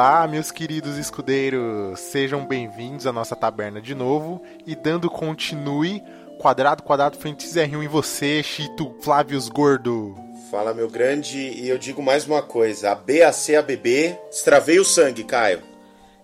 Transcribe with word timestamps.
Olá, 0.00 0.26
meus 0.26 0.50
queridos 0.50 0.96
escudeiros! 0.96 2.00
Sejam 2.00 2.46
bem-vindos 2.46 3.06
à 3.06 3.12
nossa 3.12 3.36
taberna 3.36 3.82
de 3.82 3.94
novo 3.94 4.42
e 4.66 4.74
dando 4.74 5.10
continue 5.10 6.02
quadrado, 6.38 6.82
quadrado, 6.82 7.18
frente 7.18 7.46
R1 7.46 7.84
em 7.84 7.86
você, 7.86 8.42
Chito 8.42 8.96
Flávios 9.02 9.50
Gordo. 9.50 10.16
Fala, 10.50 10.72
meu 10.72 10.88
grande, 10.88 11.36
e 11.36 11.68
eu 11.68 11.76
digo 11.76 12.02
mais 12.02 12.26
uma 12.26 12.40
coisa: 12.40 12.92
a 12.92 12.94
BAC, 12.94 13.54
a 13.54 13.60
BB, 13.60 14.18
destravei 14.30 14.80
o 14.80 14.86
sangue, 14.86 15.22
Caio. 15.22 15.60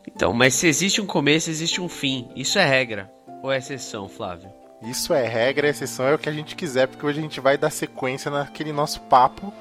Então, 0.09 0.33
mas 0.33 0.55
se 0.55 0.67
existe 0.67 1.03
um 1.03 1.07
começo, 1.07 1.51
existe 1.51 1.79
um 1.79 1.89
fim. 1.89 2.31
Isso 2.35 2.59
é 2.59 2.65
regra 2.65 3.13
ou 3.43 3.53
é 3.53 3.59
exceção, 3.59 4.09
Flávio? 4.09 4.49
Isso 4.85 5.13
é 5.13 5.27
regra, 5.27 5.69
exceção 5.69 6.07
é 6.07 6.15
o 6.15 6.19
que 6.19 6.31
a 6.31 6.33
gente 6.33 6.57
quiser, 6.57 6.89
porque 6.89 7.05
hoje 7.05 7.19
a 7.19 7.23
gente 7.23 7.41
vai 7.41 7.59
dar 7.59 7.69
sequência 7.69 8.31
naquele 8.31 8.73
nosso 8.73 9.03
papo 9.03 9.53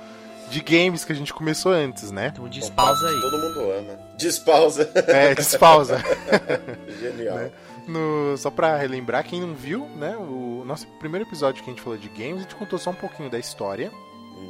de 0.49 0.61
games 0.61 1.03
que 1.03 1.11
a 1.11 1.15
gente 1.15 1.33
começou 1.33 1.71
antes, 1.71 2.11
né? 2.11 2.27
Então 2.27 2.47
despausa 2.47 3.07
aí. 3.07 3.21
Todo 3.21 3.37
mundo 3.37 3.71
ama. 3.71 3.99
Despausa. 4.17 4.91
É, 5.07 5.35
despausa. 5.35 6.01
Genial. 6.99 7.35
Né? 7.35 7.51
No, 7.87 8.35
só 8.37 8.49
pra 8.49 8.77
relembrar, 8.77 9.23
quem 9.23 9.41
não 9.41 9.53
viu, 9.53 9.87
né? 9.95 10.15
O 10.17 10.63
nosso 10.65 10.87
primeiro 10.99 11.27
episódio 11.27 11.63
que 11.63 11.69
a 11.69 11.73
gente 11.73 11.83
falou 11.83 11.97
de 11.97 12.09
games, 12.09 12.37
a 12.37 12.41
gente 12.41 12.55
contou 12.55 12.79
só 12.79 12.89
um 12.89 12.95
pouquinho 12.95 13.29
da 13.29 13.37
história, 13.37 13.91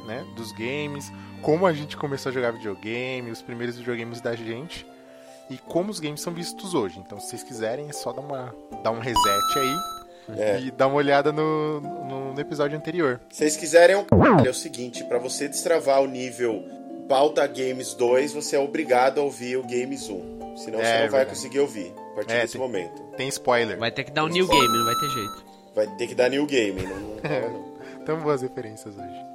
né? 0.06 0.24
Dos 0.34 0.52
games, 0.52 1.12
como 1.42 1.66
a 1.66 1.72
gente 1.72 1.96
começou 1.96 2.30
a 2.30 2.32
jogar 2.32 2.52
videogame, 2.52 3.30
os 3.30 3.42
primeiros 3.42 3.76
videogames 3.76 4.20
da 4.20 4.34
gente 4.34 4.86
e 5.50 5.58
como 5.58 5.90
os 5.90 6.00
games 6.00 6.20
são 6.20 6.32
vistos 6.32 6.74
hoje. 6.74 6.98
Então, 6.98 7.20
se 7.20 7.28
vocês 7.28 7.42
quiserem, 7.42 7.88
é 7.88 7.92
só 7.92 8.12
dar, 8.12 8.22
uma, 8.22 8.54
dar 8.82 8.90
um 8.90 9.00
reset 9.00 9.58
aí 9.58 9.76
É. 10.36 10.60
e 10.60 10.70
dar 10.70 10.86
uma 10.88 10.96
olhada 10.96 11.30
no, 11.32 11.80
no, 11.80 12.32
no 12.34 12.40
episódio 12.40 12.76
anterior. 12.76 13.20
Se 13.30 13.38
vocês 13.38 13.56
quiserem, 13.56 13.96
é 13.96 13.98
um 13.98 14.44
é 14.44 14.48
o 14.50 14.54
seguinte: 14.54 15.04
pra 15.04 15.18
você 15.18 15.46
destravar 15.48 16.02
o 16.02 16.06
nível 16.06 16.64
Pauta 17.08 17.46
Games 17.46 17.94
2, 17.94 18.32
você 18.32 18.56
é 18.56 18.58
obrigado 18.58 19.20
a 19.20 19.22
ouvir 19.24 19.56
o 19.56 19.62
Games 19.62 20.08
1. 20.10 20.56
Senão 20.56 20.80
É, 20.80 20.82
você 20.84 20.92
não 20.92 20.98
vai 20.98 21.00
verdade. 21.00 21.30
conseguir 21.30 21.60
ouvir 21.60 21.92
a 22.12 22.14
partir 22.16 22.32
É, 22.32 22.40
desse 22.40 22.52
tem- 22.54 22.60
momento. 22.60 23.02
Tem 23.16 23.28
spoiler. 23.28 23.78
Vai 23.78 23.90
ter 23.92 24.04
que 24.04 24.10
dar 24.10 24.24
um 24.24 24.28
new 24.28 24.46
game, 24.48 24.68
não 24.78 24.84
vai 24.84 24.94
ter 24.94 25.08
jeito. 25.10 25.44
Vai 25.74 25.86
ter 25.96 26.06
que 26.06 26.14
dar 26.14 26.30
new 26.30 26.46
game, 26.46 26.82
não, 26.82 26.96
não 26.96 27.08
rola, 27.16 27.20
não. 27.98 28.04
Tão 28.04 28.20
boas 28.20 28.42
referências 28.42 28.94
hoje. 28.96 29.26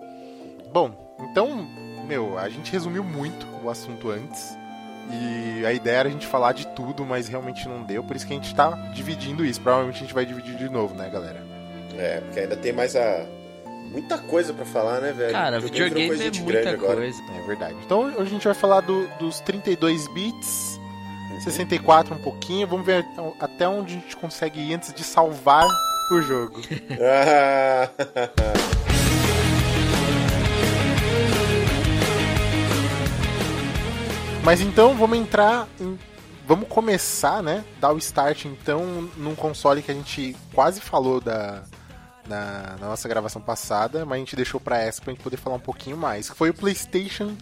Bom, 0.74 1.16
então, 1.20 1.68
meu, 2.08 2.38
a 2.38 2.50
gente 2.50 2.72
resumiu 2.72 3.04
muito 3.04 3.46
o 3.64 3.70
assunto 3.70 4.10
antes. 4.10 4.58
E 5.10 5.66
a 5.66 5.74
ideia 5.74 5.98
era 5.98 6.10
a 6.10 6.12
gente 6.12 6.26
falar 6.28 6.54
de 6.54 6.66
tudo, 6.68 7.04
mas 7.06 7.28
realmente 7.28 7.68
não 7.68 7.84
deu. 7.84 8.04
Por 8.04 8.16
isso 8.16 8.26
que 8.28 8.34
a 8.34 8.36
gente 8.36 8.54
tá 8.56 8.72
dividindo 8.94 9.44
isso. 9.46 9.60
Provavelmente 9.62 9.98
a 9.98 10.00
gente 10.00 10.14
vai 10.14 10.26
dividir 10.26 10.56
de 10.56 10.70
novo, 10.70 10.96
né, 10.96 11.10
galera? 11.10 11.42
É, 11.98 12.22
porque 12.22 12.40
ainda 12.40 12.56
tem 12.56 12.72
mais 12.74 12.96
a. 12.96 13.26
Muita 13.92 14.18
coisa 14.18 14.54
pra 14.54 14.64
falar, 14.64 15.02
né, 15.02 15.12
velho? 15.12 15.34
Cara, 15.34 15.60
Videogame 15.60 16.08
coisa 16.08 16.24
é 16.26 16.30
de 16.30 16.42
muita 16.42 16.62
grande 16.62 16.76
agora. 16.78 16.96
coisa. 17.02 17.22
É 17.38 17.42
verdade. 17.48 17.76
Então 17.86 18.04
hoje 18.04 18.18
a 18.22 18.26
gente 18.26 18.46
vai 18.46 18.54
falar 18.54 18.80
do- 18.82 19.06
dos 19.20 19.42
32 19.42 20.08
bits, 20.14 20.80
64 21.44 22.16
um 22.16 22.20
pouquinho. 22.20 22.66
Vamos 22.68 22.86
ver 22.86 23.06
até 23.40 23.68
onde 23.68 23.98
a 23.98 24.00
gente 24.00 24.16
consegue 24.16 24.62
ir 24.62 24.74
antes 24.76 24.94
de 24.94 25.04
salvar 25.04 25.68
o 26.10 26.22
jogo. 26.22 26.62
Mas 34.44 34.60
então 34.62 34.96
vamos 34.96 35.18
entrar 35.18 35.68
em. 35.80 35.98
Vamos 36.48 36.68
começar, 36.68 37.42
né? 37.42 37.64
Dar 37.80 37.94
o 37.94 37.98
start 37.98 38.46
então 38.46 39.10
num 39.16 39.36
console 39.36 39.82
que 39.82 39.92
a 39.92 39.94
gente 39.94 40.36
quase 40.54 40.82
falou 40.82 41.22
da, 41.22 41.64
na, 42.28 42.76
na 42.80 42.88
nossa 42.88 43.08
gravação 43.08 43.42
passada, 43.42 44.06
mas 44.06 44.16
a 44.16 44.20
gente 44.20 44.36
deixou 44.36 44.60
pra 44.60 44.80
essa 44.80 45.02
pra 45.02 45.14
gente 45.14 45.24
poder 45.24 45.38
falar 45.38 45.58
um 45.58 45.62
pouquinho 45.62 45.96
mais. 45.96 46.30
Que 46.30 46.36
foi 46.36 46.50
o 46.50 46.54
PlayStation 46.54 47.38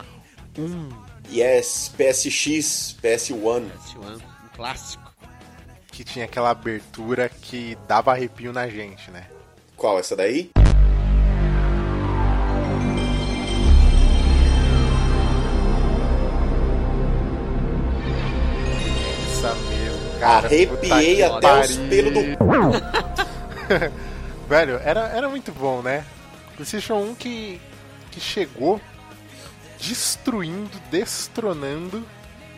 1, 0.58 0.90
yes, 1.32 1.92
PSX, 1.98 2.98
PS1. 3.02 3.70
PS1, 3.72 4.16
um 4.16 4.56
clássico. 4.56 5.14
que 5.92 6.04
tinha 6.04 6.26
aquela 6.26 6.50
abertura 6.50 7.30
que 7.30 7.78
dava 7.88 8.12
arrepio 8.12 8.52
na 8.52 8.68
gente, 8.68 9.10
né? 9.10 9.28
Qual? 9.76 9.98
Essa 9.98 10.16
daí? 10.16 10.52
Cara. 20.20 20.48
Arrepiei 20.48 21.24
até 21.24 21.62
os 21.62 21.78
pariu. 21.78 21.90
pelos 21.90 22.14
do. 22.14 22.20
Velho, 24.48 24.80
era, 24.84 25.02
era 25.10 25.30
muito 25.30 25.52
bom, 25.52 25.82
né? 25.82 26.04
PlayStation 26.56 26.96
1 26.96 27.16
que, 27.16 27.62
que 28.12 28.20
chegou 28.20 28.82
destruindo, 29.80 30.78
destronando 30.92 32.06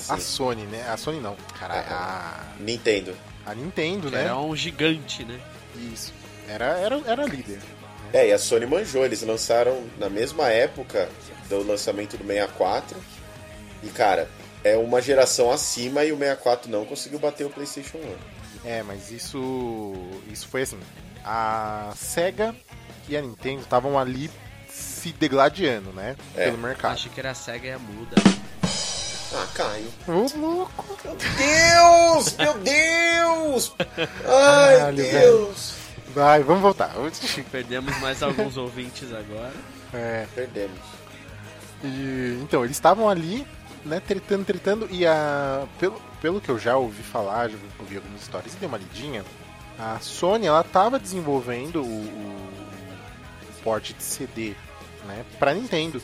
a 0.10 0.16
Sim. 0.16 0.22
Sony, 0.22 0.64
né? 0.64 0.88
A 0.90 0.98
Sony 0.98 1.20
não, 1.20 1.36
cara, 1.60 1.86
a, 1.90 2.40
Nintendo. 2.60 3.16
a 3.46 3.54
Nintendo, 3.54 4.10
Que 4.10 4.16
né? 4.16 4.24
Era 4.24 4.38
um 4.38 4.56
gigante, 4.56 5.24
né? 5.24 5.40
Isso. 5.76 6.14
Era, 6.48 6.66
era, 6.80 7.00
era 7.06 7.26
líder. 7.26 7.60
É, 8.14 8.28
e 8.28 8.34
a 8.34 8.38
Sony 8.38 8.66
manjou, 8.66 9.06
eles 9.06 9.22
lançaram 9.22 9.84
na 9.98 10.10
mesma 10.10 10.50
época 10.50 11.08
do 11.48 11.66
lançamento 11.66 12.18
do 12.18 12.26
64. 12.26 12.98
E 13.84 13.88
cara, 13.88 14.28
é 14.64 14.78
uma 14.78 15.02
geração 15.02 15.52
acima 15.52 16.04
e 16.04 16.12
o 16.12 16.18
64 16.18 16.70
não 16.70 16.86
conseguiu 16.86 17.20
bater 17.20 17.46
o 17.46 17.50
PlayStation 17.50 17.98
1. 17.98 18.16
É, 18.68 18.84
mas 18.84 19.10
isso. 19.12 19.94
Isso 20.32 20.48
foi 20.48 20.62
assim. 20.64 20.80
A 21.26 21.92
SEGA 21.96 22.56
e 23.10 23.18
a 23.18 23.22
Nintendo 23.22 23.62
estavam 23.62 23.98
ali 23.98 24.30
se 24.70 25.12
degladiando, 25.14 25.92
né? 25.92 26.16
É. 26.36 26.46
Pelo 26.46 26.58
mercado. 26.58 26.94
Achei 26.94 27.12
que 27.12 27.20
era 27.20 27.32
a 27.32 27.36
SEGA 27.36 27.68
e 27.68 27.72
a 27.72 27.80
muda. 27.80 28.16
Ah, 29.34 29.48
Caio. 29.54 29.88
Ô, 30.08 30.38
louco! 30.38 30.98
Deus! 31.38 32.36
Meu 32.38 32.54
Deus! 32.60 33.74
Ai, 34.26 34.78
Caralho, 34.78 34.98
Deus! 34.98 35.74
Vai, 36.14 36.44
vamos 36.44 36.62
voltar. 36.62 36.92
Perdemos 37.50 37.98
mais 38.00 38.22
alguns 38.24 38.58
ouvintes 38.58 39.14
agora. 39.14 39.54
É, 39.94 40.28
Perdemos. 40.36 40.78
e- 41.84 42.40
então, 42.44 42.66
eles 42.66 42.76
estavam 42.76 43.10
ali, 43.10 43.48
né, 43.86 44.00
tretando, 44.00 44.46
tretando, 44.46 44.88
e 44.92 45.06
a. 45.06 45.68
Pelo, 45.80 46.02
pelo 46.22 46.42
que 46.42 46.50
eu 46.50 46.60
já 46.60 46.78
ouvi 46.78 47.04
falar, 47.04 47.50
já 47.50 47.58
ouvi 47.80 47.96
algumas 47.96 48.22
histórias 48.22 48.54
e 48.54 48.58
dei 48.58 48.68
uma 48.68 48.78
lidinha, 48.78 49.24
a 49.78 50.00
Sony 50.00 50.46
ela 50.46 50.64
tava 50.64 51.00
desenvolvendo 51.00 51.82
o, 51.82 51.88
o, 51.88 52.50
o 53.50 53.64
port 53.64 53.94
de 53.94 54.04
CD, 54.04 54.54
né, 55.06 55.26
pra 55.40 55.54
Nintendo. 55.54 56.02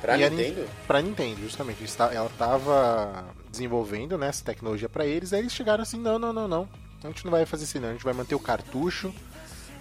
Pra 0.00 0.18
E 0.18 0.24
a 0.24 0.30
Nintendo? 0.30 0.68
Pra 0.86 1.00
Nintendo, 1.00 1.40
justamente. 1.42 1.84
Ela 2.12 2.30
tava 2.36 3.24
desenvolvendo 3.50 4.18
né, 4.18 4.26
essa 4.28 4.44
tecnologia 4.44 4.88
pra 4.88 5.06
eles, 5.06 5.32
aí 5.32 5.40
eles 5.40 5.52
chegaram 5.52 5.82
assim, 5.82 5.98
não, 5.98 6.18
não, 6.18 6.32
não, 6.32 6.48
não. 6.48 6.68
A 7.04 7.06
gente 7.06 7.24
não 7.24 7.30
vai 7.30 7.46
fazer 7.46 7.64
assim 7.64 7.78
não, 7.78 7.90
a 7.90 7.92
gente 7.92 8.04
vai 8.04 8.14
manter 8.14 8.34
o 8.34 8.40
cartucho, 8.40 9.14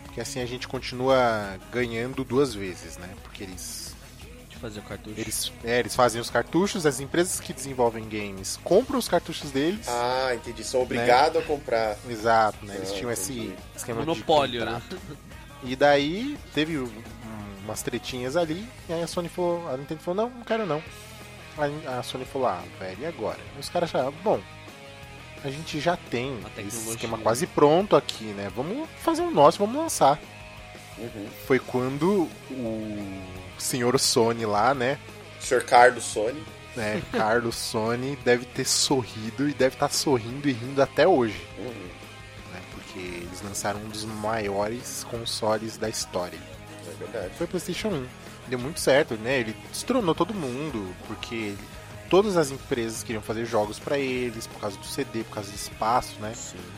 porque 0.04 0.22
assim 0.22 0.40
a 0.42 0.46
gente 0.46 0.68
continua 0.68 1.58
ganhando 1.72 2.24
duas 2.24 2.54
vezes, 2.54 2.98
né? 2.98 3.10
Porque 3.24 3.44
eles. 3.44 3.81
Fazer 4.62 4.80
o 4.80 4.84
cartucho. 4.84 5.20
Eles, 5.20 5.52
é, 5.64 5.80
eles 5.80 5.96
fazem 5.96 6.22
os 6.22 6.30
cartuchos, 6.30 6.86
as 6.86 7.00
empresas 7.00 7.40
que 7.40 7.52
desenvolvem 7.52 8.08
games 8.08 8.60
compram 8.64 9.00
os 9.00 9.08
cartuchos 9.08 9.50
deles. 9.50 9.88
Ah, 9.90 10.36
entendi. 10.36 10.64
São 10.64 10.84
obrigados 10.84 11.42
a 11.42 11.46
comprar. 11.46 11.98
Exato, 12.08 12.64
né? 12.66 12.76
Eles 12.76 12.92
Ah, 12.92 12.96
tinham 12.96 13.12
esse 13.12 13.34
entendi. 13.34 13.56
esquema 13.76 14.00
Monopólio, 14.02 14.60
de 14.60 14.66
né? 14.66 14.82
contrato. 14.90 14.98
E 15.64 15.76
daí 15.76 16.38
teve 16.54 16.78
um- 16.78 16.92
umas 17.64 17.82
tretinhas 17.82 18.36
ali, 18.38 18.68
e 18.90 18.94
aí 18.94 19.02
a 19.04 19.08
Sony 19.08 19.30
falou, 19.30 19.68
a 19.68 19.78
Nintendo 19.78 20.02
falou, 20.02 20.26
não, 20.30 20.38
não 20.38 20.44
quero 20.46 20.66
não. 20.66 20.82
Aí 21.58 21.74
a 21.88 22.02
Sony 22.04 22.26
falou, 22.26 22.48
ah, 22.48 22.64
velho, 22.80 22.98
e 23.02 23.06
agora? 23.06 23.40
E 23.58 23.60
os 23.60 23.70
caras 23.70 23.90
acharam, 23.94 24.12
bom, 24.24 24.40
a 25.44 25.50
gente 25.50 25.80
já 25.80 25.96
tem 25.98 26.38
esse 26.58 26.90
esquema 26.90 27.18
quase 27.18 27.46
pronto 27.48 27.96
aqui, 27.96 28.26
né? 28.26 28.52
Vamos 28.56 28.88
fazer 29.00 29.22
o 29.24 29.32
nosso, 29.32 29.58
vamos 29.60 29.76
lançar. 29.76 30.20
Uhum. 30.98 31.28
Foi 31.48 31.58
quando 31.60 32.30
o 32.52 33.22
senhor 33.62 34.00
Sony 34.00 34.46
lá, 34.46 34.74
né? 34.74 34.98
Sr. 35.40 35.64
Carlos 35.66 36.04
Sony. 36.04 36.44
né 36.76 37.02
Carlos 37.12 37.56
Sony 37.56 38.16
deve 38.24 38.46
ter 38.46 38.66
sorrido 38.66 39.50
e 39.50 39.54
deve 39.54 39.76
estar 39.76 39.90
sorrindo 39.90 40.48
e 40.48 40.52
rindo 40.52 40.82
até 40.82 41.08
hoje. 41.08 41.42
Uhum. 41.58 41.90
né? 42.54 42.62
Porque 42.74 43.00
eles 43.00 43.42
lançaram 43.42 43.80
um 43.80 43.90
dos 43.90 44.06
maiores 44.06 45.06
consoles 45.10 45.78
da 45.78 45.90
história. 45.90 46.40
É 46.88 46.94
verdade. 47.04 47.34
Foi 47.38 47.46
o 47.46 47.50
PlayStation 47.50 47.90
1. 47.90 48.06
Deu 48.48 48.60
muito 48.60 48.80
certo, 48.80 49.16
né? 49.16 49.40
Ele 49.40 49.56
destronou 49.72 50.14
todo 50.16 50.34
mundo, 50.34 50.94
porque 51.08 51.54
todas 52.10 52.36
as 52.36 52.52
empresas 52.52 53.04
queriam 53.04 53.22
fazer 53.22 53.46
jogos 53.46 53.80
pra 53.80 53.98
eles, 53.98 54.46
por 54.48 54.60
causa 54.60 54.78
do 54.78 54.86
CD, 54.86 55.24
por 55.24 55.36
causa 55.36 55.50
do 55.50 55.56
espaço, 55.56 56.20
né? 56.20 56.34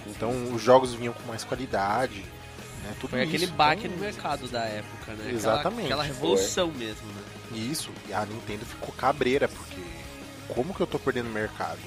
Então 0.08 0.54
os 0.54 0.62
jogos 0.62 0.94
vinham 0.94 1.14
com 1.14 1.24
mais 1.28 1.44
qualidade, 1.44 2.24
né? 2.84 2.94
Tudo 3.00 3.12
Foi 3.12 3.22
aquele 3.22 3.48
baque 3.48 3.86
Então, 3.88 3.98
no 3.98 4.04
mercado 4.04 4.48
da 4.48 4.64
época, 4.66 5.14
né? 5.14 5.24
Aquela- 5.24 5.32
Exatamente. 5.32 5.86
Aquela, 5.86 6.04
revolução 6.04 6.68
mesmo, 6.72 7.08
né? 7.08 7.22
Isso, 7.56 7.90
e 8.10 8.14
a 8.14 8.26
Nintendo 8.26 8.66
ficou 8.66 8.94
cabreira, 8.96 9.48
porque 9.48 9.82
como 10.50 10.74
que 10.74 10.82
eu 10.82 10.88
tô 10.88 10.98
perdendo 11.00 11.30
mercado? 11.30 11.80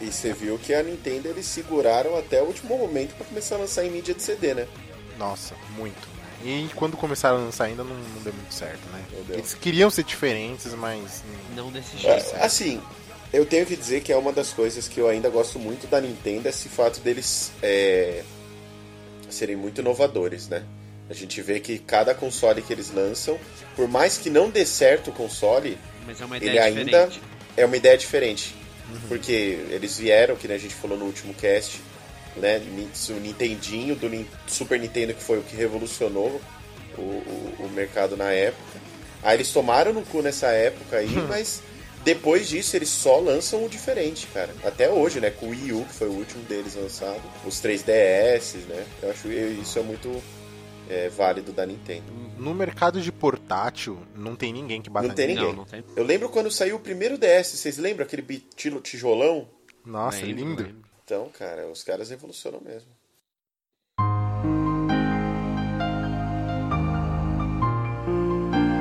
E 0.00 0.06
você 0.12 0.32
viu 0.32 0.58
que 0.58 0.74
a 0.74 0.82
Nintendo 0.82 1.28
eles 1.28 1.46
seguraram 1.46 2.16
até 2.18 2.42
o 2.42 2.46
último 2.46 2.76
momento 2.76 3.14
pra 3.14 3.24
começar 3.26 3.54
a 3.56 3.58
lançar 3.58 3.84
em 3.84 3.90
mídia 3.90 4.14
de 4.14 4.22
CD, 4.22 4.52
né? 4.54 4.66
Nossa, 5.18 5.54
muito. 5.74 5.94
né? 5.96 6.24
E 6.44 6.68
quando 6.74 6.96
começaram 6.96 7.36
a 7.36 7.40
lançar 7.40 7.64
ainda 7.64 7.82
não, 7.82 7.94
não 7.96 8.22
deu 8.22 8.32
muito 8.32 8.52
certo, 8.52 8.80
né? 8.92 9.02
Eles 9.30 9.54
queriam 9.54 9.88
ser 9.90 10.04
diferentes, 10.04 10.74
mas 10.74 11.22
Não 11.54 11.70
desse 11.70 11.96
É, 12.06 12.20
jeito. 12.20 12.36
assim, 12.36 12.82
Eu 13.32 13.44
tenho 13.44 13.66
que 13.66 13.74
dizer 13.76 14.02
que 14.02 14.12
é 14.12 14.16
uma 14.16 14.32
das 14.32 14.52
coisas 14.52 14.86
que 14.86 15.00
eu 15.00 15.08
ainda 15.08 15.28
gosto 15.28 15.58
muito 15.58 15.86
da 15.88 16.00
Nintendo, 16.00 16.48
esse 16.48 16.68
fato 16.68 17.00
deles 17.00 17.50
é, 17.60 18.22
serem 19.30 19.56
muito 19.56 19.80
inovadores, 19.80 20.48
né? 20.48 20.62
A 21.08 21.14
gente 21.14 21.40
vê 21.40 21.60
que 21.60 21.78
cada 21.78 22.14
console 22.14 22.62
que 22.62 22.72
eles 22.72 22.90
lançam, 22.92 23.38
por 23.76 23.86
mais 23.86 24.18
que 24.18 24.28
não 24.28 24.50
dê 24.50 24.66
certo 24.66 25.10
o 25.10 25.12
console, 25.12 25.78
Mas 26.04 26.20
é 26.20 26.24
uma 26.24 26.36
ele 26.36 26.58
ainda 26.58 26.84
diferente. 26.84 27.22
é 27.56 27.64
uma 27.64 27.76
ideia 27.76 27.96
diferente. 27.96 28.54
Porque 29.08 29.58
eles 29.70 29.98
vieram, 29.98 30.36
que 30.36 30.50
a 30.50 30.58
gente 30.58 30.74
falou 30.74 30.96
no 30.96 31.04
último 31.06 31.34
cast, 31.34 31.80
né? 32.36 32.60
O 33.10 33.20
Nintendinho 33.20 33.96
do 33.96 34.26
Super 34.46 34.78
Nintendo, 34.78 35.14
que 35.14 35.22
foi 35.22 35.38
o 35.38 35.42
que 35.42 35.56
revolucionou 35.56 36.40
o, 36.96 37.00
o, 37.00 37.56
o 37.60 37.70
mercado 37.70 38.16
na 38.16 38.30
época. 38.32 38.80
Aí 39.22 39.36
eles 39.36 39.50
tomaram 39.50 39.92
no 39.92 40.02
cu 40.02 40.22
nessa 40.22 40.48
época 40.48 40.98
aí, 40.98 41.10
mas 41.28 41.62
depois 42.06 42.48
disso 42.48 42.76
eles 42.76 42.88
só 42.88 43.18
lançam 43.18 43.64
o 43.64 43.68
diferente, 43.68 44.28
cara. 44.28 44.54
Até 44.64 44.88
hoje, 44.88 45.18
né? 45.20 45.28
Com 45.28 45.46
o 45.46 45.50
Wii 45.50 45.72
U, 45.72 45.84
que 45.84 45.92
foi 45.92 46.08
o 46.08 46.12
último 46.12 46.40
deles 46.44 46.76
lançado. 46.76 47.20
Os 47.44 47.60
3DS, 47.60 48.58
né? 48.68 48.86
Eu 49.02 49.10
acho 49.10 49.22
que 49.22 49.34
isso 49.60 49.76
é 49.76 49.82
muito 49.82 50.22
é, 50.88 51.08
válido 51.08 51.50
da 51.52 51.66
Nintendo. 51.66 52.04
No 52.38 52.54
mercado 52.54 53.00
de 53.00 53.10
portátil, 53.10 53.98
não 54.14 54.36
tem 54.36 54.52
ninguém 54.52 54.80
que 54.80 54.88
bata 54.88 55.08
Não 55.08 55.14
tem 55.16 55.26
ninguém. 55.26 55.44
Não, 55.46 55.52
não 55.52 55.64
tem. 55.64 55.82
Eu 55.96 56.04
lembro 56.04 56.28
quando 56.28 56.48
saiu 56.48 56.76
o 56.76 56.80
primeiro 56.80 57.18
DS, 57.18 57.56
vocês 57.58 57.76
lembram 57.76 58.06
aquele 58.06 58.22
bi- 58.22 58.46
tilo- 58.54 58.80
tijolão? 58.80 59.48
Nossa, 59.84 60.24
Lembro, 60.24 60.36
lindo. 60.44 60.62
lembro. 60.62 60.82
Então, 61.04 61.28
cara, 61.36 61.66
os 61.66 61.82
caras 61.82 62.10
revolucionam 62.10 62.60
mesmo. 62.60 62.88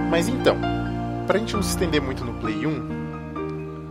Mas 0.09 0.27
então, 0.27 0.57
pra 1.27 1.39
gente 1.39 1.53
não 1.53 1.63
se 1.63 1.69
estender 1.71 2.01
muito 2.01 2.23
no 2.23 2.33
Play 2.39 2.65
1, 2.65 3.04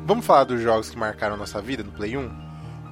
vamos 0.04 0.24
falar 0.24 0.44
dos 0.44 0.60
jogos 0.60 0.90
que 0.90 0.98
marcaram 0.98 1.36
nossa 1.36 1.60
vida 1.60 1.82
no 1.82 1.92
Play 1.92 2.16
1? 2.16 2.30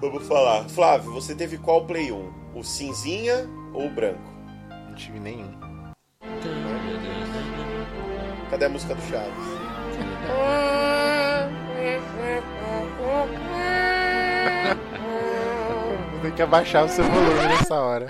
Vamos 0.00 0.26
falar. 0.26 0.68
Flávio, 0.68 1.12
você 1.12 1.34
teve 1.34 1.58
qual 1.58 1.84
Play 1.86 2.10
1? 2.10 2.32
O 2.54 2.62
cinzinha 2.62 3.48
ou 3.72 3.86
o 3.86 3.90
branco? 3.90 4.32
Não 4.88 4.94
tive 4.94 5.20
nenhum. 5.20 5.50
Cadê 8.50 8.66
a 8.66 8.68
música 8.68 8.94
do 8.94 9.02
Chaves? 9.02 9.32
Vou 16.10 16.20
ter 16.20 16.32
que 16.34 16.42
abaixar 16.42 16.84
o 16.84 16.88
seu 16.88 17.04
volume 17.04 17.48
nessa 17.48 17.74
hora. 17.74 18.08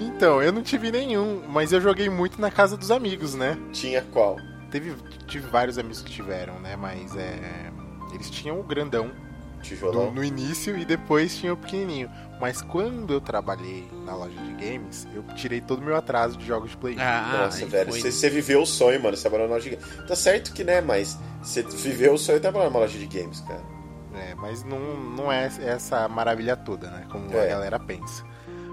então, 0.00 0.42
eu 0.42 0.52
não 0.52 0.62
tive 0.62 0.90
nenhum, 0.92 1.42
mas 1.48 1.72
eu 1.72 1.80
joguei 1.80 2.08
muito 2.08 2.40
na 2.40 2.50
casa 2.50 2.76
dos 2.76 2.90
amigos, 2.90 3.34
né? 3.34 3.58
Tinha 3.72 4.02
qual? 4.02 4.36
Teve, 4.74 4.92
tive 5.28 5.46
vários 5.46 5.78
amigos 5.78 6.02
que 6.02 6.10
tiveram, 6.10 6.58
né? 6.58 6.74
Mas 6.74 7.14
é. 7.16 7.70
Eles 8.12 8.28
tinham 8.28 8.58
o 8.58 8.62
grandão 8.64 9.08
do- 9.92 10.10
no 10.10 10.22
início 10.24 10.76
e 10.76 10.84
depois 10.84 11.36
tinha 11.38 11.52
o 11.54 11.56
pequenininho. 11.56 12.10
Mas 12.40 12.60
quando 12.60 13.12
eu 13.12 13.20
trabalhei 13.20 13.88
na 14.04 14.14
loja 14.16 14.34
de 14.36 14.52
games, 14.54 15.06
eu 15.14 15.22
tirei 15.36 15.60
todo 15.60 15.78
o 15.78 15.82
meu 15.84 15.96
atraso 15.96 16.36
de 16.36 16.44
jogos 16.44 16.70
de 16.72 16.76
Play 16.76 16.96
1. 16.96 17.00
Ah, 17.00 17.40
Nossa, 17.44 17.64
velho, 17.66 17.90
foi. 17.92 18.00
você, 18.00 18.10
você 18.10 18.28
viveu 18.28 18.62
o 18.62 18.66
sonho, 18.66 19.00
mano. 19.00 19.16
Você 19.16 19.22
trabalhou 19.22 19.46
na 19.48 19.54
loja 19.54 19.70
de 19.70 19.76
games. 19.76 20.06
Tá 20.08 20.16
certo 20.16 20.52
que, 20.52 20.64
né, 20.64 20.80
mas 20.80 21.16
você 21.40 21.62
viveu 21.62 22.14
o 22.14 22.18
sonho 22.18 22.38
de 22.38 22.42
trabalhar 22.42 22.64
numa 22.66 22.80
loja 22.80 22.98
de 22.98 23.06
games, 23.06 23.40
cara. 23.42 23.62
É, 24.16 24.34
mas 24.34 24.64
não, 24.64 24.78
não 25.00 25.32
é 25.32 25.46
essa 25.62 26.08
maravilha 26.08 26.56
toda, 26.56 26.90
né? 26.90 27.06
Como 27.10 27.30
a 27.30 27.34
É. 27.36 27.48
galera 27.48 27.78
pensa. 27.78 28.24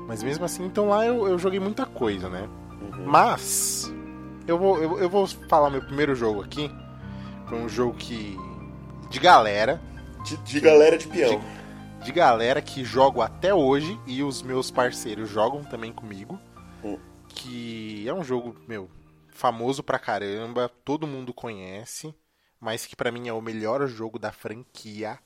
Mas 0.07 0.23
mesmo 0.23 0.43
assim, 0.45 0.65
então 0.65 0.89
lá 0.89 1.05
eu, 1.05 1.27
eu 1.27 1.37
joguei 1.39 1.59
muita 1.59 1.85
coisa, 1.85 2.27
né? 2.27 2.49
Uhum. 2.81 3.05
Mas 3.05 3.91
eu 4.47 4.57
vou, 4.57 4.81
eu, 4.81 4.99
eu 4.99 5.09
vou 5.09 5.27
falar 5.27 5.69
meu 5.69 5.81
primeiro 5.81 6.15
jogo 6.15 6.41
aqui. 6.41 6.71
Foi 7.47 7.59
um 7.59 7.69
jogo 7.69 7.97
que. 7.97 8.37
de 9.09 9.19
galera. 9.19 9.81
De, 10.25 10.37
de 10.37 10.59
galera 10.59 10.97
de 10.97 11.07
peão. 11.07 11.41
De, 11.99 12.05
de, 12.05 12.11
galera 12.11 12.61
que 12.61 12.83
jogo 12.83 13.21
até 13.21 13.53
hoje 13.53 13.99
e 14.07 14.23
os 14.23 14.41
meus 14.41 14.71
parceiros 14.71 15.29
jogam 15.29 15.63
também 15.63 15.91
comigo. 15.91 16.39
Hum. 16.83 16.97
Que 17.27 18.07
é 18.07 18.13
um 18.13 18.23
jogo, 18.23 18.55
meu, 18.67 18.89
famoso 19.29 19.81
pra 19.81 19.97
caramba, 19.97 20.69
todo 20.85 21.07
mundo 21.07 21.33
conhece, 21.33 22.13
mas 22.59 22.85
que 22.85 22.95
para 22.95 23.11
mim 23.11 23.27
é 23.27 23.33
o 23.33 23.41
melhor 23.41 23.87
jogo 23.87 24.19
da 24.19 24.31
franquia, 24.31 25.17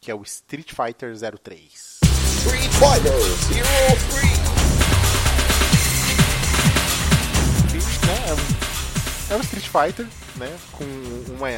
que 0.00 0.10
é 0.10 0.14
o 0.14 0.22
Street 0.22 0.72
Fighter 0.72 1.14
03. 1.14 2.00
Street 2.02 2.72
Fighter 2.72 3.12
03! 3.12 4.67
Né, 8.08 8.14
é, 8.26 8.32
um, 8.32 9.34
é 9.34 9.36
um 9.36 9.40
Street 9.42 9.66
Fighter, 9.66 10.06
né? 10.36 10.58
Com 10.72 10.84
uma, 11.34 11.48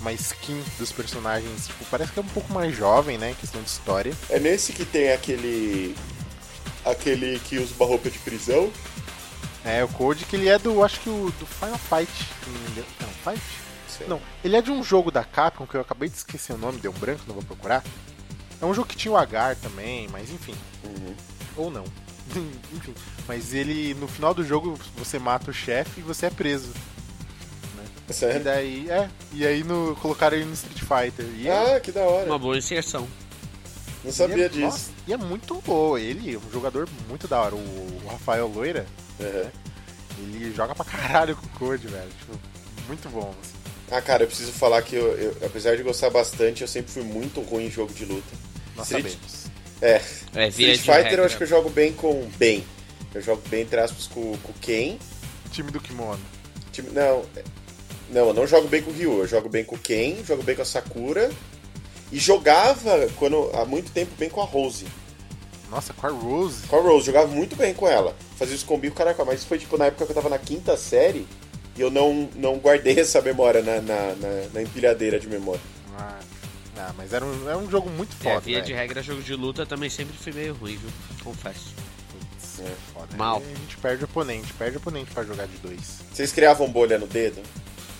uma 0.00 0.12
skin 0.12 0.60
dos 0.76 0.90
personagens, 0.90 1.68
tipo, 1.68 1.84
parece 1.84 2.12
que 2.12 2.18
é 2.18 2.22
um 2.22 2.28
pouco 2.28 2.52
mais 2.52 2.76
jovem, 2.76 3.16
né? 3.16 3.30
Em 3.30 3.34
questão 3.34 3.62
de 3.62 3.68
história. 3.68 4.12
É 4.28 4.40
nesse 4.40 4.72
que 4.72 4.84
tem 4.84 5.12
aquele. 5.12 5.96
Aquele 6.84 7.38
que 7.38 7.58
usa 7.58 7.72
uma 7.78 7.86
roupa 7.86 8.10
de 8.10 8.18
prisão. 8.18 8.72
É, 9.64 9.84
o 9.84 9.88
Code 9.88 10.24
que 10.24 10.34
ele 10.34 10.48
é 10.48 10.58
do, 10.58 10.82
acho 10.82 10.98
que 10.98 11.08
o 11.08 11.32
do 11.38 11.46
Final 11.46 11.78
Fight. 11.78 12.10
Não, 12.44 12.52
me 12.60 12.70
engano. 12.70 12.86
não, 13.00 13.08
Fight? 13.32 13.46
Sei. 13.86 14.06
Não, 14.08 14.20
ele 14.42 14.56
é 14.56 14.62
de 14.62 14.72
um 14.72 14.82
jogo 14.82 15.12
da 15.12 15.22
Capcom 15.22 15.64
que 15.64 15.76
eu 15.76 15.80
acabei 15.80 16.08
de 16.08 16.16
esquecer 16.16 16.54
o 16.54 16.58
nome, 16.58 16.80
deu 16.80 16.90
um 16.90 16.98
branco, 16.98 17.22
não 17.28 17.34
vou 17.34 17.44
procurar. 17.44 17.84
É 18.60 18.64
um 18.64 18.74
jogo 18.74 18.88
que 18.88 18.96
tinha 18.96 19.12
o 19.12 19.16
Agar 19.16 19.54
também, 19.54 20.08
mas 20.08 20.30
enfim. 20.30 20.56
Uhum. 20.82 21.14
Ou 21.56 21.70
não. 21.70 21.84
enfim. 22.74 22.94
Mas 23.26 23.52
ele, 23.54 23.94
no 23.94 24.06
final 24.08 24.32
do 24.34 24.44
jogo, 24.44 24.78
você 24.96 25.18
mata 25.18 25.50
o 25.50 25.54
chefe 25.54 26.00
e 26.00 26.02
você 26.02 26.26
é 26.26 26.30
preso. 26.30 26.70
E 28.08 28.12
Sério? 28.12 28.42
daí, 28.42 28.90
é. 28.90 29.08
E 29.32 29.46
aí 29.46 29.62
no, 29.64 29.96
colocaram 30.02 30.36
ele 30.36 30.46
no 30.46 30.52
Street 30.54 30.80
Fighter. 30.80 31.26
E 31.36 31.48
é- 31.48 31.76
Ah, 31.76 31.80
que 31.80 31.92
da 31.92 32.02
hora. 32.02 32.26
Uma 32.26 32.38
boa 32.38 32.56
inserção. 32.58 33.06
Não 34.02 34.10
e 34.10 34.12
sabia 34.12 34.46
é, 34.46 34.48
disso. 34.48 34.60
nossa, 34.60 34.90
e 35.06 35.12
é 35.12 35.16
muito 35.16 35.54
boa. 35.62 36.00
Ele 36.00 36.34
é 36.34 36.38
um 36.38 36.50
jogador 36.52 36.88
muito 37.08 37.28
da 37.28 37.40
hora. 37.40 37.54
O, 37.54 37.58
o 37.58 38.02
Rafael 38.10 38.48
Loira, 38.48 38.84
Uhum. 39.20 39.50
ele 40.18 40.52
joga 40.54 40.74
pra 40.74 40.84
caralho 40.84 41.36
com 41.36 41.46
o 41.46 41.50
Code, 41.50 41.86
velho. 41.86 42.10
Tipo, 42.18 42.38
muito 42.88 43.08
bom. 43.08 43.32
assim. 43.40 43.52
Ah, 43.90 44.02
cara, 44.02 44.24
eu 44.24 44.26
preciso 44.26 44.50
falar 44.52 44.82
que 44.82 44.96
eu, 44.96 45.06
eu- 45.16 45.36
apesar 45.46 45.76
de 45.76 45.82
gostar 45.84 46.10
bastante, 46.10 46.62
eu 46.62 46.68
sempre 46.68 46.90
fui 46.92 47.02
muito 47.04 47.40
ruim 47.40 47.66
em 47.66 47.70
jogo 47.70 47.92
de 47.94 48.04
luta. 48.04 48.34
Nós 48.74 48.86
Street- 48.90 49.12
sabemos. 49.12 49.41
É, 49.82 50.00
É, 50.34 50.48
Street 50.48 50.78
Fighter 50.80 50.94
regra. 51.04 51.22
eu 51.22 51.24
acho 51.26 51.36
que 51.36 51.42
eu 51.42 51.46
jogo 51.48 51.68
bem 51.68 51.92
com 51.92 52.26
bem. 52.38 52.64
Eu 53.14 53.20
jogo 53.20 53.42
bem, 53.50 53.62
entre 53.62 53.78
aspas, 53.80 54.06
com, 54.06 54.36
com 54.38 54.52
o 54.52 54.54
Ken. 54.60 54.96
Time 55.50 55.70
do 55.70 55.80
Kimono. 55.80 56.20
Time- 56.72 56.88
Não, 56.92 57.24
não, 58.10 58.28
eu 58.28 58.34
não 58.34 58.46
jogo 58.46 58.68
bem 58.68 58.80
com 58.80 58.90
o 58.90 58.94
Ryu. 58.94 59.18
Eu 59.20 59.26
jogo 59.26 59.48
bem 59.50 59.64
com 59.64 59.74
o 59.74 59.78
Ken, 59.78 60.16
jogo 60.24 60.42
bem 60.42 60.54
com 60.56 60.62
a 60.62 60.64
Sakura. 60.64 61.30
E 62.10 62.18
jogava, 62.18 63.08
quando, 63.18 63.50
há 63.54 63.64
muito 63.64 63.90
tempo, 63.90 64.12
bem 64.18 64.28
com 64.30 64.40
a 64.40 64.44
Rose. 64.44 64.86
Nossa, 65.70 65.92
com 65.94 66.06
a 66.06 66.10
Rose. 66.10 66.66
Com 66.68 66.76
a 66.76 66.80
Rose, 66.82 67.06
jogava 67.06 67.26
muito 67.28 67.56
bem 67.56 67.72
com 67.74 67.88
ela. 67.88 68.14
Fazia 68.38 68.54
os 68.54 68.62
combos, 68.62 68.92
caraca, 68.94 69.24
mas 69.24 69.44
foi 69.44 69.58
tipo 69.58 69.76
na 69.78 69.86
época 69.86 70.04
que 70.04 70.12
eu 70.12 70.14
tava 70.14 70.28
na 70.28 70.38
quinta 70.38 70.76
série 70.76 71.26
e 71.74 71.80
eu 71.80 71.90
não, 71.90 72.28
não 72.36 72.56
guardei 72.58 72.96
essa 73.00 73.20
memória 73.22 73.62
na, 73.62 73.80
na, 73.80 74.14
na- 74.14 74.48
na 74.52 74.62
empilhadeira 74.62 75.18
de 75.18 75.26
memória. 75.26 75.60
Ah, 75.98 76.18
ah, 76.76 76.92
mas 76.96 77.12
era 77.12 77.24
um, 77.24 77.48
era 77.48 77.58
um 77.58 77.70
jogo 77.70 77.88
muito 77.90 78.14
É, 78.20 78.24
foda. 78.24 78.40
via 78.40 78.54
velho. 78.56 78.66
de 78.66 78.72
regra, 78.72 79.02
jogo 79.02 79.22
de 79.22 79.34
luta 79.34 79.64
também 79.66 79.90
sempre 79.90 80.16
fui 80.16 80.32
meio 80.32 80.54
ruim, 80.54 80.76
viu? 80.76 80.90
Confesso. 81.22 81.74
Putz, 82.10 82.60
É. 82.60 82.74
foda. 82.92 83.16
Mal. 83.16 83.38
Aí 83.38 83.52
a 83.52 83.56
gente 83.58 83.76
perde 83.76 84.02
o 84.02 84.06
oponente, 84.06 84.52
perde 84.54 84.76
o 84.76 84.80
oponente 84.80 85.10
pra 85.12 85.22
jogar 85.24 85.46
de 85.46 85.56
dois. 85.58 86.00
Vocês 86.12 86.32
criavam 86.32 86.70
bolha 86.70 86.98
no 86.98 87.06
dedo? 87.06 87.42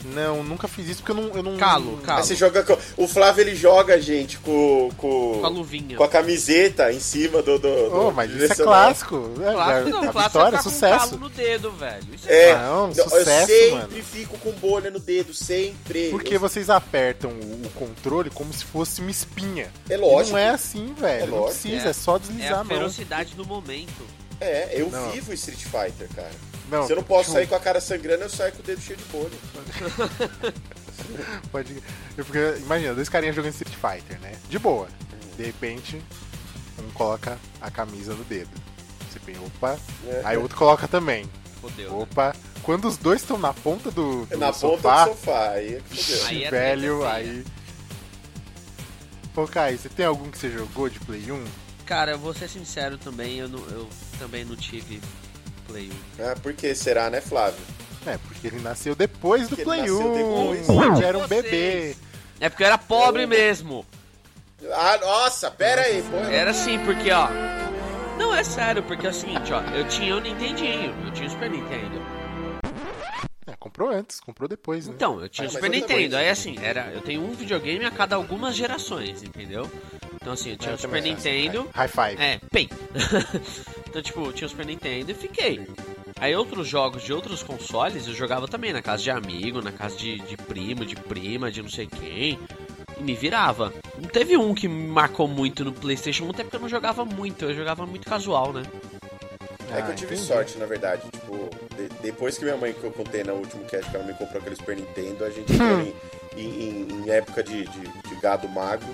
Não, 0.05 0.43
nunca 0.43 0.67
fiz 0.69 0.89
isso 0.89 1.03
porque 1.03 1.13
eu 1.13 1.17
não. 1.17 1.37
Eu 1.37 1.43
não 1.43 1.57
Calo, 1.57 1.99
calo. 1.99 2.19
Aí 2.21 2.25
você 2.27 2.35
joga 2.35 2.63
com... 2.63 2.77
O 2.97 3.07
Flávio 3.07 3.43
ele 3.43 3.55
joga, 3.55 4.01
gente, 4.01 4.39
com, 4.39 4.91
com, 4.97 5.39
Com 5.41 5.47
a 5.47 5.49
luvinha. 5.49 5.97
com 5.97 6.05
a 6.05 6.09
camiseta 6.09 6.93
em 6.93 7.01
cima 7.01 7.43
do. 7.43 7.59
do, 7.59 7.69
Oh, 7.95 8.05
do 8.11 8.13
mas 8.13 8.31
isso 8.31 8.53
é 8.53 8.65
clássico. 8.65 9.31
É, 9.41 9.53
Clássico 9.53 9.89
a, 9.89 9.91
não, 10.01 10.09
a 10.09 10.13
clássico 10.13 10.23
vitória, 10.39 10.57
é 10.57 10.59
ficar 10.59 10.63
com 10.65 10.71
sucesso. 10.71 11.09
calo 11.11 11.19
no 11.19 11.29
dedo, 11.29 11.71
velho. 11.73 12.05
Isso 12.15 12.29
É, 12.29 12.55
Não, 12.57 12.87
não, 12.89 12.95
sucesso, 12.95 13.17
eu 13.17 13.25
sempre 13.25 13.71
mano. 13.73 14.03
fico 14.05 14.39
com 14.39 14.53
bolha 14.53 14.91
no 14.91 14.99
dedo, 14.99 15.33
sempre. 15.35 16.09
Porque 16.11 16.37
Eu- 16.37 16.41
vocês 16.41 16.69
apertam 16.71 17.31
o, 17.31 17.67
o 17.67 17.71
controle 17.77 18.31
como 18.31 18.53
se 18.53 18.65
fosse 18.65 19.01
uma 19.01 19.11
espinha. 19.11 19.71
É 19.89 19.95
E 19.95 19.97
lógico. 19.97 20.33
não 20.33 20.39
é 20.39 20.51
assim, 20.51 20.93
velho. 20.99 21.23
É 21.25 21.27
não 21.27 21.39
lógico. 21.39 21.61
precisa, 21.61 21.87
É. 21.87 21.91
é, 21.91 21.93
só 21.93 22.17
É 22.17 22.19
deslizar 22.19 22.53
a 22.53 22.61
a 22.61 22.65
mão. 22.65 22.77
ferocidade 22.77 23.35
do 23.35 23.45
momento. 23.47 24.03
É, 24.41 24.71
eu 24.81 24.91
Não. 24.91 25.11
vivo 25.11 25.33
Street 25.35 25.61
Fighter, 25.61 26.09
cara. 26.17 26.31
Não, 26.73 26.87
Se 26.87 26.93
eu 26.93 26.97
não 26.97 27.05
posso 27.05 27.25
tipo, 27.25 27.35
sair 27.35 27.47
com 27.47 27.55
a 27.55 27.61
cara 27.61 27.81
sangrando, 27.81 28.25
eu 28.25 28.31
saio 28.31 28.53
com 28.53 28.61
o 28.61 28.63
dedo 28.63 28.81
cheio 28.81 28.99
de 28.99 29.05
bolha. 29.05 29.31
Pode... 31.53 31.83
eu 32.17 32.25
fico- 32.25 32.39
imagina, 32.61 32.95
dois 32.95 33.09
carinhas 33.09 33.37
jogando 33.37 33.53
Street 33.53 33.75
Fighter, 33.77 34.19
né? 34.21 34.33
De 34.49 34.59
boa. 34.59 34.89
De 35.37 35.45
repente, 35.45 36.03
um 36.79 36.91
coloca 36.93 37.39
a 37.61 37.71
camisa 37.71 38.15
no 38.15 38.25
dedo. 38.25 38.51
Você 39.11 39.19
pensa, 39.21 39.41
opa. 39.41 39.79
É. 40.07 40.23
Aí 40.25 40.37
o 40.37 40.43
outro 40.43 40.57
coloca 40.57 40.89
também. 40.89 41.29
Fodeu. 41.61 41.91
né? 41.91 41.97
Opa. 42.03 42.35
Quando 42.63 42.87
os 42.89 42.97
dois 42.97 43.21
estão 43.21 43.39
na 43.39 43.53
ponta 43.53 43.91
do, 43.91 44.25
do 44.27 44.39
Na 44.39 44.53
sofá, 44.53 45.07
ponta 45.07 45.11
do 45.11 45.17
sofá, 45.21 45.51
aí 45.51 45.75
é 45.75 45.81
que 45.81 46.05
fodeu. 46.05 46.27
Aí 46.27 46.45
é 46.45 46.51
velho, 46.51 47.07
aí. 47.07 47.45
Ô, 49.35 49.47
Kai, 49.47 49.77
você 49.77 49.89
tem 49.89 50.07
algum 50.07 50.31
que 50.31 50.39
você 50.39 50.51
jogou 50.51 50.89
de 50.89 51.01
Play 51.01 51.31
1? 51.33 51.45
Cara, 51.87 52.13
eu 52.13 52.19
vou 52.19 52.33
ser 52.33 52.49
sincero 52.49 52.97
também, 52.99 53.39
eu, 53.39 53.49
não, 53.49 53.59
eu 53.71 53.89
também 54.19 54.45
não 54.45 54.55
tive 54.57 55.01
Play 55.73 55.91
1. 56.21 56.25
Ah, 56.31 56.35
por 56.43 56.53
que 56.53 56.75
será, 56.75 57.09
né, 57.11 57.21
Flávio? 57.21 57.59
É, 58.07 58.19
porque 58.19 58.47
ele 58.49 58.61
nasceu 58.61 58.95
depois 58.95 59.43
do 59.45 59.49
Porque 59.51 59.65
Play 59.65 59.81
ele 59.81 59.91
1. 59.91 59.95
nasceu 59.99 60.15
depois. 60.15 60.97
Ele 60.99 61.05
era 61.05 61.19
um 61.19 61.27
bebê. 61.27 61.97
É 62.41 62.49
porque 62.49 62.63
eu 62.63 62.67
era 62.67 62.79
pobre 62.79 63.27
mesmo. 63.27 63.87
Ah, 64.73 64.99
nossa, 65.01 65.51
pera 65.51 65.83
aí, 65.83 66.03
pô. 66.03 66.17
Era 66.19 66.51
assim, 66.51 66.79
porque, 66.81 67.11
ó. 67.11 67.29
Não, 68.19 68.35
é 68.35 68.45
sério, 68.45 68.83
porque 68.83 69.07
é 69.07 69.11
o 69.11 69.15
seguinte, 69.15 69.53
ó. 69.53 69.61
Eu 69.75 69.87
tinha 69.89 70.17
o 70.17 70.21
Nintendinho, 70.21 70.95
eu 71.05 71.13
tinha 71.13 71.27
o 71.29 71.31
Super 71.31 71.51
Nintendo. 71.51 72.01
É, 73.47 73.55
comprou 73.59 73.91
antes, 73.91 74.21
comprou 74.21 74.49
depois, 74.49 74.87
né? 74.87 74.95
Então, 74.95 75.21
eu 75.21 75.29
tinha 75.29 75.47
Ah, 75.47 75.51
o 75.51 75.53
mas 75.53 75.63
Super 75.63 75.75
eu. 75.75 75.81
Nintendo. 75.81 76.17
Aí, 76.17 76.29
assim, 76.29 76.57
era, 76.63 76.91
eu 76.93 77.01
tenho 77.01 77.23
um 77.25 77.33
videogame 77.33 77.85
a 77.85 77.91
cada 77.91 78.15
algumas 78.17 78.55
gerações, 78.55 79.23
entendeu? 79.23 79.69
Então, 80.15 80.33
assim, 80.35 80.51
eu 80.51 80.57
tinha 80.57 80.73
Eu 80.73 80.77
o 80.77 80.79
Super 80.79 80.97
também, 80.99 81.15
Nintendo. 81.15 81.69
High 81.75 81.89
five. 81.89 82.23
É, 82.23 82.41
PEN. 82.53 82.69
então, 83.93 84.01
tipo, 84.03 84.25
eu 84.25 84.33
tinha 84.33 84.47
o 84.47 84.51
Super 84.51 84.65
Nintendo 84.65 85.11
e 85.11 85.15
fiquei. 85.15 85.67
Aí 86.19 86.35
outros 86.35 86.67
jogos 86.67 87.03
de 87.03 87.13
outros 87.13 87.43
consoles 87.43 88.07
eu 88.07 88.15
jogava 88.15 88.49
também 88.49 88.73
na 88.73 88.81
casa 88.81 89.03
de 89.03 89.11
amigo, 89.11 89.61
na 89.61 89.71
casa 89.71 89.95
de, 89.97 90.19
de 90.21 90.35
primo, 90.37 90.87
de 90.87 90.97
prima, 90.97 91.51
de 91.53 91.61
não 91.61 91.69
sei 91.69 91.87
quem. 91.87 92.39
E 92.99 93.03
me 93.03 93.15
virava. 93.15 93.71
Não 94.01 94.09
teve 94.09 94.35
um 94.37 94.55
que 94.55 94.67
me 94.67 94.87
marcou 94.87 95.29
muito 95.29 95.63
no 95.63 95.73
Playstation 95.73 96.25
1, 96.25 96.31
até 96.31 96.43
porque 96.45 96.57
eu 96.57 96.61
não 96.61 96.69
jogava 96.71 97.05
muito, 97.05 97.45
eu 97.45 97.55
jogava 97.55 97.85
muito 97.85 98.09
casual, 98.09 98.53
né? 98.53 98.63
É 99.71 99.83
que 99.83 99.89
eu 99.89 99.93
Ah, 99.93 99.95
tive 99.95 100.15
entendi. 100.15 100.27
sorte, 100.27 100.57
na 100.59 100.65
verdade. 100.67 101.03
Tipo, 101.13 101.51
de- 101.77 101.89
depois 102.03 102.39
que 102.39 102.45
minha 102.45 102.57
mãe, 102.57 102.73
que 102.73 102.85
eu 102.85 102.91
contei 102.93 103.23
no 103.25 103.35
último 103.35 103.65
cast, 103.65 103.91
que 103.91 103.97
ela 103.97 104.07
me 104.07 104.15
comprou 104.15 104.41
aquele 104.41 104.57
Super 104.57 104.77
Nintendo, 104.77 105.25
a 105.25 105.31
gente 105.31 105.53
entrou 105.53 105.81
em, 105.81 105.95
em- 106.37 106.63
em- 106.63 107.05
em 107.05 107.11
época 107.11 107.43
de, 107.43 107.65
de- 107.67 108.09
de 108.09 108.15
gado 108.23 108.49
magro. 108.49 108.89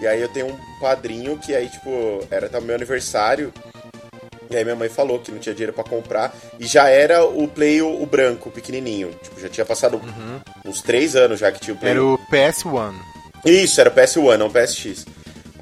E 0.00 0.06
aí 0.06 0.20
eu 0.20 0.28
tenho 0.28 0.48
um 0.48 0.58
padrinho 0.80 1.38
que 1.38 1.54
aí, 1.54 1.68
tipo, 1.68 2.26
era 2.30 2.48
tá 2.48 2.60
meu 2.60 2.74
aniversário. 2.74 3.52
E 4.50 4.56
aí 4.56 4.64
minha 4.64 4.76
mãe 4.76 4.88
falou 4.88 5.18
que 5.18 5.30
não 5.30 5.38
tinha 5.38 5.54
dinheiro 5.54 5.72
pra 5.72 5.84
comprar. 5.84 6.34
E 6.58 6.66
já 6.66 6.88
era 6.88 7.24
o 7.24 7.48
Play, 7.48 7.82
o, 7.82 8.02
o 8.02 8.06
branco, 8.06 8.48
o 8.48 8.52
pequenininho. 8.52 9.10
Tipo, 9.22 9.40
já 9.40 9.48
tinha 9.48 9.64
passado 9.64 10.00
uns 10.64 10.80
três 10.80 11.16
anos 11.16 11.40
já 11.40 11.50
que 11.50 11.60
tinha 11.60 11.74
o 11.74 11.78
Play. 11.78 11.92
Era 11.92 12.04
o 12.04 12.18
PS1. 12.30 12.94
Isso, 13.44 13.80
era 13.80 13.90
o 13.90 13.92
PS1, 13.92 14.36
não 14.36 14.46
o 14.46 14.50
PSX. 14.50 15.06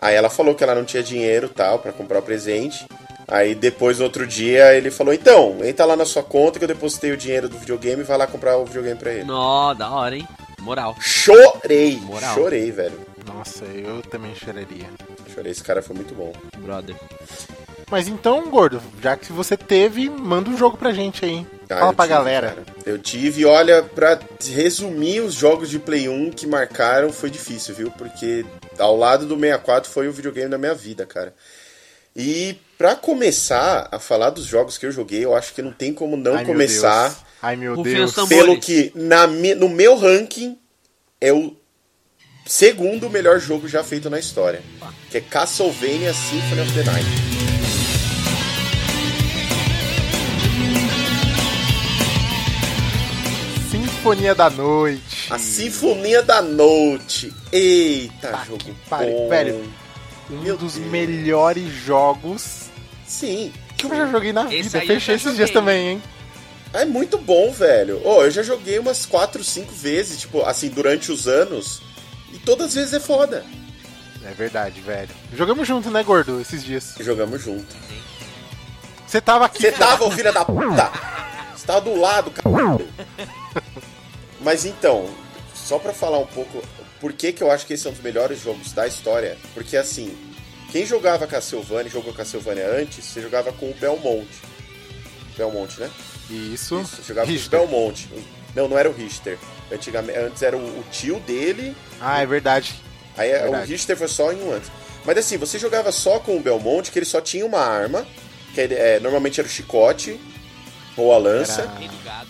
Aí 0.01 0.15
ela 0.15 0.29
falou 0.29 0.55
que 0.55 0.65
ela 0.65 0.75
não 0.75 0.85
tinha 0.85 1.03
dinheiro 1.03 1.49
tal 1.49 1.79
pra 1.79 1.93
comprar 1.93 2.19
o 2.19 2.23
presente. 2.23 2.87
Aí 3.29 3.55
depois, 3.55 3.99
no 3.99 4.05
outro 4.05 4.27
dia, 4.27 4.75
ele 4.75 4.91
falou: 4.91 5.15
Então, 5.15 5.59
entra 5.63 5.85
lá 5.85 5.97
na 5.97 6.05
sua 6.05 6.23
conta 6.23 6.59
que 6.59 6.65
eu 6.65 6.69
depositei 6.69 7.13
o 7.13 7.17
dinheiro 7.17 7.49
do 7.49 7.59
videogame 7.59 8.03
e 8.03 8.05
vai 8.05 8.19
lá 8.19 8.27
comprar 8.27 8.57
o 8.57 8.65
videogame 8.65 8.99
pra 8.99 9.13
ele. 9.13 9.25
Nó, 9.25 9.73
da 9.75 9.91
hora, 9.91 10.17
hein? 10.17 10.27
Moral. 10.61 10.97
Chorei! 11.01 11.97
Moral. 12.03 12.35
Chorei, 12.35 12.71
velho. 12.71 13.01
Nossa, 13.27 13.65
eu 13.65 14.03
também 14.03 14.35
choraria. 14.35 14.89
Chorei, 15.33 15.51
esse 15.51 15.63
cara 15.63 15.83
foi 15.83 15.97
muito 15.97 16.15
bom. 16.15 16.33
Brother. 16.59 16.95
Mas 17.93 18.09
então, 18.09 18.49
gordo, 18.49 18.83
já 19.03 19.19
que 19.19 19.31
você 19.35 19.55
teve, 19.55 20.09
manda 20.09 20.49
um 20.49 20.57
jogo 20.57 20.79
pra 20.79 20.93
gente 20.95 21.27
aí. 21.27 21.47
Ah, 21.69 21.79
Fala 21.79 21.93
pra 21.93 22.07
tive, 22.07 22.17
galera. 22.17 22.49
cara. 22.49 22.65
Eu 22.87 22.99
tive, 22.99 23.45
olha, 23.45 23.83
pra 23.83 24.19
resumir 24.51 25.21
os 25.21 25.35
jogos 25.35 25.69
de 25.69 25.79
Play 25.79 26.09
1 26.09 26.31
que 26.31 26.47
marcaram 26.47 27.13
foi 27.13 27.29
difícil, 27.29 27.75
viu? 27.75 27.91
Porque 27.91 28.47
ao 28.79 28.97
lado 28.97 29.27
do 29.27 29.35
64 29.35 29.91
foi 29.91 30.09
o 30.09 30.13
videogame 30.13 30.49
da 30.49 30.57
minha 30.57 30.73
vida, 30.73 31.05
cara. 31.05 31.35
E 32.17 32.57
pra 32.79 32.97
começar 32.97 33.89
a 33.93 33.99
falar 33.99 34.31
dos 34.31 34.47
jogos 34.47 34.79
que 34.79 34.87
eu 34.87 34.91
joguei, 34.91 35.23
eu 35.23 35.37
acho 35.37 35.53
que 35.53 35.61
não 35.61 35.71
tem 35.71 35.93
como 35.93 36.17
não 36.17 36.33
Ai, 36.33 36.45
meu 36.45 36.47
começar 36.55 37.09
Deus. 37.11 37.21
Ai, 37.43 37.57
meu 37.57 37.83
Deus. 37.83 38.15
pelo 38.27 38.59
que 38.59 38.91
na, 38.95 39.27
no 39.27 39.69
meu 39.69 39.99
ranking 39.99 40.59
é 41.21 41.31
o 41.31 41.55
segundo 42.47 43.11
melhor 43.11 43.39
jogo 43.39 43.69
já 43.69 43.85
feito 43.85 44.09
na 44.09 44.19
história, 44.19 44.63
que 45.11 45.19
é 45.19 45.21
Castlevania 45.21 46.15
Symphony 46.15 46.63
of 46.63 46.73
the 46.73 46.85
Night. 46.85 47.32
Sinfonia 54.03 54.35
da 54.35 54.51
Noite. 54.51 55.33
A 55.33 55.39
Sinfonia 55.39 56.23
da 56.25 56.43
Noite. 56.43 57.33
Eita, 57.53 58.29
Tá 58.33 58.45
jogo 58.45 58.59
que 58.59 58.73
pariu, 58.91 59.13
bom. 59.13 59.29
velho. 59.29 59.73
Um 60.29 60.41
Meu 60.41 60.57
dos 60.57 60.75
Deus. 60.75 60.91
melhores 60.91 61.73
jogos 61.73 62.65
Sim. 63.07 63.53
que 63.79 63.87
eu 63.87 63.91
já 63.91 64.07
joguei 64.09 64.33
na 64.33 64.53
Esse 64.53 64.63
vida. 64.71 64.79
eu 64.79 64.87
Fechei 64.89 65.15
esses 65.15 65.37
dias 65.37 65.51
também, 65.51 65.89
hein? 65.91 66.03
É 66.73 66.85
muito 66.85 67.17
bom, 67.17 67.53
velho. 67.53 68.01
Oh, 68.05 68.23
eu 68.25 68.31
já 68.33 68.43
joguei 68.43 68.77
umas 68.81 69.07
4, 69.07 69.45
5 69.45 69.73
vezes, 69.73 70.19
tipo, 70.23 70.43
assim, 70.43 70.69
durante 70.69 71.13
os 71.13 71.29
anos. 71.29 71.81
E 72.33 72.39
todas 72.39 72.69
as 72.69 72.75
vezes 72.75 72.95
é 72.95 73.01
foda. 73.01 73.45
É 74.25 74.33
verdade, 74.33 74.81
velho. 74.81 75.11
Jogamos 75.33 75.69
junto, 75.69 75.93
né, 75.93 76.03
gordo, 76.03 76.41
esses 76.41 76.65
dias. 76.65 76.95
Jogamos 76.99 77.41
junto. 77.41 77.77
Você 79.07 79.21
tava 79.21 79.45
aqui. 79.47 79.61
Você 79.63 79.71
tava, 79.71 80.05
ô 80.05 80.11
filha 80.11 80.33
da 80.33 80.45
puta! 80.45 80.91
Você 81.55 81.67
tava 81.67 81.83
do 81.83 81.95
lado, 82.01 82.33
cara. 82.33 82.51
Mas 84.43 84.65
então, 84.65 85.09
só 85.55 85.79
pra 85.79 85.93
falar 85.93 86.19
um 86.19 86.27
pouco 86.27 86.63
por 87.01 87.13
que, 87.13 87.33
que 87.33 87.43
eu 87.43 87.51
acho 87.51 87.67
que 87.67 87.75
esse 87.75 87.87
é 87.87 87.91
um 87.91 87.93
dos 87.93 88.03
melhores 88.03 88.41
jogos 88.43 88.73
da 88.73 88.87
história. 88.87 89.37
Porque 89.55 89.77
assim, 89.77 90.17
quem 90.71 90.85
jogava 90.87 91.27
Castlevania, 91.27 91.91
jogou 91.91 92.13
Castlevania 92.13 92.67
antes, 92.69 93.05
você 93.05 93.21
jogava 93.21 93.53
com 93.53 93.71
o 93.71 93.75
Belmont. 93.75 94.29
Belmont, 95.37 95.81
né? 95.81 95.91
Isso. 96.31 96.81
Isso, 96.81 97.03
jogava 97.07 97.27
Richter. 97.31 97.59
com 97.61 97.65
o 97.65 97.69
Belmont. 97.69 98.09
Não, 98.55 98.69
não 98.69 98.79
era 98.79 98.89
o 98.89 98.93
Richter. 98.93 99.39
Antigamente, 99.71 100.19
antes 100.19 100.43
era 100.43 100.57
o, 100.57 100.61
o 100.61 100.85
tio 100.91 101.19
dele, 101.21 101.75
Ah, 102.01 102.21
é 102.23 102.27
verdade. 102.27 102.75
aí 103.17 103.31
é- 103.31 103.39
o 103.39 103.43
Verdade. 103.51 103.73
Richter 103.73 103.97
foi 103.97 104.09
só 104.09 104.33
em 104.33 104.43
um 104.43 104.53
antes. 104.53 104.71
Mas 105.05 105.19
assim, 105.19 105.37
você 105.37 105.59
jogava 105.59 105.91
só 105.91 106.19
com 106.21 106.37
o 106.37 106.41
Belmont, 106.41 106.91
que 106.91 106.99
ele 106.99 107.07
só 107.07 107.21
tinha 107.21 107.45
uma 107.45 107.59
arma, 107.59 108.07
que 108.55 108.61
ele, 108.61 108.75
é, 108.75 109.01
normalmente 109.01 109.41
era 109.41 109.49
o 109.49 109.51
chicote 109.51 110.21
ou 110.97 111.13
a 111.13 111.19
lança. 111.19 111.63
Era-. 111.63 111.73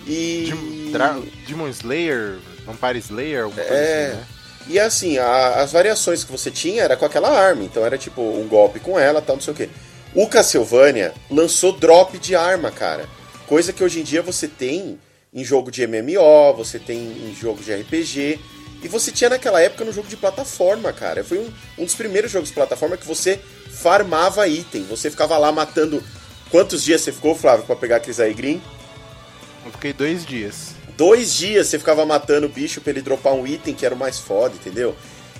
E. 0.06 0.52
Dra- 0.92 1.18
Demon 1.47 1.68
Slayer, 1.68 2.37
Vampire 2.66 2.99
Slayer, 2.99 3.44
alguma 3.44 3.62
coisa 3.62 3.80
É. 3.82 4.06
assim, 4.09 4.16
né? 4.16 4.26
E 4.68 4.78
assim, 4.78 5.18
a- 5.18 5.61
as 5.62 5.73
variações 5.73 6.23
que 6.25 6.30
você 6.30 6.50
tinha 6.50 6.82
era 6.82 6.97
com 6.97 7.04
aquela 7.04 7.30
arma. 7.30 7.64
Então 7.64 7.85
era 7.85 7.99
tipo 7.99 8.21
um 8.23 8.47
golpe 8.47 8.78
com 8.80 8.99
ela, 8.99 9.21
tal, 9.21 9.37
não 9.37 9.42
sei 9.42 9.52
o 9.52 9.56
quê. 9.56 9.68
O 10.14 10.26
Castlevania 10.28 11.12
lançou 11.30 11.73
drop 11.73 12.18
de 12.18 12.37
arma, 12.37 12.71
cara. 12.71 13.09
Coisa 13.47 13.73
que 13.73 13.82
hoje 13.82 14.00
em 14.00 14.02
dia 14.04 14.23
você 14.23 14.47
tem 14.47 14.99
em 15.35 15.44
jogo 15.44 15.71
de 15.71 15.82
MMO, 15.87 16.52
você 16.54 16.78
tem 16.78 16.99
em 16.99 17.35
jogo 17.35 17.62
de 17.62 17.73
RPG. 17.73 18.38
E 18.85 18.88
você 18.88 19.11
tinha 19.11 19.30
naquela 19.30 19.61
época 19.61 19.85
no 19.85 19.92
jogo 19.92 20.09
de 20.09 20.16
plataforma, 20.16 20.92
cara. 20.92 21.23
Foi 21.25 21.38
um, 21.38 21.50
um 21.78 21.85
dos 21.85 21.94
primeiros 21.94 22.30
jogos 22.30 22.49
de 22.49 22.54
plataforma 22.54 22.97
que 22.97 23.06
você 23.06 23.40
farmava 23.71 24.47
item. 24.49 24.85
Você 24.85 25.11
ficava 25.11 25.38
lá 25.38 25.50
matando. 25.50 26.02
Quantos 26.50 26.82
dias 26.85 27.00
você 27.00 27.12
ficou, 27.12 27.35
Flávio, 27.35 27.64
pra 27.64 27.75
pegar 27.76 27.97
aqueles 27.97 28.21
aí 28.21 28.35
green? 28.35 28.61
Eu 29.64 29.73
fiquei 29.73 29.92
dois 29.92 30.25
dias. 30.25 30.75
Dois 30.97 31.35
dias 31.35 31.69
você 31.69 31.78
ficava 31.78 32.04
matando 32.04 32.47
o 32.47 32.50
bicho 32.50 32.81
pra 32.81 32.90
ele 32.90 33.02
dropar 33.02 33.33
um 33.33 33.47
item 33.47 33.75
que 33.75 33.87
era 33.87 33.95
o 33.95 33.99
mais 33.99 34.19
foda, 34.19 34.54
entendeu? 34.54 34.95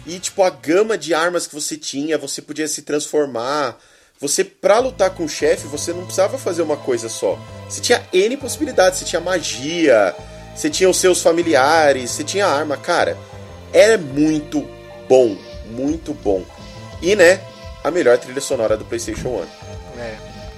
E, 0.07 0.19
tipo, 0.19 0.43
a 0.43 0.51
gama 0.51 0.99
de 0.99 1.15
armas 1.15 1.47
que 1.47 1.55
você 1.55 1.77
tinha, 1.77 2.19
você 2.19 2.43
podia 2.43 2.67
se 2.67 2.83
transformar. 2.83 3.79
Você, 4.19 4.45
pra 4.45 4.79
lutar 4.79 5.11
com 5.11 5.25
o 5.25 5.29
chefe, 5.29 5.67
você 5.67 5.93
não 5.93 6.05
precisava 6.05 6.39
fazer 6.39 6.63
uma 6.63 6.77
coisa 6.77 7.09
só. 7.09 7.39
Você 7.69 7.81
tinha 7.81 8.03
N 8.13 8.37
possibilidades. 8.37 8.99
Você 8.99 9.05
tinha 9.05 9.21
magia, 9.21 10.15
você 10.55 10.71
tinha 10.71 10.89
os 10.89 10.97
seus 10.97 11.21
familiares, 11.21 12.11
você 12.11 12.25
tinha 12.25 12.47
arma. 12.47 12.77
Cara, 12.77 13.17
era 13.73 13.99
muito 13.99 14.69
bom. 15.09 15.37
Muito 15.71 16.13
bom. 16.15 16.45
E, 17.01 17.17
né, 17.17 17.41
a 17.83 17.91
melhor 17.91 18.19
trilha 18.19 18.41
sonora 18.41 18.77
do 18.77 18.85
PlayStation 18.85 19.29
1. 19.29 19.72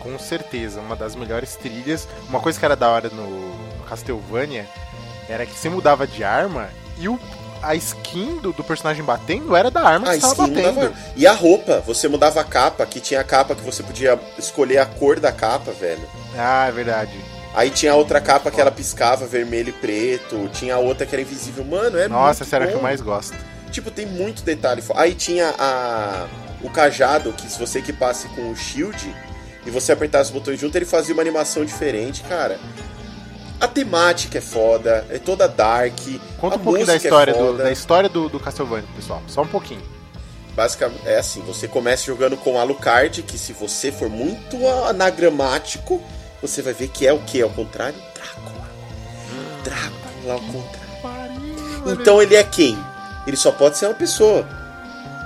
Com 0.04 0.18
certeza, 0.18 0.80
uma 0.80 0.94
das 0.94 1.16
melhores 1.16 1.56
trilhas. 1.56 2.06
Uma 2.28 2.38
coisa 2.38 2.58
que 2.58 2.64
era 2.64 2.76
da 2.76 2.88
hora 2.88 3.08
no 3.08 3.52
Castlevania 3.88 4.66
era 5.28 5.44
que 5.46 5.58
você 5.58 5.68
mudava 5.68 6.06
de 6.06 6.22
arma 6.22 6.68
e 6.98 7.08
o, 7.08 7.18
a 7.62 7.74
skin 7.74 8.36
do, 8.36 8.52
do 8.52 8.62
personagem 8.62 9.02
batendo 9.02 9.56
era 9.56 9.70
da 9.70 9.80
arma 9.80 10.06
que 10.06 10.20
você 10.20 10.20
tava 10.20 10.42
skin 10.42 10.54
batendo. 10.54 10.74
mudava. 10.74 10.94
E 11.16 11.26
a 11.26 11.32
roupa, 11.32 11.80
você 11.80 12.06
mudava 12.06 12.40
a 12.40 12.44
capa, 12.44 12.84
que 12.84 13.00
tinha 13.00 13.20
a 13.20 13.24
capa 13.24 13.54
que 13.54 13.62
você 13.62 13.82
podia 13.82 14.20
escolher 14.38 14.78
a 14.78 14.86
cor 14.86 15.18
da 15.18 15.32
capa, 15.32 15.72
velho. 15.72 16.06
Ah, 16.36 16.66
é 16.68 16.72
verdade. 16.72 17.18
Aí 17.54 17.70
tinha 17.70 17.92
a 17.92 17.94
outra 17.94 18.20
capa 18.20 18.50
que 18.50 18.60
ela 18.60 18.70
piscava 18.70 19.26
vermelho 19.26 19.70
e 19.70 19.72
preto, 19.72 20.50
tinha 20.52 20.74
a 20.74 20.78
outra 20.78 21.06
que 21.06 21.14
era 21.14 21.22
invisível. 21.22 21.64
Mano, 21.64 21.98
é 21.98 22.08
Nossa, 22.08 22.44
essa 22.44 22.56
era 22.56 22.66
a 22.66 22.68
que 22.68 22.74
eu 22.74 22.82
mais 22.82 23.00
gosto. 23.00 23.34
Tipo, 23.70 23.90
tem 23.90 24.04
muito 24.04 24.42
detalhe. 24.42 24.82
Aí 24.94 25.14
tinha 25.14 25.54
a 25.58 26.26
o 26.64 26.70
cajado, 26.70 27.30
que 27.32 27.50
se 27.50 27.58
você 27.58 27.78
equipasse 27.78 28.26
com 28.28 28.50
o 28.50 28.56
shield 28.56 29.14
e 29.66 29.70
você 29.70 29.92
apertasse 29.92 30.30
os 30.30 30.34
botões 30.34 30.60
junto, 30.60 30.76
ele 30.76 30.84
fazia 30.84 31.14
uma 31.14 31.22
animação 31.22 31.64
diferente, 31.64 32.22
cara. 32.22 32.58
A 33.60 33.68
temática 33.68 34.38
é 34.38 34.40
foda, 34.40 35.06
é 35.08 35.18
toda 35.18 35.48
dark. 35.48 35.98
Conta 36.38 36.56
a 36.56 36.58
um 36.58 36.62
pouquinho 36.62 36.86
da 36.86 36.94
é 36.94 36.96
história, 36.96 37.32
do, 37.32 37.38
foda. 37.38 37.62
da 37.64 37.72
história 37.72 38.08
do, 38.08 38.28
do 38.28 38.40
Castlevania, 38.40 38.88
pessoal. 38.94 39.22
Só 39.26 39.42
um 39.42 39.46
pouquinho. 39.46 39.82
Basicamente, 40.54 41.00
é 41.06 41.18
assim, 41.18 41.40
você 41.40 41.66
começa 41.66 42.04
jogando 42.04 42.36
com 42.36 42.58
Alucard, 42.60 43.22
que 43.22 43.38
se 43.38 43.52
você 43.52 43.90
for 43.90 44.08
muito 44.08 44.68
anagramático, 44.86 46.02
você 46.40 46.62
vai 46.62 46.72
ver 46.74 46.88
que 46.88 47.06
é 47.06 47.12
o 47.12 47.18
que? 47.20 47.40
Ao 47.42 47.50
contrário? 47.50 47.98
Drácula. 48.14 48.68
Drácula 49.64 50.34
ao 50.34 50.40
contrário. 50.40 50.84
Então 51.86 52.22
ele 52.22 52.36
é 52.36 52.44
quem? 52.44 52.78
Ele 53.26 53.36
só 53.36 53.50
pode 53.50 53.78
ser 53.78 53.86
uma 53.86 53.94
pessoa. 53.94 54.46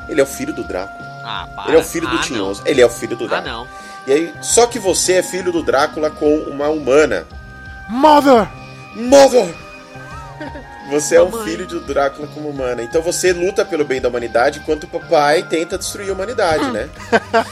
Ele 0.09 0.21
é 0.21 0.25
o 0.25 0.27
filho 0.27 0.55
do 0.55 0.63
Drácula. 0.65 1.07
Ah, 1.25 1.49
para. 1.55 1.69
Ele 1.69 1.77
é 1.77 1.81
o 1.81 1.85
filho 1.85 2.09
do 2.09 2.17
ah, 2.17 2.21
Tinhoso. 2.21 2.63
Ele 2.65 2.81
é 2.81 2.87
o 2.87 2.91
filho 2.91 3.17
do 3.17 3.27
Não. 3.27 3.35
Ah, 3.35 3.41
Drácula. 3.41 3.65
não. 3.65 3.88
E 4.09 4.13
aí, 4.13 4.35
só 4.41 4.67
que 4.67 4.79
você 4.79 5.15
é 5.15 5.23
filho 5.23 5.53
do 5.53 5.63
Drácula 5.63 6.11
com 6.11 6.35
uma 6.45 6.69
humana. 6.69 7.27
Mother! 7.91 8.49
Mother! 8.97 9.55
Você 10.91 11.17
é 11.17 11.23
um 11.23 11.45
filho 11.45 11.67
do 11.67 11.81
Drácula 11.81 12.27
como 12.29 12.49
humana. 12.49 12.83
Então 12.83 13.03
você 13.03 13.31
luta 13.35 13.63
pelo 13.63 13.85
bem 13.85 14.01
da 14.01 14.09
humanidade, 14.09 14.61
enquanto 14.61 14.85
o 14.85 14.89
papai 14.89 15.43
tenta 15.43 15.77
destruir 15.77 16.09
a 16.09 16.15
humanidade, 16.15 16.71
né? 16.71 16.89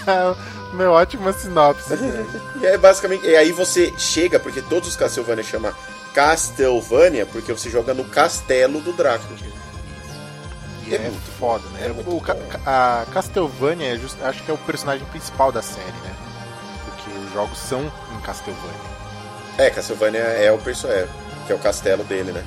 Meu 0.73 0.93
ótima 0.93 1.31
sinopse. 1.35 1.93
E 2.63 2.65
é 2.65 2.79
basicamente. 2.79 3.27
E 3.27 3.37
aí 3.37 3.53
você 3.53 3.93
chega, 3.99 4.41
porque 4.41 4.63
todos 4.63 4.89
os 4.89 4.97
Castlevania 4.97 5.45
chamam 5.45 5.75
Castlevania, 6.15 7.27
porque 7.27 7.53
você 7.53 7.69
joga 7.69 7.93
no 7.93 8.05
castelo 8.07 8.81
do 8.81 8.95
Drácula. 8.95 9.39
E 10.87 10.95
é, 10.95 11.13
foda, 11.39 11.65
né? 11.75 11.87
é 11.87 11.89
muito 11.89 12.09
o, 12.09 12.21
bom. 12.21 12.35
a 12.65 13.05
Castlevania, 13.13 13.95
é 13.95 13.99
just- 13.99 14.23
acho 14.23 14.43
que 14.43 14.51
é 14.51 14.55
o 14.55 14.59
personagem 14.59 15.05
principal 15.09 15.53
da 15.53 15.61
série, 15.61 15.85
né? 16.03 16.15
Jogos 17.37 17.59
são 17.59 17.83
em 18.17 18.21
Castlevania, 18.23 18.81
É, 19.59 19.69
Castlevania 19.69 20.21
é 20.21 20.51
o 20.51 20.57
personagem, 20.57 21.07
que 21.47 21.53
é 21.53 21.55
o 21.55 21.59
castelo 21.59 22.03
dele, 22.05 22.33
né? 22.33 22.43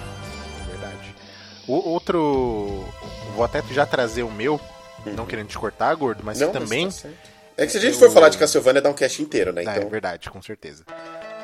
é 0.63 0.71
verdade. 0.71 1.15
O 1.67 1.73
outro. 1.91 2.83
Vou 3.35 3.45
até 3.45 3.61
já 3.69 3.85
trazer 3.85 4.23
o 4.23 4.31
meu, 4.31 4.59
não 5.05 5.27
querendo 5.27 5.45
te 5.47 5.59
cortar, 5.59 5.93
gordo, 5.93 6.23
mas 6.23 6.39
que 6.39 6.43
Uhum. 6.43 6.51
Não, 6.53 6.59
também. 6.61 6.85
mas 6.85 6.95
tá 6.95 7.01
certo. 7.03 7.17
É 7.55 7.65
que 7.67 7.71
se 7.71 7.77
a 7.77 7.81
gente 7.81 7.93
eu- 7.93 7.99
for 7.99 8.09
falar 8.09 8.29
de 8.29 8.39
Castlevania, 8.39 8.81
dá 8.81 8.89
um 8.89 8.93
cast 8.93 9.21
inteiro, 9.21 9.53
né? 9.53 9.61
Ah, 9.67 9.73
Então. 9.75 9.83
É 9.87 9.91
verdade, 9.91 10.27
com 10.27 10.41
certeza. 10.41 10.83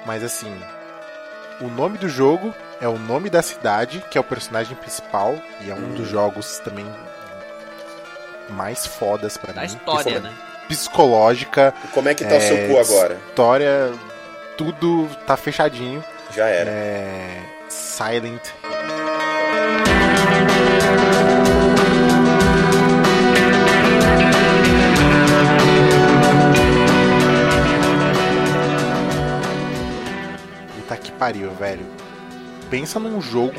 Mas 0.07 0.23
assim, 0.23 0.51
o 1.61 1.67
nome 1.67 1.99
do 1.99 2.09
jogo 2.09 2.51
é 2.81 2.87
o 2.87 2.97
nome 2.97 3.29
da 3.29 3.43
cidade, 3.43 4.03
que 4.09 4.17
é 4.17 4.21
o 4.21 4.23
personagem 4.23 4.75
principal, 4.75 5.35
e 5.61 5.69
é 5.69 5.73
um 5.75 5.91
Hum. 5.91 5.93
dos 5.93 6.07
jogos 6.07 6.57
também 6.61 6.85
mais 8.49 8.87
fodas 8.87 9.37
pra 9.37 9.53
Da 9.53 9.61
mim. 9.61 9.67
história, 9.67 10.13
que 10.15 10.19
né? 10.19 10.33
Psicológica, 10.67 11.73
como 11.93 12.09
é 12.09 12.13
que 12.15 12.25
tá 12.25 12.35
o 12.35 12.41
seu 12.41 12.57
É, 12.57 12.67
cu 12.67 12.77
agora? 12.79 13.17
história, 13.29 13.91
tudo 14.57 15.07
tá 15.27 15.37
fechadinho. 15.37 16.03
Já 16.35 16.47
era. 16.47 16.69
É. 16.69 17.41
Silent. 17.69 18.41
Puta 30.75 30.97
que 30.97 31.11
pariu, 31.13 31.51
velho. 31.51 31.85
Pensa 32.69 32.99
num 32.99 33.21
jogo 33.21 33.53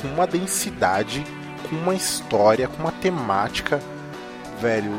com 0.00 0.08
uma 0.08 0.26
densidade, 0.26 1.24
com 1.68 1.76
uma 1.76 1.94
história, 1.94 2.68
com 2.68 2.82
uma 2.82 2.92
temática, 2.92 3.80
velho. 4.60 4.92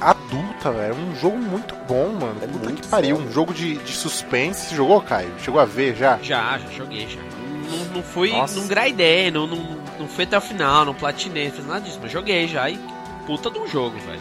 Adulta, 0.00 0.70
velho. 0.70 0.94
Um 0.94 1.14
jogo 1.16 1.36
muito 1.38 1.74
bom, 1.88 2.08
mano. 2.10 2.36
É 2.42 2.46
Puta 2.46 2.64
muito 2.64 2.82
que 2.82 2.88
pariu. 2.88 3.16
foda. 3.16 3.28
Um 3.28 3.32
jogo 3.32 3.54
de, 3.54 3.76
de 3.76 3.92
suspense. 3.92 4.66
Você 4.68 4.74
jogou, 4.74 5.00
Caio? 5.00 5.32
Chegou 5.42 5.60
a 5.60 5.64
ver 5.64 5.96
já? 5.96 6.18
Já, 6.22 6.58
já 6.58 6.68
joguei, 6.70 7.08
já. 7.08 7.20
Não, 7.20 7.96
não 7.96 8.02
fui, 8.02 8.30
Nossa. 8.30 8.60
não 8.60 8.66
gradei, 8.68 9.30
não, 9.30 9.46
não, 9.46 9.56
não 9.98 10.08
fui 10.08 10.24
até 10.24 10.38
o 10.38 10.40
final, 10.40 10.84
não 10.84 10.94
platinei, 10.94 11.46
não 11.48 11.52
fiz 11.52 11.66
nada 11.66 11.80
disso, 11.80 11.98
mas 12.00 12.12
joguei 12.12 12.46
já 12.46 12.70
e 12.70 12.78
puta 13.26 13.50
de 13.50 13.58
um 13.58 13.66
jogo, 13.66 13.98
velho. 13.98 14.20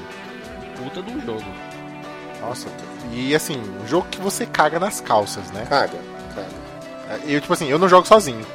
Puta 0.78 1.02
de 1.04 1.12
um 1.16 1.22
jogo. 1.22 1.46
Nossa. 2.42 2.68
E 3.14 3.36
assim, 3.36 3.62
um 3.84 3.88
jogo 3.88 4.08
que 4.10 4.20
você 4.20 4.46
caga 4.48 4.80
nas 4.80 5.00
calças, 5.00 5.52
né? 5.52 5.66
Caga, 5.70 5.98
caga. 6.34 7.20
Eu, 7.28 7.40
tipo 7.40 7.54
assim, 7.54 7.70
eu 7.70 7.78
não 7.78 7.88
jogo 7.88 8.08
sozinho. 8.08 8.46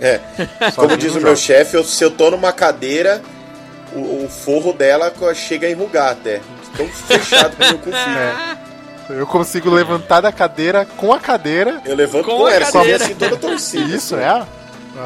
É, 0.00 0.18
Sozinho 0.70 0.74
como 0.74 0.96
diz 0.96 1.14
o 1.14 1.20
meu 1.20 1.36
chefe, 1.36 1.82
se 1.84 2.04
eu 2.04 2.10
tô 2.10 2.30
numa 2.30 2.52
cadeira, 2.52 3.22
o, 3.94 4.24
o 4.24 4.28
forro 4.28 4.72
dela 4.74 5.12
chega 5.34 5.66
a 5.66 5.70
enrugar 5.70 6.10
até. 6.10 6.42
Tão 6.76 6.88
fechado 6.88 7.56
que 7.56 7.62
eu 7.64 7.78
confio. 7.78 7.94
É. 7.94 8.58
Eu 9.10 9.26
consigo 9.26 9.70
levantar 9.70 10.20
da 10.22 10.32
cadeira 10.32 10.86
com 10.96 11.12
a 11.12 11.20
cadeira. 11.20 11.82
Eu 11.84 11.94
levanto 11.94 12.24
Com 12.24 12.38
com, 12.38 12.46
a 12.46 12.52
ela, 12.52 12.64
só 12.66 12.78
cadeira. 12.78 13.04
assim 13.04 13.14
toda 13.14 13.36
torcida. 13.36 13.94
Isso, 13.94 14.14
assim. 14.16 14.24
é. 14.24 14.28
A, 14.28 14.46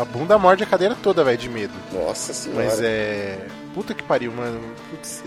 a 0.02 0.04
bunda 0.04 0.38
morde 0.38 0.62
a 0.62 0.66
cadeira 0.66 0.96
toda, 1.02 1.24
velho, 1.24 1.36
de 1.38 1.48
medo. 1.48 1.74
Nossa 1.92 2.32
senhora. 2.32 2.64
Mas 2.64 2.80
é. 2.80 3.38
Puta 3.74 3.94
que 3.94 4.02
pariu, 4.02 4.32
mano. 4.32 4.60
Putz, 4.90 5.22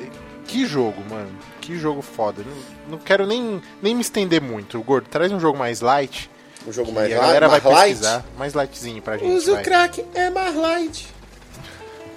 que 0.48 0.66
jogo, 0.66 1.04
mano. 1.10 1.30
Que 1.60 1.78
jogo 1.78 2.02
foda. 2.02 2.44
Não, 2.46 2.92
não 2.94 2.98
quero 2.98 3.28
nem, 3.28 3.62
nem 3.82 3.94
me 3.94 4.02
estender 4.02 4.42
muito. 4.42 4.82
Gordo, 4.82 5.08
traz 5.10 5.32
um 5.32 5.39
jogo 5.39 5.58
mais 5.58 5.82
light. 5.82 6.30
Um 6.66 6.72
jogo 6.72 6.92
mais, 6.92 7.12
a 7.12 7.16
light, 7.16 7.26
galera 7.28 7.48
vai 7.50 7.60
mais 7.60 7.74
light. 7.74 7.89
pesquisar. 7.89 8.26
Mais 8.38 8.54
lightzinho 8.54 9.02
pra 9.02 9.18
gente. 9.18 9.32
Use 9.36 9.50
o 9.50 9.56
vai. 9.56 9.63
crack, 9.63 10.06
é 10.13 10.30
mais 10.30 10.56
light. 10.56 11.08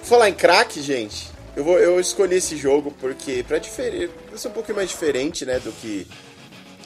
Falar 0.03 0.29
em 0.29 0.33
crack, 0.33 0.81
gente, 0.81 1.29
eu, 1.55 1.63
vou, 1.63 1.79
eu 1.79 1.99
escolhi 1.99 2.35
esse 2.35 2.57
jogo 2.57 2.93
porque, 2.99 3.43
pra 3.47 3.57
diferir, 3.57 4.09
ser 4.35 4.47
um 4.49 4.51
pouquinho 4.51 4.77
mais 4.77 4.89
diferente, 4.89 5.45
né, 5.45 5.59
do 5.59 5.71
que 5.71 6.07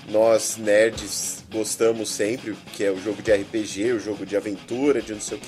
nós 0.09 0.57
nerds 0.57 1.43
gostamos 1.51 2.09
sempre, 2.09 2.55
que 2.73 2.83
é 2.83 2.91
o 2.91 2.99
jogo 3.01 3.21
de 3.21 3.31
RPG, 3.31 3.93
o 3.93 3.99
jogo 3.99 4.25
de 4.25 4.35
aventura, 4.35 5.01
de 5.01 5.13
não 5.13 5.21
sei 5.21 5.37
o 5.37 5.41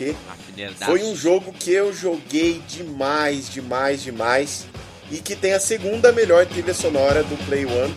fidelidade. 0.46 0.86
Foi 0.86 1.04
um 1.04 1.16
jogo 1.16 1.54
que 1.54 1.72
eu 1.72 1.94
joguei 1.94 2.62
demais, 2.68 3.50
demais, 3.50 4.04
demais. 4.04 4.68
E 5.12 5.18
que 5.18 5.36
tem 5.36 5.54
a 5.54 5.60
segunda 5.60 6.12
melhor 6.12 6.46
trilha 6.46 6.74
sonora 6.74 7.22
do 7.22 7.36
Play 7.46 7.66
One, 7.66 7.94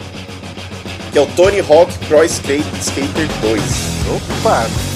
que 1.13 1.19
é 1.19 1.21
o 1.21 1.27
Tony 1.35 1.61
Hawk 1.61 1.97
Pro 2.07 2.25
Skate, 2.25 2.65
Skater 2.81 3.29
2. 3.41 3.63
Opa! 4.17 4.94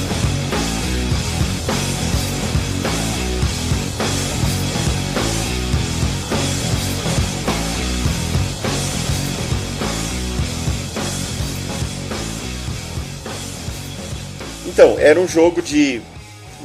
Então, 14.78 14.96
era 14.96 15.18
um 15.18 15.26
jogo 15.26 15.60
de. 15.60 16.00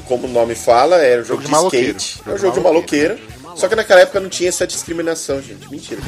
Como 0.07 0.27
o 0.27 0.29
nome 0.29 0.53
fala, 0.53 0.97
era 0.97 1.23
um 1.23 1.25
jogo, 1.25 1.39
de 1.39 1.47
de, 1.47 1.51
maloqueiro. 1.51 1.97
skate. 1.97 2.17
Jogo 2.17 2.29
É 2.29 2.31
um 2.31 2.35
de 2.35 2.41
jogo 2.41 2.53
de 2.53 2.59
maloqueiro. 2.59 3.19
Só 3.55 3.67
que 3.67 3.75
naquela 3.75 4.01
época 4.01 4.19
não 4.19 4.29
tinha 4.29 4.49
essa 4.49 4.67
discriminação, 4.67 5.41
gente. 5.41 5.67
Mentira. 5.67 5.99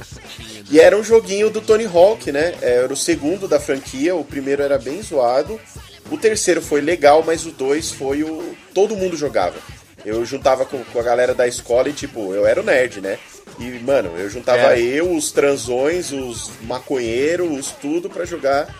e 0.70 0.80
era 0.80 0.96
um 0.96 1.04
joguinho 1.04 1.50
do 1.50 1.60
Tony 1.60 1.84
Hawk, 1.84 2.32
né? 2.32 2.54
Era 2.62 2.90
o 2.90 2.96
segundo 2.96 3.46
da 3.46 3.60
franquia. 3.60 4.16
O 4.16 4.24
primeiro 4.24 4.62
era 4.62 4.78
bem 4.78 5.02
zoado. 5.02 5.60
O 6.10 6.16
terceiro 6.16 6.62
foi 6.62 6.80
legal, 6.80 7.22
mas 7.22 7.44
o 7.44 7.50
dois 7.50 7.90
foi 7.90 8.22
o. 8.22 8.56
Todo 8.72 8.96
mundo 8.96 9.14
jogava. 9.14 9.56
Eu 10.06 10.24
juntava 10.24 10.64
com, 10.64 10.82
com 10.84 10.98
a 10.98 11.02
galera 11.02 11.34
da 11.34 11.46
escola 11.46 11.90
e, 11.90 11.92
tipo, 11.92 12.32
eu 12.32 12.46
era 12.46 12.62
o 12.62 12.64
nerd, 12.64 13.02
né? 13.02 13.18
E, 13.58 13.64
mano, 13.80 14.10
eu 14.16 14.30
juntava 14.30 14.58
Era. 14.58 14.78
eu, 14.78 15.14
os 15.14 15.32
transões, 15.32 16.12
os 16.12 16.50
maconheiros, 16.62 17.50
os 17.58 17.72
tudo 17.72 18.08
pra 18.08 18.24
jogar 18.24 18.74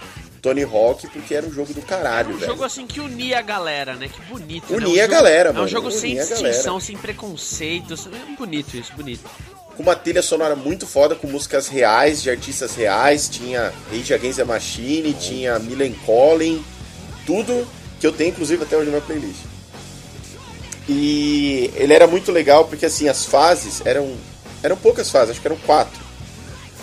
Tony 0.47 0.63
Hawk, 0.63 1.09
porque 1.09 1.35
era 1.35 1.45
um 1.45 1.53
jogo 1.53 1.75
do 1.75 1.83
caralho, 1.83 2.31
Um 2.35 2.39
velho. 2.39 2.53
jogo 2.53 2.63
assim 2.65 2.87
que 2.87 3.01
unia 3.01 3.41
a 3.41 3.43
galera, 3.43 3.97
né? 3.97 4.09
Que 4.09 4.21
bonito. 4.23 4.71
né? 4.71 4.77
Unia 4.77 4.89
Um 4.89 4.93
a 4.93 4.97
jogo- 5.03 5.11
galera, 5.11 5.49
É 5.49 5.53
um 5.53 5.55
mano. 5.57 5.69
jogo 5.69 5.91
sem 5.91 6.13
Unia 6.13 6.25
distinção, 6.25 6.79
sem 6.79 6.97
preconceitos. 6.97 8.07
É 8.07 8.37
bonito 8.37 8.77
isso, 8.77 8.93
bonito. 8.95 9.29
com 9.77 9.83
uma 9.83 9.95
trilha 9.97 10.23
sonora 10.23 10.55
muito 10.57 10.87
foda, 10.87 11.15
com 11.15 11.27
músicas 11.27 11.67
reais, 11.69 12.23
de 12.23 12.31
artistas 12.31 12.75
reais. 12.77 13.29
Tinha 13.29 13.73
Rage 13.93 14.15
Against 14.15 14.37
the 14.39 14.45
Machine, 14.45 15.13
tinha 15.15 15.59
Millen 15.59 15.93
Collin, 16.07 16.65
tudo 17.27 17.67
que 18.01 18.07
eu 18.07 18.13
tenho, 18.13 18.31
inclusive, 18.31 18.63
até 18.63 18.75
hoje 18.77 18.87
na 18.87 18.93
minha 18.93 19.03
playlist. 19.03 19.41
E 20.89 21.71
ele 21.75 21.93
era 21.93 22.07
muito 22.07 22.31
legal 22.31 22.65
porque, 22.67 22.87
assim, 22.87 23.09
as 23.09 23.25
fases 23.27 23.83
eram... 23.85 24.15
Eram 24.63 24.77
poucas 24.77 25.11
fases, 25.11 25.31
acho 25.33 25.41
que 25.41 25.47
eram 25.49 25.57
quatro. 25.59 26.01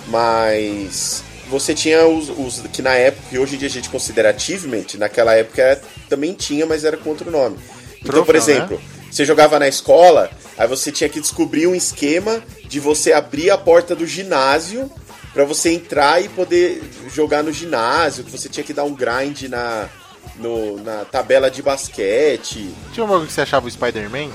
Mas 0.08 1.23
você 1.60 1.74
tinha 1.74 2.06
os, 2.08 2.30
os 2.30 2.60
que 2.74 2.82
na 2.82 2.94
época, 2.96 3.28
e 3.32 3.39
hoje 3.39 3.56
em 3.56 3.58
dia 3.60 3.68
a 3.68 3.72
gente 3.72 3.89
considera 3.89 4.32
achievement, 4.32 4.86
naquela 4.98 5.36
época 5.36 5.82
também 6.10 6.34
tinha, 6.34 6.66
mas 6.66 6.84
era 6.84 6.98
com 6.98 7.10
outro 7.12 7.30
nome. 7.30 7.58
Então, 8.04 8.26
por 8.26 8.34
né? 8.34 8.39
exemplo, 8.39 8.82
você 9.12 9.24
jogava 9.24 9.60
na 9.60 9.68
escola, 9.68 10.30
aí 10.58 10.68
você 10.68 10.92
tinha 10.92 11.10
que 11.10 11.20
descobrir 11.22 11.68
um 11.68 11.76
esquema 11.76 12.42
de 12.68 12.80
você 12.80 13.13
abrir 13.13 13.50
a 13.52 13.58
porta 13.58 13.96
do 13.96 14.06
ginásio 14.06 14.92
pra 15.34 15.46
você 15.46 15.70
entrar 15.72 16.22
e 16.24 16.28
poder 16.30 16.82
jogar 17.13 17.44
no 17.44 17.52
ginásio, 17.52 18.24
que 18.24 18.32
você 18.32 18.50
tinha 18.50 18.63
que 18.63 18.74
dar 18.74 18.84
um 18.84 18.94
grind 18.94 19.44
na, 19.44 19.88
no- 20.38 20.78
na 20.84 21.06
tabela 21.06 21.50
de 21.50 21.62
basquete. 21.62 22.70
Tinha 22.94 23.06
um 23.06 23.08
jogo 23.10 23.26
que 23.28 23.34
você 23.34 23.42
achava 23.42 23.68
o 23.68 23.72
Spider-Man? 23.72 24.30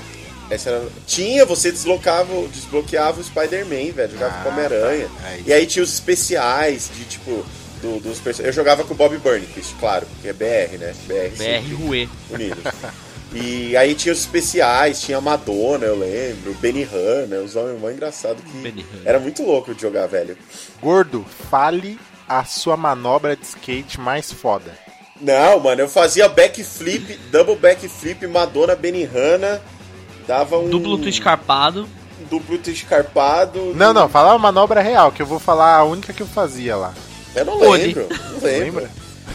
Essa 0.49 0.69
era- 0.71 0.87
Tinha, 1.05 1.45
você 1.45 1.71
deslocava, 1.71 2.33
desbloqueava 2.47 3.19
o 3.21 3.23
Spider-Man, 3.23 3.91
velho, 3.93 4.11
jogava 4.13 4.35
Ah, 4.39 4.43
com 4.43 4.49
o 4.49 4.51
Homem-Aranha. 4.53 5.09
tá. 5.21 5.37
E 5.45 5.53
aí 5.53 5.65
tinha 5.65 5.83
os 5.83 5.93
especiais 5.93 6.89
de 6.95 7.03
tipo. 7.05 7.45
do- 7.81 7.97
dos 8.01 8.19
perso- 8.19 8.41
Eu 8.41 8.51
jogava 8.51 8.83
com 8.83 8.93
o 8.93 8.97
Bob 8.97 9.17
Burnquist, 9.19 9.73
claro, 9.79 10.05
porque 10.05 10.27
é 10.27 10.33
BR, 10.33 10.77
né? 10.77 10.93
BR, 11.07 11.29
BR 11.37 11.73
Rue. 11.75 12.09
unidos. 12.29 12.61
E 13.33 13.77
aí 13.77 13.95
tinha 13.95 14.11
os 14.11 14.19
especiais, 14.19 14.99
tinha 14.99 15.17
a 15.17 15.21
Madonna, 15.21 15.85
eu 15.85 15.97
lembro, 15.97 16.53
Benny 16.55 16.83
Hanna, 16.83 17.37
os 17.37 17.55
homens 17.55 17.79
mais 17.79 17.95
engraçados 17.95 18.43
que. 18.43 18.85
Era 19.05 19.17
muito 19.17 19.43
louco 19.43 19.73
de 19.73 19.81
jogar, 19.81 20.07
velho. 20.07 20.35
Gordo, 20.81 21.25
fale 21.49 21.97
a 22.27 22.43
sua 22.43 22.75
manobra 22.75 23.33
de 23.35 23.45
skate 23.45 23.97
mais 23.97 24.29
foda. 24.29 24.77
Não, 25.21 25.59
mano, 25.61 25.79
eu 25.81 25.87
fazia 25.87 26.27
backflip, 26.27 27.17
double 27.31 27.55
backflip, 27.55 28.27
Madonna, 28.27 28.75
Benny 28.75 29.03
Hanna, 29.05 29.61
dava 30.29 30.59
um. 30.59 30.69
Duplo 30.69 30.99
twist 30.99 31.19
carpado. 31.21 31.89
Duplo 32.29 32.59
escarpado. 32.67 33.73
Não, 33.73 33.91
não, 33.91 34.07
fala 34.07 34.33
a 34.33 34.37
manobra 34.37 34.81
real, 34.81 35.11
que 35.11 35.21
eu 35.21 35.25
vou 35.25 35.39
falar 35.39 35.77
a 35.77 35.83
única 35.83 36.13
que 36.13 36.21
eu 36.21 36.27
fazia 36.27 36.75
lá. 36.75 36.93
Eu 37.35 37.45
não 37.45 37.57
lembro. 37.57 38.07
Não 38.09 38.39
lembro. 38.39 38.81
Lembra? 38.81 38.91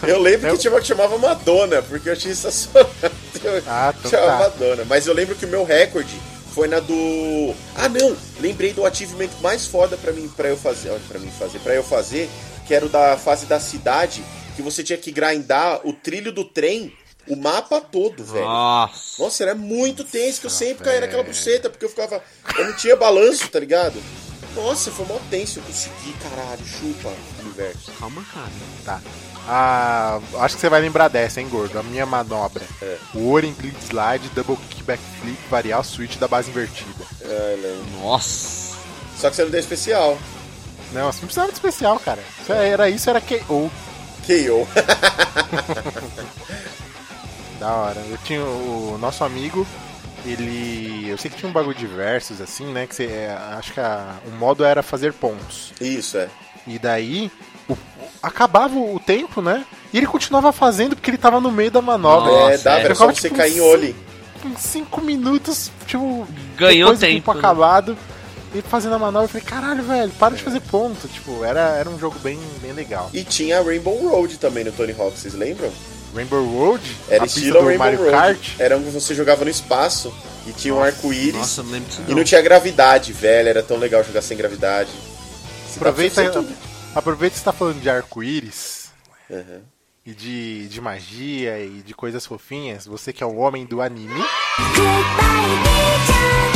Eu 0.07 0.21
lembro 0.21 0.53
que 0.53 0.59
tinha 0.59 0.73
uma 0.73 0.81
que 0.81 0.87
chamava 0.87 1.17
Madonna, 1.19 1.83
porque 1.83 2.09
eu 2.09 2.13
achei 2.13 2.35
sensacional. 2.35 2.91
Ah, 3.67 3.93
então 3.99 4.11
chamava 4.11 4.45
tá. 4.45 4.51
Madonna. 4.51 4.85
Mas 4.87 5.07
eu 5.07 5.13
lembro 5.13 5.35
que 5.35 5.45
o 5.45 5.49
meu 5.49 5.65
recorde 5.65 6.15
foi 6.55 6.67
na 6.69 6.81
do. 6.81 7.55
Ah, 7.77 7.89
não! 7.89 8.17
Lembrei 8.41 8.73
do 8.73 8.87
achievement 8.87 9.29
mais 9.43 9.67
foda 9.67 9.99
pra 9.99 10.13
mim, 10.13 10.29
para 10.29 10.49
eu 10.49 10.57
fazer. 10.57 10.91
Pra 11.09 11.19
mim 11.19 11.31
fazer. 11.39 11.59
Pra 11.59 11.75
eu 11.75 11.83
fazer, 11.83 12.31
que 12.67 12.73
era 12.73 12.87
o 12.87 12.89
da 12.89 13.19
fase 13.19 13.45
da 13.45 13.61
cidade, 13.61 14.25
que 14.57 14.63
você 14.63 14.83
tinha 14.83 14.97
que 14.97 15.11
grindar 15.11 15.81
o 15.85 15.93
trilho 15.93 16.33
do 16.33 16.45
trem, 16.45 16.93
o 17.29 17.37
mapa 17.37 17.81
todo, 17.81 18.25
velho. 18.25 18.45
Nossa. 18.45 19.23
Nossa, 19.23 19.43
era 19.43 19.55
muito 19.55 20.05
tenso 20.05 20.41
que 20.41 20.47
eu 20.47 20.51
sempre 20.51 20.85
caía 20.85 21.01
naquela 21.01 21.23
buceta, 21.23 21.71
porque 21.71 21.85
eu 21.85 21.89
ficava. 21.89 22.23
Eu 22.57 22.67
não 22.67 22.73
tinha 22.75 22.97
balanço, 22.97 23.49
tá 23.49 23.59
ligado? 23.59 24.01
Nossa, 24.55 24.91
foi 24.91 25.07
mó 25.07 25.19
tenso, 25.31 25.59
eu 25.59 25.63
consegui, 25.65 26.15
caralho, 26.23 26.65
chupa, 26.65 27.13
universo. 27.41 27.91
Calma, 27.99 28.25
cara. 28.33 28.51
Tá. 28.85 29.01
Ah, 29.47 30.21
acho 30.41 30.55
que 30.55 30.61
você 30.61 30.69
vai 30.69 30.81
lembrar 30.81 31.09
dessa, 31.09 31.41
hein, 31.41 31.49
gordo? 31.49 31.79
A 31.79 31.83
minha 31.83 32.07
manobra. 32.07 32.65
É. 32.81 32.97
O 33.15 33.31
Oren 33.31 33.53
Glide 33.53 33.77
Slide, 33.85 34.29
Double 34.31 34.57
Kick 34.57 34.83
Backflip, 34.85 35.39
variar 35.51 35.81
o 35.81 35.85
switch 35.85 36.17
da 36.17 36.29
base 36.29 36.51
invertida. 36.51 37.05
Não. 37.93 38.01
Nossa. 38.01 38.77
Só 39.19 39.29
que 39.29 39.37
você 39.37 39.45
não 39.45 39.51
deu 39.51 39.61
especial. 39.61 40.17
Não, 40.93 41.11
você 41.11 41.21
não 41.21 41.27
precisava 41.27 41.49
de 41.49 41.55
especial, 41.55 41.99
cara. 41.99 42.23
Isso 42.41 42.53
era 42.53 42.89
isso, 42.89 43.11
era 43.11 43.21
KO. 43.21 43.71
KO. 44.27 44.69
Da 47.59 47.71
hora. 47.73 48.01
Eu 48.11 48.19
tinha 48.25 48.41
o 48.43 48.99
nosso 49.01 49.23
amigo, 49.25 49.67
ele. 50.27 51.09
Eu 51.09 51.17
sei 51.19 51.31
que 51.31 51.37
tinha 51.37 51.49
um 51.49 51.53
bagulho 51.53 51.77
de 51.77 51.87
versos, 51.87 52.41
assim, 52.41 52.67
né? 52.73 52.87
Que 52.87 52.95
você. 52.95 53.05
é, 53.05 53.37
acho 53.59 53.73
que 53.73 53.81
a- 53.81 54.17
o 54.27 54.31
modo 54.33 54.65
era 54.65 54.83
fazer 54.83 55.13
pontos. 55.13 55.73
Isso, 55.81 56.17
é. 56.19 56.29
E 56.67 56.79
daí. 56.79 57.31
o- 57.69 57.77
acabava 58.23 58.75
o 58.79 58.99
tempo, 59.01 59.41
né? 59.41 59.65
E 59.93 59.97
ele 59.99 60.07
continuava 60.07 60.53
fazendo 60.53 60.97
porque 60.97 61.11
ele 61.11 61.17
tava 61.19 61.41
no 61.41 61.51
meio 61.51 61.71
da 61.71 61.81
manobra. 61.81 62.31
Nossa, 62.33 62.53
é, 62.55 62.59
dava, 62.59 62.81
é. 62.81 62.85
era 62.85 62.95
só 62.95 63.07
você 63.07 63.29
tipo, 63.29 63.37
cair 63.37 63.57
em 63.57 63.61
olho. 63.61 63.97
Em 64.45 64.57
5 64.57 65.01
minutos, 65.01 65.71
tipo. 65.87 66.27
Ganhou 66.57 66.91
depois 66.93 66.99
do 66.99 67.07
tempo, 67.15 67.33
né? 67.33 67.39
acabado. 67.39 67.97
E 68.55 68.63
fazendo 68.63 68.95
a 68.95 68.99
manobra, 68.99 69.25
eu 69.25 69.29
falei, 69.29 69.43
caralho, 69.47 69.83
velho, 69.83 70.13
para 70.13 70.37
de 70.37 70.43
fazer 70.43 70.61
ponto. 70.61 71.09
Tipo, 71.09 71.43
era, 71.45 71.61
era 71.77 71.89
um 71.91 71.99
jogo 71.99 72.19
bem, 72.21 72.39
bem 72.63 72.73
legal. 72.73 73.11
E 73.13 73.25
tinha 73.25 73.61
Rainbow 73.63 73.97
Road 74.09 74.37
também 74.39 74.63
no 74.65 74.71
Tony 74.71 74.95
Hawk, 74.97 75.19
vocês 75.19 75.35
lembram? 75.35 75.73
Rainbow 76.15 76.45
Road, 76.47 76.97
Era 77.09 77.25
estilo 77.27 77.59
do 77.61 77.67
Rainbow 77.67 77.79
Mario 77.79 77.99
Road. 77.99 78.11
Kart. 78.13 78.61
Era 78.61 78.77
um 78.77 78.83
que 78.85 78.91
você 78.91 79.15
jogava 79.15 79.45
no 79.45 79.51
espaço 79.51 80.15
e 80.47 80.53
tinha 80.53 80.75
um 80.75 80.83
arco-íris. 80.83 81.35
Nossa, 81.35 81.63
não 81.63 81.71
lembro 81.73 81.89
disso 81.89 82.03
E 82.07 82.11
não. 82.11 82.17
não 82.19 82.25
tinha 82.25 82.41
gravidade, 82.43 83.13
velho. 83.13 83.49
Era 83.49 83.63
tão 83.63 83.77
legal 83.77 84.03
jogar 84.05 84.23
sem 84.23 84.37
gravidade. 84.37 84.91
Dá 84.91 85.81
pra 85.81 85.89
Aproveita, 85.91 86.15
fazer 86.17 86.31
tudo. 86.31 86.55
aproveita 86.95 87.33
que 87.35 87.39
você 87.39 87.45
tá 87.45 87.53
falando 87.53 87.81
de 87.81 87.91
arco-íris 87.91 88.85
Uhum. 89.29 89.61
e 90.07 90.13
de, 90.13 90.69
de 90.69 90.81
magia 90.81 91.59
e 91.61 91.83
de 91.85 91.95
coisas 91.95 92.25
fofinhas. 92.27 92.87
Você 92.87 93.13
que 93.13 93.23
é 93.23 93.27
o 93.27 93.37
homem 93.37 93.65
do 93.65 93.81
anime. 93.83 94.23
Goodbye, 94.77 96.54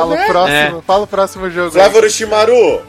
Fala 0.00 0.14
o 0.14 0.16
né? 0.18 0.26
próximo, 0.26 0.78
É. 0.78 0.82
fala 0.82 1.04
o 1.04 1.06
próximo 1.06 1.50
jogo. 1.50 1.70
Flávio 1.72 1.98
Orochimaru, 1.98 2.82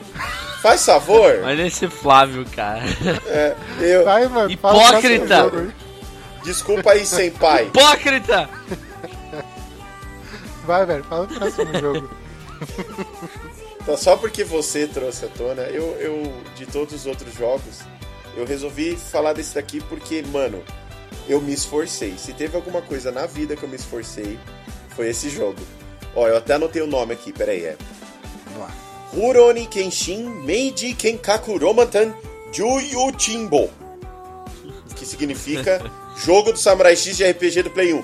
faz 0.61 0.85
favor. 0.85 1.39
Olha 1.43 1.67
esse 1.67 1.87
Flávio, 1.87 2.45
cara. 2.55 2.81
É, 3.27 3.55
eu, 3.79 4.03
Vai, 4.05 4.27
mano. 4.27 4.57
fala 4.57 4.77
o 4.77 4.87
próximo 4.89 5.13
Hipócrita. 5.13 5.57
aí. 5.59 5.71
desculpa 6.43 6.91
aí, 6.91 7.05
senpai. 7.05 7.63
Hipócrita! 7.65 8.49
Vai, 10.65 10.85
velho, 10.85 11.03
fala 11.05 11.23
o 11.23 11.27
próximo 11.27 11.79
jogo. 11.79 12.09
Então, 13.81 13.97
só 13.97 14.15
porque 14.15 14.43
você 14.43 14.85
trouxe 14.87 15.25
à 15.25 15.27
tona, 15.27 15.63
eu, 15.63 15.83
eu, 15.99 16.31
de 16.55 16.67
todos 16.67 16.93
os 16.93 17.05
outros 17.07 17.33
jogos, 17.33 17.79
eu 18.37 18.45
resolvi 18.45 18.95
falar 18.95 19.33
desse 19.33 19.55
daqui 19.55 19.81
porque, 19.81 20.23
mano, 20.31 20.61
eu 21.27 21.41
me 21.41 21.51
esforcei. 21.51 22.13
Se 22.17 22.31
teve 22.33 22.55
alguma 22.55 22.81
coisa 22.81 23.11
na 23.11 23.25
vida 23.25 23.55
que 23.55 23.63
eu 23.63 23.69
me 23.69 23.75
esforcei, 23.75 24.37
foi 24.95 25.09
esse 25.09 25.29
jogo. 25.31 25.57
Ó, 26.15 26.27
eu 26.27 26.37
até 26.37 26.53
anotei 26.53 26.81
o 26.81 26.87
nome 26.87 27.13
aqui, 27.13 27.31
peraí, 27.31 27.63
é. 27.63 27.77
Vamos 28.45 28.67
lá. 28.67 28.73
Huroni 29.13 29.65
Kenshin 29.65 30.23
Meiji 30.43 30.93
Kenkaku 30.93 31.57
Romantan 31.57 32.13
Juyuchimbo. 32.51 33.69
Que 34.95 35.05
significa 35.05 35.81
Jogo 36.17 36.51
do 36.51 36.59
Samurai 36.59 36.95
X 36.95 37.17
de 37.17 37.29
RPG 37.29 37.63
do 37.63 37.69
Play 37.71 37.93
1. 37.93 38.03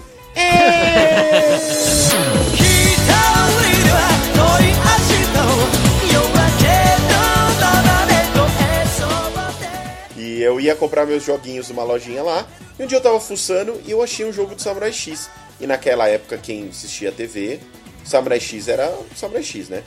E 10.15 10.41
eu 10.41 10.59
ia 10.59 10.75
comprar 10.75 11.05
meus 11.05 11.23
joguinhos 11.23 11.69
numa 11.69 11.83
lojinha 11.83 12.23
lá. 12.23 12.45
E 12.79 12.83
um 12.83 12.87
dia 12.87 12.97
eu 12.97 13.01
tava 13.01 13.19
fuçando 13.19 13.79
e 13.85 13.91
eu 13.91 14.01
achei 14.03 14.25
um 14.25 14.33
jogo 14.33 14.55
do 14.55 14.61
Samurai 14.61 14.91
X. 14.91 15.29
E 15.59 15.65
naquela 15.65 16.07
época, 16.07 16.37
quem 16.37 16.69
assistia 16.69 17.09
a 17.09 17.11
TV, 17.11 17.59
Samurai 18.07 18.39
X 18.39 18.67
era 18.67 18.91
Samurai 19.15 19.43
X, 19.43 19.69
né? 19.69 19.83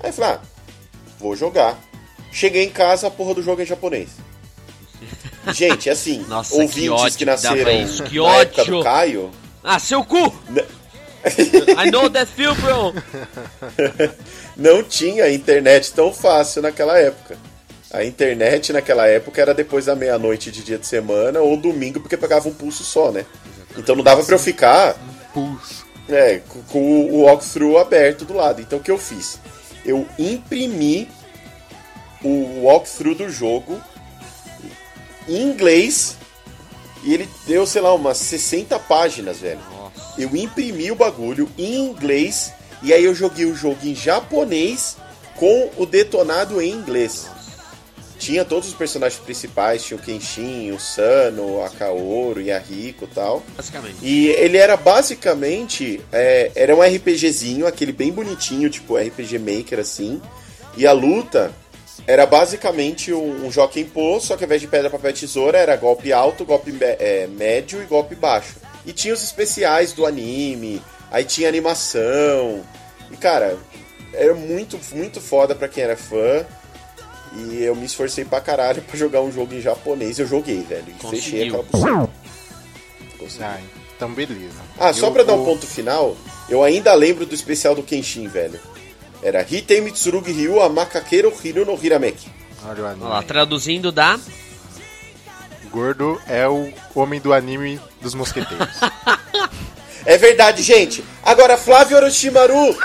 Aí 0.00 0.10
eu 0.10 0.12
falei, 0.12 0.30
ah, 0.32 0.40
vou 1.18 1.34
jogar. 1.34 1.78
Cheguei 2.30 2.64
em 2.64 2.70
casa, 2.70 3.06
a 3.06 3.10
porra 3.10 3.34
do 3.34 3.42
jogo 3.42 3.60
é 3.60 3.64
em 3.64 3.66
japonês. 3.66 4.10
Gente, 5.52 5.90
assim, 5.90 6.24
Nossa, 6.28 6.54
que 6.54 6.62
ouvintes 6.62 6.90
ódio 6.90 7.12
que, 7.12 7.18
que 7.18 7.24
dava 7.24 7.36
nasceram 7.42 7.54
que 8.06 8.18
na 8.18 8.36
época 8.36 8.64
do 8.64 8.70
ódio. 8.72 8.82
Caio, 8.82 9.30
Ah, 9.62 9.78
seu 9.78 10.04
cu! 10.04 10.32
I 11.78 11.90
know 11.90 12.10
that 12.10 12.30
feel, 12.30 12.54
bro! 12.56 12.92
não 14.56 14.82
tinha 14.82 15.30
internet 15.30 15.92
tão 15.92 16.12
fácil 16.12 16.60
naquela 16.60 16.98
época. 16.98 17.38
A 17.90 18.04
internet 18.04 18.72
naquela 18.72 19.06
época 19.06 19.40
era 19.40 19.54
depois 19.54 19.86
da 19.86 19.94
meia-noite 19.94 20.50
de 20.50 20.62
dia 20.62 20.76
de 20.76 20.86
semana 20.86 21.40
ou 21.40 21.56
domingo, 21.56 22.00
porque 22.00 22.16
pegava 22.16 22.48
um 22.48 22.52
pulso 22.52 22.84
só, 22.84 23.10
né? 23.10 23.24
Então 23.76 23.94
não 23.96 24.04
dava 24.04 24.22
pra 24.22 24.34
eu 24.34 24.38
ficar 24.38 24.96
Pulso. 25.34 25.83
É, 26.08 26.40
com, 26.48 26.62
com 26.62 27.06
o 27.06 27.22
walkthrough 27.22 27.78
aberto 27.78 28.24
do 28.24 28.34
lado. 28.34 28.60
Então 28.60 28.78
o 28.78 28.82
que 28.82 28.90
eu 28.90 28.98
fiz? 28.98 29.38
Eu 29.84 30.06
imprimi 30.18 31.08
o 32.22 32.64
walkthrough 32.64 33.14
do 33.14 33.28
jogo 33.28 33.80
em 35.28 35.42
inglês 35.42 36.16
e 37.02 37.12
ele 37.12 37.28
deu, 37.46 37.66
sei 37.66 37.82
lá, 37.82 37.92
umas 37.94 38.16
60 38.18 38.78
páginas, 38.80 39.38
velho. 39.38 39.60
Nossa. 39.70 40.20
Eu 40.20 40.34
imprimi 40.34 40.90
o 40.90 40.94
bagulho 40.94 41.50
em 41.58 41.76
inglês 41.86 42.52
e 42.82 42.92
aí 42.92 43.04
eu 43.04 43.14
joguei 43.14 43.44
o 43.44 43.54
jogo 43.54 43.78
em 43.82 43.94
japonês 43.94 44.96
com 45.36 45.70
o 45.76 45.84
detonado 45.84 46.60
em 46.60 46.70
inglês. 46.70 47.26
Tinha 48.24 48.42
todos 48.42 48.70
os 48.70 48.74
personagens 48.74 49.20
principais, 49.20 49.84
tinha 49.84 49.98
o 49.98 50.02
Kenshin, 50.02 50.72
o 50.72 50.80
Sano, 50.80 51.62
a 51.62 51.68
Kaoru 51.68 52.40
e 52.40 52.50
a 52.50 52.58
Riko 52.58 53.04
e 53.04 53.08
tal. 53.08 53.42
Basicamente. 53.54 53.96
E 54.00 54.28
ele 54.28 54.56
era 54.56 54.78
basicamente. 54.78 56.00
é, 56.10 56.50
era 56.54 56.74
um 56.74 56.80
RPGzinho, 56.80 57.66
aquele 57.66 57.92
bem 57.92 58.10
bonitinho, 58.10 58.70
tipo 58.70 58.96
RPG 58.96 59.38
Maker 59.38 59.78
assim. 59.78 60.22
E 60.74 60.86
a 60.86 60.92
luta 60.92 61.52
era 62.06 62.24
basicamente 62.24 63.12
um, 63.12 63.46
um 63.46 63.50
Pô, 63.92 64.18
só 64.18 64.38
que 64.38 64.44
ao 64.44 64.48
invés 64.48 64.62
de 64.62 64.68
pedra, 64.68 64.88
papel 64.88 65.10
e 65.10 65.14
tesoura, 65.14 65.58
era 65.58 65.76
golpe 65.76 66.10
alto, 66.10 66.46
golpe 66.46 66.74
é, 66.80 67.26
médio 67.26 67.82
e 67.82 67.84
golpe 67.84 68.14
baixo. 68.14 68.54
E 68.86 68.94
tinha 68.94 69.12
os 69.12 69.22
especiais 69.22 69.92
do 69.92 70.06
anime, 70.06 70.80
aí 71.10 71.24
tinha 71.24 71.46
animação. 71.46 72.64
E 73.10 73.18
cara, 73.18 73.58
era 74.14 74.32
muito, 74.32 74.80
muito 74.94 75.20
foda 75.20 75.54
pra 75.54 75.68
quem 75.68 75.84
era 75.84 75.94
fã. 75.94 76.46
E 77.36 77.62
eu 77.64 77.74
me 77.74 77.84
esforcei 77.84 78.24
pra 78.24 78.40
caralho 78.40 78.80
pra 78.82 78.96
jogar 78.96 79.20
um 79.22 79.32
jogo 79.32 79.54
em 79.54 79.60
japonês. 79.60 80.18
Eu 80.18 80.26
joguei, 80.26 80.62
velho. 80.62 80.84
E 80.88 81.08
fechei 81.10 81.48
Conseguiu. 81.50 81.60
aquela 81.60 81.62
buceta. 82.04 82.12
Consegui. 83.18 83.44
Ah, 83.44 83.60
então 83.96 84.12
beleza. 84.12 84.54
Ah, 84.78 84.92
só 84.92 85.06
Eu 85.08 85.12
pra 85.12 85.22
dar 85.24 85.34
um 85.34 85.38
vou- 85.44 85.54
ponto 85.54 85.66
final, 85.66 86.16
eu 86.48 86.62
ainda 86.62 86.92
lembro 86.94 87.26
do 87.26 87.34
especial 87.34 87.74
do 87.74 87.82
Kenshin, 87.82 88.28
velho. 88.28 88.60
Era 89.22 89.40
Hitei 89.48 89.80
Mitsurugi 89.80 90.32
Ryu 90.32 90.60
Amakakeiro 90.62 91.32
Hiru 91.42 91.64
no 91.64 91.78
Hirameki. 91.82 92.28
Olha 92.66 92.82
o 92.82 92.86
anime. 92.86 93.04
Olha 93.04 93.14
lá, 93.14 93.22
traduzindo 93.22 93.90
da. 93.90 94.18
Gordo 95.70 96.20
é 96.28 96.46
o 96.48 96.72
homem 96.94 97.20
do 97.20 97.32
anime 97.32 97.80
dos 98.00 98.14
mosqueteiros. 98.14 98.68
É 100.06 100.18
verdade, 100.18 100.62
gente. 100.62 101.02
Agora, 101.22 101.56
Flávio 101.56 101.96
Orochimaru, 101.96 102.76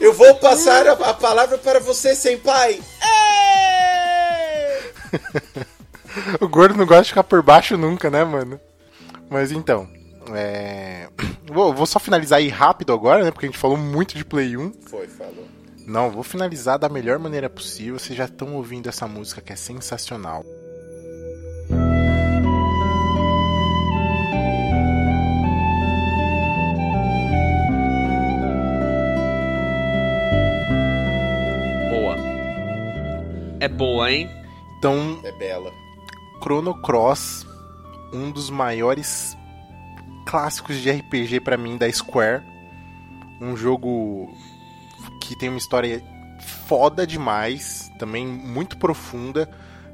eu 0.00 0.14
vou 0.14 0.36
passar 0.36 0.86
a, 0.86 0.92
a 0.92 1.12
palavra 1.12 1.58
para 1.58 1.78
você, 1.80 2.14
senpai. 2.14 2.80
Ê! 3.02 3.75
o 6.40 6.48
gordo 6.48 6.76
não 6.76 6.86
gosta 6.86 7.04
de 7.04 7.08
ficar 7.10 7.24
por 7.24 7.42
baixo 7.42 7.76
nunca, 7.76 8.10
né, 8.10 8.24
mano? 8.24 8.60
Mas 9.30 9.52
então. 9.52 9.88
É... 10.34 11.08
Vou, 11.48 11.72
vou, 11.72 11.86
só 11.86 12.00
finalizar 12.00 12.40
aí 12.40 12.48
rápido 12.48 12.92
agora, 12.92 13.22
né? 13.22 13.30
Porque 13.30 13.46
a 13.46 13.48
gente 13.48 13.58
falou 13.58 13.76
muito 13.76 14.16
de 14.16 14.24
Play 14.24 14.56
1. 14.56 14.72
Foi, 14.88 15.06
falou. 15.06 15.46
Não, 15.86 16.10
vou 16.10 16.24
finalizar 16.24 16.76
da 16.76 16.88
melhor 16.88 17.20
maneira 17.20 17.48
possível. 17.48 17.96
Vocês 17.96 18.18
já 18.18 18.24
estão 18.24 18.56
ouvindo 18.56 18.88
essa 18.88 19.06
música 19.06 19.40
que 19.40 19.52
é 19.52 19.56
sensacional. 19.56 20.44
Boa. 31.88 32.16
É 33.60 33.68
boa, 33.68 34.10
hein? 34.10 34.35
Então, 34.78 35.20
É 35.22 35.32
bela. 35.32 35.72
Chrono 36.42 36.74
Cross, 36.80 37.46
um 38.12 38.30
dos 38.30 38.50
maiores 38.50 39.36
clássicos 40.26 40.76
de 40.76 40.90
RPG 40.90 41.40
pra 41.40 41.56
mim 41.56 41.76
da 41.76 41.90
Square. 41.90 42.42
Um 43.40 43.56
jogo 43.56 44.28
que 45.20 45.36
tem 45.36 45.48
uma 45.48 45.58
história 45.58 46.02
foda 46.66 47.06
demais, 47.06 47.90
também 47.98 48.26
muito 48.26 48.76
profunda. 48.76 49.48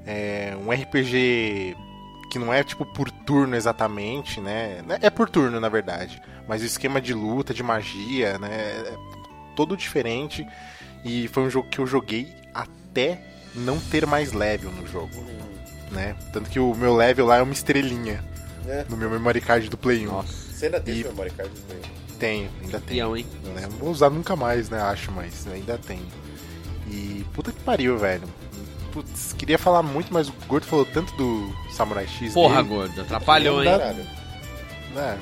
É 0.05 0.57
um 0.61 0.71
RPG 0.71 1.77
que 2.31 2.39
não 2.39 2.53
é 2.53 2.65
tipo 2.65 2.85
por 2.85 3.11
turno 3.11 3.55
exatamente, 3.55 4.41
né? 4.41 4.83
É 5.01 5.11
por 5.11 5.29
turno 5.29 5.61
na 5.61 5.69
verdade, 5.69 6.21
mas 6.49 6.63
o 6.63 6.65
esquema 6.65 7.01
de 7.01 7.13
luta, 7.13 7.53
de 7.53 7.63
magia, 7.63 8.39
né? 8.39 8.49
É 8.51 8.97
todo 9.55 9.77
diferente. 9.77 10.47
E 11.05 11.29
foi 11.29 11.43
um 11.45 11.51
jogo 11.51 11.69
que 11.69 11.79
eu 11.79 11.87
joguei 11.87 12.35
até 12.55 13.32
não 13.55 13.79
ter 13.79 14.07
mais 14.07 14.33
level 14.33 14.71
no 14.73 14.87
jogo 14.87 15.11
né? 15.91 16.17
Tanto 16.33 16.49
que 16.49 16.59
o 16.59 16.75
meu 16.75 16.97
level 16.97 17.27
lá 17.27 17.37
é 17.37 17.43
uma 17.43 17.53
estrelinha 17.53 18.25
É. 18.67 18.87
no 18.89 18.97
meu 18.97 19.11
memory 19.11 19.43
card 19.43 19.69
do 19.69 19.77
Play 19.77 20.07
1. 20.09 20.11
Nossa, 20.11 20.33
Você 20.33 20.65
ainda 20.67 20.81
tem 20.81 21.01
E- 21.01 21.05
memory 21.05 21.31
card 21.31 21.53
do 21.53 21.61
Play? 21.67 21.81
Tenho, 22.19 22.49
ainda 22.63 22.81
tenho. 22.81 23.15
hein? 23.17 23.27
Né? 23.55 23.63
Não 23.63 23.77
vou 23.79 23.91
usar 23.91 24.09
nunca 24.09 24.35
mais, 24.35 24.71
né? 24.71 24.81
Acho, 24.81 25.13
mas 25.13 25.47
ainda 25.49 25.77
tenho. 25.77 26.07
E 26.89 27.27
puta 27.35 27.53
que 27.53 27.61
pariu, 27.61 27.99
velho. 27.99 28.23
Putz, 28.93 29.35
queria 29.35 29.59
falar 29.59 29.83
muito, 29.83 30.13
mas 30.15 30.29
o 30.29 30.33
Gordo 30.47 30.65
falou 30.67 30.85
tanto 30.87 31.15
do 31.17 31.55
Samurai 31.73 32.07
X. 32.07 32.33
Porra, 32.33 32.57
dele, 32.63 32.69
gordo, 32.69 33.01
atrapalhou, 33.03 33.63
hein? 33.63 33.71
Caralho. 33.71 34.07
né? 34.95 35.19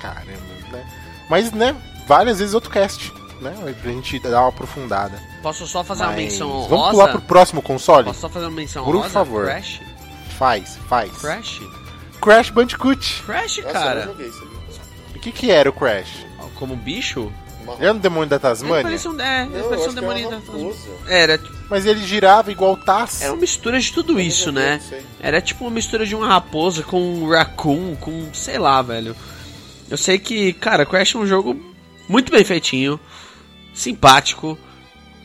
Caramba, 0.00 0.54
né? 0.72 0.86
Mas, 1.28 1.50
né? 1.52 1.74
Várias 2.06 2.38
vezes 2.40 2.52
outro 2.54 2.70
cast, 2.70 3.12
né? 3.42 3.74
Pra 3.82 3.90
gente 3.90 4.18
dar 4.20 4.40
uma 4.40 4.48
aprofundada. 4.48 5.20
Posso 5.42 5.66
só 5.66 5.82
fazer 5.84 6.02
uma 6.04 6.12
Mas 6.12 6.16
menção 6.22 6.48
honrosa? 6.50 6.68
Vamos 6.70 6.90
pular 6.90 7.08
pro 7.08 7.20
próximo 7.22 7.60
console? 7.62 8.04
Posso 8.06 8.20
só 8.20 8.28
fazer 8.28 8.46
uma 8.46 8.56
menção 8.56 8.84
Por 8.84 8.94
honrosa? 8.96 9.10
favor. 9.10 9.44
Crash? 9.44 9.80
Faz, 10.38 10.78
faz. 10.88 11.12
Crash? 11.18 11.60
Crash 12.20 12.50
Bandicoot. 12.50 13.22
Crash, 13.26 13.56
Nossa, 13.58 13.68
eu 13.68 13.72
cara. 13.72 14.00
não 14.06 14.12
joguei 14.12 14.28
isso 14.28 14.38
ali. 14.42 14.52
O 15.16 15.18
que 15.20 15.32
que 15.32 15.50
era 15.50 15.68
o 15.68 15.72
Crash? 15.72 16.26
Como 16.54 16.76
bicho? 16.76 17.30
Uma- 17.62 17.74
Era 17.78 17.92
no 17.94 18.00
Demônio 18.00 18.28
da 18.28 18.36
Ele 18.36 18.42
Tasmânia? 18.42 18.82
parecia 18.82 19.10
um, 19.10 19.20
é, 19.20 19.42
ele 19.44 19.56
eu 19.58 19.64
parecia 19.68 19.88
um 19.88 19.92
uma 20.04 20.14
da 20.30 20.36
raposa. 20.36 20.88
Era, 21.06 21.38
tipo, 21.38 21.56
Mas 21.70 21.86
ele 21.86 22.00
girava 22.04 22.50
igual 22.50 22.76
Taz. 22.76 23.22
era 23.22 23.32
uma 23.32 23.40
mistura 23.40 23.78
de 23.78 23.92
tudo 23.92 24.18
isso, 24.18 24.48
Eu 24.48 24.52
né? 24.52 24.80
Era 25.20 25.40
tipo 25.40 25.64
uma 25.64 25.70
mistura 25.70 26.04
de 26.04 26.14
uma 26.16 26.26
raposa 26.26 26.82
com 26.82 27.00
um 27.00 27.28
raccoon, 27.28 27.94
com 27.96 28.28
sei 28.34 28.58
lá, 28.58 28.82
velho. 28.82 29.14
Eu 29.88 29.96
sei 29.96 30.18
que, 30.18 30.52
cara, 30.54 30.84
Crash 30.84 31.14
é 31.14 31.18
um 31.18 31.26
jogo 31.26 31.54
muito 32.08 32.32
bem 32.32 32.44
feitinho, 32.44 32.98
simpático, 33.74 34.58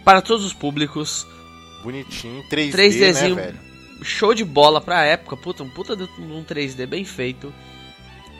para 0.04 0.22
todos 0.22 0.46
os 0.46 0.54
públicos, 0.54 1.28
Bonitinho, 1.84 2.44
3D, 2.50 2.72
3Dzinho. 2.74 3.36
né, 3.36 3.42
velho? 3.44 3.60
show 4.04 4.34
de 4.34 4.44
bola 4.46 4.80
pra 4.80 5.04
época, 5.06 5.36
puta, 5.38 5.64
um 5.64 5.70
puta 5.70 5.96
de 5.96 6.04
um 6.20 6.44
3D 6.44 6.86
bem 6.86 7.04
feito. 7.06 7.54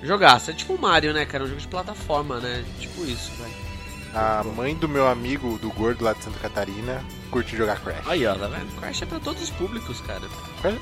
Jogaço, 0.04 0.52
é 0.52 0.54
tipo 0.54 0.74
o 0.74 0.80
Mario, 0.82 1.12
né, 1.14 1.26
cara? 1.26 1.44
Um 1.44 1.48
jogo 1.48 1.60
de 1.60 1.68
plataforma, 1.68 2.40
né? 2.40 2.64
Tipo 2.80 3.04
isso, 3.06 3.32
velho. 3.34 3.68
A 4.14 4.44
mãe 4.44 4.76
do 4.76 4.88
meu 4.88 5.08
amigo, 5.08 5.58
do 5.60 5.70
gordo 5.72 6.04
lá 6.04 6.14
de 6.14 6.24
Santa 6.24 6.40
Catarina, 6.40 7.04
curte 7.32 7.58
jogar 7.58 7.80
Crash. 7.82 8.08
Aí, 8.08 8.26
ó, 8.26 8.36
tá 8.36 8.48
vendo? 8.48 8.80
Crash 8.80 9.02
é 9.02 9.06
pra 9.06 9.20
todos 9.20 9.42
os 9.44 9.50
públicos, 9.52 10.00
cara. 10.02 10.22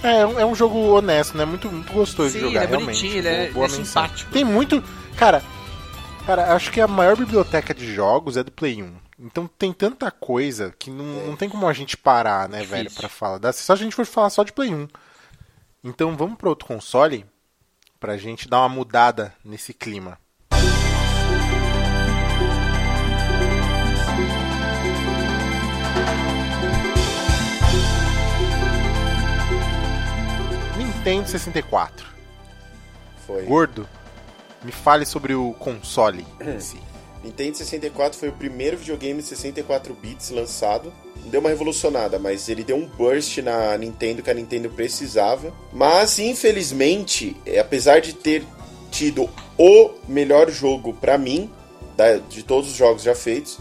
É, 0.03 0.21
é 0.21 0.25
um, 0.25 0.39
é 0.41 0.45
um 0.45 0.53
jogo 0.55 0.77
honesto, 0.97 1.38
né? 1.38 1.45
Muito, 1.45 1.69
muito 1.71 1.91
gostoso 1.93 2.29
Sim, 2.31 2.39
de 2.39 2.43
jogar, 2.45 2.63
ele 2.63 2.73
é 2.73 2.77
realmente. 2.77 2.99
bonitinho, 2.99 3.17
ele 3.17 3.27
é- 3.27 3.51
Boa 3.51 3.65
é 3.65 3.69
simpático. 3.69 4.31
Tem 4.31 4.43
muito... 4.43 4.83
Cara, 5.17 5.41
cara, 6.25 6.53
acho 6.53 6.71
que 6.71 6.79
a 6.81 6.88
maior 6.88 7.15
biblioteca 7.17 7.73
de 7.73 7.93
jogos 7.93 8.35
é 8.38 8.43
do 8.43 8.51
Play 8.51 8.83
1. 8.83 8.91
Então 9.17 9.47
tem 9.47 9.71
tanta 9.71 10.12
coisa 10.12 10.73
que 10.78 10.91
não, 10.91 11.28
não 11.28 11.36
tem 11.38 11.49
como 11.49 11.67
a 11.67 11.73
gente 11.73 11.95
parar, 11.95 12.49
né, 12.49 12.60
Difícil. 12.60 12.78
velho, 12.78 12.91
pra 12.91 13.08
falar. 13.10 13.38
dessa. 13.38 13.63
Só 13.63 13.73
a 13.73 13.78
gente 13.78 13.95
for 13.95 14.06
falar 14.06 14.30
só 14.30 14.43
de 14.43 14.51
Play 14.51 14.73
1. 14.73 14.88
Então 15.84 16.15
vamos 16.17 16.38
pro 16.38 16.49
outro 16.49 16.67
console 16.67 17.25
pra 17.99 18.17
gente 18.17 18.49
dar 18.49 18.60
uma 18.60 18.69
mudada 18.69 19.34
nesse 19.43 19.73
clima. 19.73 20.17
Nintendo 30.78 31.28
64. 31.28 32.08
Foi. 33.25 33.43
Gordo, 33.45 33.88
me 34.63 34.71
fale 34.71 35.06
sobre 35.06 35.34
o 35.34 35.54
console 35.54 36.25
em 36.41 36.60
si. 36.60 36.80
Nintendo 37.25 37.57
64 37.57 38.17
foi 38.19 38.29
o 38.29 38.33
primeiro 38.33 38.77
videogame 38.77 39.21
de 39.21 39.27
64 39.27 39.93
bits 39.95 40.29
lançado. 40.29 40.93
Deu 41.25 41.39
uma 41.39 41.49
revolucionada, 41.49 42.19
mas 42.19 42.47
ele 42.49 42.63
deu 42.63 42.75
um 42.77 42.85
burst 42.85 43.39
na 43.39 43.75
Nintendo 43.77 44.21
que 44.21 44.29
a 44.29 44.33
Nintendo 44.33 44.69
precisava. 44.69 45.51
Mas, 45.73 46.19
infelizmente, 46.19 47.35
é, 47.45 47.59
apesar 47.59 47.99
de 47.99 48.13
ter 48.13 48.43
tido 48.91 49.29
o 49.57 49.91
melhor 50.07 50.49
jogo 50.51 50.93
pra 50.93 51.17
mim, 51.17 51.49
de 52.29 52.43
todos 52.43 52.69
os 52.71 52.75
jogos 52.77 53.01
já 53.03 53.15
feitos, 53.15 53.57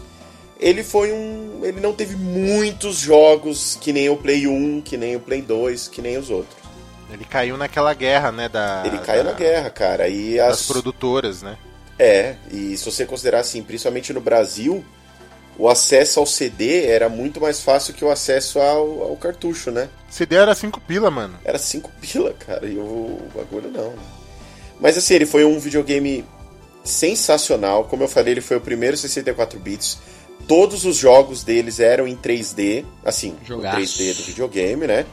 ele 0.59 0.83
foi 0.83 1.11
um. 1.11 1.61
Ele 1.63 1.79
não 1.81 1.93
teve 1.93 2.15
muitos 2.15 2.97
jogos 2.99 3.77
que 3.81 3.91
nem 3.91 4.09
o 4.09 4.17
Play 4.17 4.45
1, 4.47 4.81
que 4.81 4.95
nem 4.95 5.15
o 5.15 5.19
Play 5.19 5.41
2, 5.41 5.87
que 5.87 6.01
nem 6.01 6.17
os 6.17 6.29
outros. 6.29 6.55
Ele 7.11 7.25
caiu 7.25 7.55
naquela 7.57 7.93
guerra, 7.93 8.31
né, 8.31 8.49
da... 8.49 8.83
Ele 8.85 8.97
caiu 8.99 9.23
da- 9.23 9.31
na 9.31 9.37
guerra, 9.37 9.69
cara. 9.69 10.07
E 10.07 10.39
as, 10.39 10.65
produtoras, 10.67 11.41
né? 11.41 11.57
É, 11.97 12.35
e 12.51 12.75
se 12.77 12.85
você 12.85 13.05
considerar 13.05 13.39
assim, 13.39 13.63
principalmente 13.63 14.11
no 14.11 14.19
Brasil, 14.19 14.83
o 15.57 15.69
acesso 15.69 16.19
ao 16.19 16.25
CD 16.25 16.85
era 16.85 17.07
muito 17.07 17.39
mais 17.39 17.61
fácil 17.61 17.93
que 17.93 18.03
o 18.03 18.11
acesso 18.11 18.59
ao, 18.59 19.03
ao 19.03 19.15
cartucho, 19.15 19.71
né? 19.71 19.89
CD 20.09 20.35
era 20.35 20.53
5 20.53 20.81
pila, 20.81 21.09
mano. 21.09 21.39
Era 21.45 21.57
5 21.57 21.89
pila, 22.01 22.33
cara, 22.33 22.65
e 22.67 22.77
o, 22.77 22.81
o 22.81 23.31
bagulho 23.33 23.69
não. 23.69 23.93
Mas 24.79 24.97
assim, 24.97 25.13
ele 25.13 25.25
foi 25.25 25.45
um 25.45 25.57
videogame 25.57 26.25
sensacional. 26.83 27.85
Como 27.85 28.03
eu 28.03 28.07
falei, 28.07 28.33
ele 28.33 28.41
foi 28.41 28.57
o 28.57 28.61
primeiro 28.61 28.97
64 28.97 29.57
bits. 29.59 29.97
Todos 30.47 30.85
os 30.85 30.97
jogos 30.97 31.43
deles 31.43 31.79
eram 31.79 32.07
em 32.07 32.15
3D, 32.15 32.85
assim, 33.03 33.35
o 33.41 33.45
Jogaço. 33.45 33.77
3D 33.79 34.17
do 34.17 34.23
videogame, 34.23 34.85
né? 34.85 35.05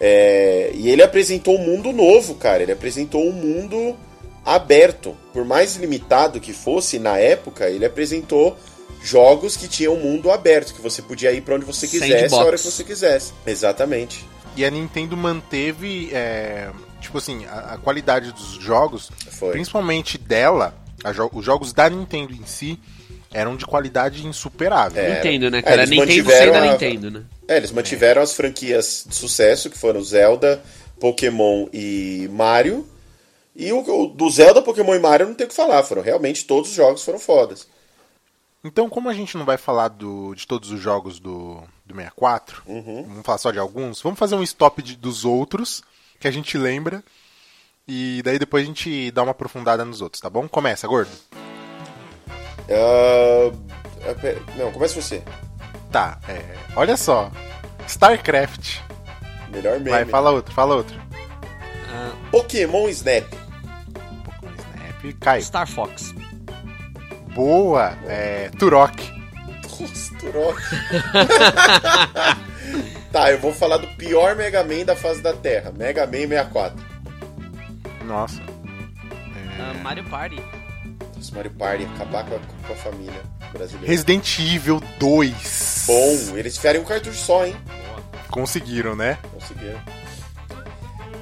É, 0.00 0.72
e 0.74 0.88
ele 0.88 1.02
apresentou 1.02 1.56
um 1.56 1.64
mundo 1.64 1.92
novo, 1.92 2.34
cara. 2.34 2.62
Ele 2.62 2.72
apresentou 2.72 3.22
um 3.24 3.32
mundo 3.32 3.96
aberto. 4.44 5.16
Por 5.32 5.44
mais 5.44 5.76
limitado 5.76 6.40
que 6.40 6.52
fosse 6.52 6.98
na 6.98 7.18
época, 7.18 7.68
ele 7.68 7.84
apresentou 7.84 8.56
jogos 9.02 9.56
que 9.56 9.68
tinham 9.68 9.94
um 9.94 10.00
mundo 10.00 10.30
aberto, 10.30 10.72
que 10.74 10.80
você 10.80 11.02
podia 11.02 11.30
ir 11.32 11.42
pra 11.42 11.56
onde 11.56 11.64
você 11.64 11.86
quisesse, 11.86 12.12
a 12.14 12.18
Sandbox. 12.20 12.46
hora 12.46 12.56
que 12.56 12.64
você 12.64 12.84
quisesse. 12.84 13.32
Exatamente. 13.46 14.24
E 14.56 14.64
a 14.64 14.70
Nintendo 14.70 15.16
manteve, 15.16 16.10
é, 16.12 16.70
tipo 17.00 17.18
assim, 17.18 17.44
a, 17.46 17.74
a 17.74 17.78
qualidade 17.78 18.32
dos 18.32 18.52
jogos, 18.54 19.10
Foi. 19.32 19.50
principalmente 19.52 20.16
dela, 20.16 20.74
a 21.02 21.12
jo- 21.12 21.28
os 21.32 21.44
jogos 21.44 21.72
da 21.72 21.90
Nintendo 21.90 22.32
em 22.32 22.46
si, 22.46 22.78
eram 23.32 23.56
de 23.56 23.66
qualidade 23.66 24.24
insuperável. 24.26 25.02
É. 25.02 25.16
Nintendo, 25.16 25.50
né, 25.50 25.58
É, 25.58 25.62
cara? 25.62 25.82
eles 25.82 25.90
Nintendo 25.90 26.30
sem 26.30 26.52
da 26.52 26.58
a- 26.62 26.70
Nintendo, 26.72 27.10
né? 27.10 27.22
É, 27.48 27.56
eles 27.56 27.72
mantiveram 27.72 28.22
as 28.22 28.32
franquias 28.32 29.04
de 29.06 29.14
sucesso, 29.14 29.68
que 29.68 29.76
foram 29.76 30.00
Zelda, 30.02 30.62
Pokémon 31.00 31.66
e 31.72 32.28
Mario. 32.32 32.86
E 33.54 33.72
o, 33.72 33.78
o 33.80 34.08
do 34.08 34.28
Zelda, 34.30 34.60
Pokémon 34.62 34.94
e 34.94 34.98
Mario 34.98 35.26
não 35.28 35.34
tem 35.34 35.46
o 35.46 35.48
que 35.48 35.54
falar, 35.54 35.82
foram 35.84 36.02
realmente 36.02 36.44
todos 36.44 36.70
os 36.70 36.76
jogos 36.76 37.04
foram 37.04 37.18
fodas. 37.18 37.68
Então, 38.64 38.88
como 38.88 39.08
a 39.10 39.14
gente 39.14 39.36
não 39.36 39.44
vai 39.44 39.56
falar 39.58 39.88
do, 39.88 40.34
de 40.34 40.46
todos 40.46 40.70
os 40.70 40.80
jogos 40.80 41.20
do, 41.20 41.62
do 41.84 41.94
64, 41.94 42.62
Uhum. 42.66 43.04
vamos 43.06 43.22
falar 43.26 43.38
só 43.38 43.50
de 43.50 43.58
alguns, 43.58 44.00
vamos 44.00 44.18
fazer 44.18 44.34
um 44.34 44.42
stop 44.42 44.82
de- 44.82 44.96
dos 44.96 45.24
outros, 45.24 45.82
que 46.18 46.26
a 46.26 46.30
gente 46.30 46.56
lembra, 46.56 47.04
e 47.86 48.22
daí 48.24 48.38
depois 48.38 48.64
a 48.64 48.66
gente 48.66 49.10
dá 49.10 49.22
uma 49.22 49.32
aprofundada 49.32 49.84
nos 49.84 50.00
outros, 50.00 50.20
tá 50.20 50.30
bom? 50.30 50.48
Começa, 50.48 50.88
gordo. 50.88 51.10
Pera- 54.20 54.40
não, 54.56 54.72
começa 54.72 55.00
você. 55.00 55.22
Tá, 55.92 56.18
é, 56.28 56.42
olha 56.74 56.96
só. 56.96 57.30
StarCraft. 57.86 58.78
Melhor 59.50 59.74
meme. 59.78 59.90
Vai, 59.90 60.04
fala 60.06 60.30
outro, 60.30 60.52
fala 60.54 60.74
outro. 60.74 60.98
Ah, 61.92 62.12
Pokémon 62.30 62.88
Snap. 62.88 63.24
Caio. 65.12 65.42
Star 65.42 65.66
Fox. 65.66 66.14
Boa. 67.34 67.96
É, 68.06 68.50
Turok. 68.58 69.02
Nossa, 69.80 70.14
Turok. 70.18 70.60
tá, 73.12 73.30
eu 73.30 73.38
vou 73.40 73.52
falar 73.52 73.78
do 73.78 73.86
pior 73.96 74.36
Mega 74.36 74.62
Man 74.62 74.84
da 74.84 74.96
face 74.96 75.20
da 75.20 75.32
Terra. 75.32 75.72
Mega 75.76 76.06
Man 76.06 76.28
64. 76.28 76.78
Nossa. 78.04 78.40
Ah, 79.58 79.74
Mario 79.82 80.04
Party. 80.04 80.40
Esse 81.18 81.34
Mario 81.34 81.50
Party, 81.52 81.84
acabar 81.94 82.24
com 82.24 82.36
a, 82.36 82.38
com 82.66 82.72
a 82.72 82.76
família 82.76 83.20
brasileira. 83.52 83.88
Resident 83.88 84.38
Evil 84.38 84.80
2. 84.98 85.84
Bom, 85.86 86.36
eles 86.36 86.56
enfiaram 86.56 86.80
um 86.80 86.84
cartucho 86.84 87.18
só, 87.18 87.46
hein? 87.46 87.56
Conseguiram, 88.30 88.94
né? 88.94 89.18
Conseguiram. 89.32 89.80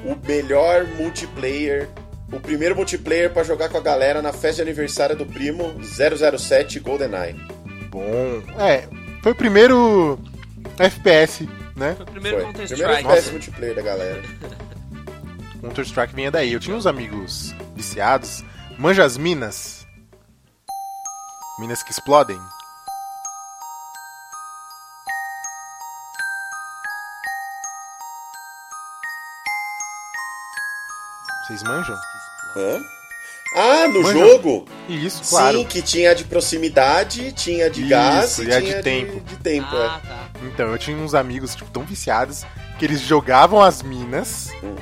O 0.04 0.16
melhor 0.26 0.86
multiplayer. 0.96 1.88
O 2.32 2.40
primeiro 2.40 2.74
multiplayer 2.74 3.32
pra 3.32 3.44
jogar 3.44 3.68
com 3.68 3.78
a 3.78 3.82
galera 3.82 4.22
na 4.22 4.32
festa 4.32 4.56
de 4.56 4.62
aniversário 4.62 5.14
do 5.14 5.26
primo 5.26 5.74
007 5.82 6.80
GoldenEye. 6.80 7.34
Bom. 7.90 8.42
É, 8.58 8.88
foi 9.22 9.32
o 9.32 9.34
primeiro 9.34 10.18
FPS 10.78 11.46
né? 11.76 11.94
Foi 11.94 12.04
o 12.04 12.10
primeiro 12.10 12.36
Foi. 12.38 12.44
Counter 12.46 12.66
Primeiro 12.68 12.92
Strike. 12.92 13.08
FPS 13.08 13.30
multiplayer 13.30 13.74
da 13.74 13.82
galera. 13.82 14.22
Counter 15.60 15.84
Strike 15.84 16.14
vinha 16.14 16.30
daí. 16.30 16.52
Eu 16.52 16.60
tinha 16.60 16.76
uns 16.76 16.86
amigos 16.86 17.54
viciados. 17.74 18.44
Manja 18.78 19.04
as 19.04 19.16
minas. 19.16 19.86
Minas 21.58 21.82
que 21.82 21.90
explodem. 21.90 22.38
Vocês 31.46 31.62
manjam? 31.64 31.96
Hã? 32.56 32.82
Ah, 33.54 33.86
no 33.88 34.02
jogo? 34.10 34.64
Isso, 34.88 35.22
claro. 35.28 35.58
Sim, 35.58 35.64
que 35.66 35.82
tinha 35.82 36.14
de 36.14 36.24
proximidade, 36.24 37.32
tinha 37.32 37.68
de 37.68 37.80
Isso, 37.82 37.90
gás 37.90 38.38
e 38.38 38.44
e 38.44 38.52
a 38.54 38.60
de 38.60 38.66
tinha 38.66 38.82
tempo. 38.82 39.20
de 39.20 39.36
tempo. 39.36 39.76
é. 39.76 39.86
Ah, 39.86 40.00
tá. 40.06 40.28
Então, 40.42 40.68
eu 40.72 40.78
tinha 40.78 40.96
uns 40.96 41.14
amigos, 41.14 41.54
tipo, 41.54 41.70
tão 41.70 41.82
viciados 41.84 42.44
que 42.78 42.84
eles 42.86 43.00
jogavam 43.00 43.60
as 43.60 43.82
minas 43.82 44.48
Hum. 44.64 44.74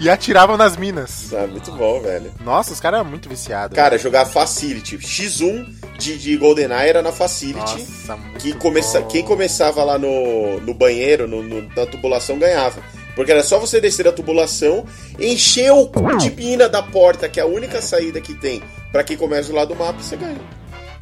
e 0.00 0.10
atiravam 0.10 0.56
nas 0.56 0.76
minas. 0.76 1.32
Ah, 1.32 1.46
muito 1.46 1.70
bom, 1.70 2.00
velho. 2.00 2.32
Nossa, 2.40 2.72
os 2.72 2.80
caras 2.80 2.98
eram 3.00 3.08
muito 3.08 3.28
viciados. 3.28 3.76
Cara, 3.76 3.96
jogar 3.96 4.26
Facility. 4.26 4.98
X1 4.98 5.96
de, 5.96 6.18
de 6.18 6.36
GoldenEye 6.36 6.88
era 6.88 7.02
na 7.02 7.12
Facility. 7.12 7.58
Nossa, 7.80 8.16
muito 8.16 8.38
que 8.40 8.52
começa, 8.54 9.00
bom. 9.02 9.06
quem 9.06 9.22
começava 9.22 9.84
lá 9.84 9.96
no, 9.98 10.60
no 10.60 10.74
banheiro, 10.74 11.28
no, 11.28 11.42
no- 11.44 11.62
na 11.76 11.86
tubulação, 11.86 12.38
ganhava. 12.40 12.82
Porque 13.16 13.32
era 13.32 13.42
só 13.42 13.58
você 13.58 13.80
descer 13.80 14.06
a 14.06 14.12
tubulação, 14.12 14.84
encher 15.18 15.72
o 15.72 15.86
cu 15.88 16.18
de 16.18 16.30
mina 16.30 16.68
da 16.68 16.82
porta, 16.82 17.28
que 17.28 17.40
é 17.40 17.42
a 17.42 17.46
única 17.46 17.80
saída 17.80 18.20
que 18.20 18.34
tem. 18.34 18.62
Pra 18.92 19.02
quem 19.02 19.16
começa 19.16 19.48
do 19.48 19.54
lado 19.56 19.68
do 19.68 19.74
mapa, 19.74 20.00
você 20.00 20.16
ganha. 20.16 20.38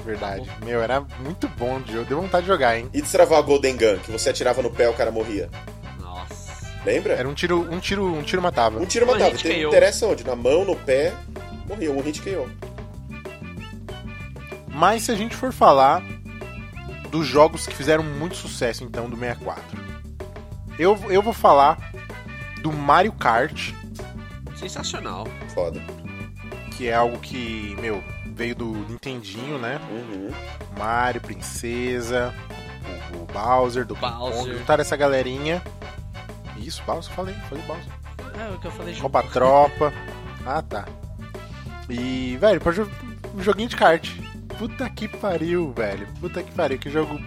Verdade. 0.05 0.48
Meu, 0.64 0.81
era 0.81 1.00
muito 1.18 1.48
bom 1.59 1.81
de 1.81 1.92
jogo. 1.92 2.05
Deu 2.05 2.20
vontade 2.20 2.44
de 2.44 2.53
jogar, 2.53 2.79
hein? 2.79 2.88
E 2.94 3.03
destravar 3.03 3.40
a 3.40 3.42
Golden 3.42 3.77
Gun, 3.77 3.98
que 3.98 4.12
você 4.12 4.31
atirava 4.31 4.62
no 4.62 4.70
pé 4.70 4.88
o 4.88 4.94
cara 4.94 5.11
morria. 5.11 5.50
Nossa. 5.98 6.53
Lembra? 6.85 7.14
Era 7.14 7.29
um 7.29 7.35
tiro, 7.35 7.66
um 7.68 7.81
tiro, 7.81 8.07
um 8.07 8.22
tiro 8.22 8.40
matava. 8.40 8.79
Um 8.79 8.87
tiro 8.87 9.07
Um 9.07 9.11
matava. 9.11 9.37
Tem, 9.37 9.62
KO. 9.62 9.68
interessa 9.68 10.07
onde? 10.07 10.22
Na 10.22 10.37
mão, 10.37 10.64
no 10.64 10.77
pé, 10.77 11.12
morria. 11.66 11.90
Um 11.90 12.00
hit 12.00 12.22
KO. 12.22 12.48
Mas 14.68 15.05
se 15.05 15.11
a 15.11 15.16
gente 15.16 15.35
for 15.35 15.53
falar 15.53 16.03
dos 17.11 17.27
jogos 17.27 17.66
que 17.66 17.74
fizeram 17.74 18.05
muito 18.05 18.37
sucesso, 18.37 18.85
então, 18.85 19.09
do 19.09 19.16
64. 19.16 19.83
Eu, 20.79 20.98
eu 21.09 21.22
vou 21.22 21.33
falar 21.33 21.93
do 22.64 22.72
Mario 22.72 23.12
Kart, 23.12 23.72
Sensacional. 24.57 25.29
Foda. 25.55 25.79
que 26.74 26.88
é 26.88 26.94
algo 26.94 27.18
que, 27.18 27.77
meu, 27.79 28.03
veio 28.35 28.55
do 28.55 28.72
Nintendinho, 28.72 29.59
né? 29.59 29.79
Uhum. 29.90 30.31
Mario, 30.79 31.20
Princesa, 31.20 32.33
o, 33.12 33.18
o 33.18 33.27
Bowser, 33.27 33.85
do 33.85 33.94
Bowser. 33.94 34.57
Juntaram 34.59 34.81
essa 34.81 34.96
galerinha. 34.96 35.62
Isso, 36.57 36.83
Bowser, 36.87 37.12
falei, 37.14 37.35
falei 37.50 37.62
Bowser. 37.64 37.92
É 38.40 38.55
o 38.55 38.59
que 38.59 38.66
eu 38.66 38.70
falei 38.72 38.94
junto. 38.94 39.03
Rouba 39.03 39.22
Tropa. 39.24 39.92
Ah, 40.46 40.62
tá. 40.62 40.87
E, 41.90 42.38
velho, 42.40 42.61
pra 42.62 42.72
jo 42.72 42.88
um 43.35 43.42
joguinho 43.42 43.68
de 43.68 43.77
kart. 43.77 44.09
Puta 44.59 44.88
que 44.88 45.07
pariu, 45.07 45.70
velho. 45.77 46.07
Puta 46.18 46.42
que 46.42 46.50
pariu. 46.53 46.79
Que 46.79 46.88
jogo 46.88 47.20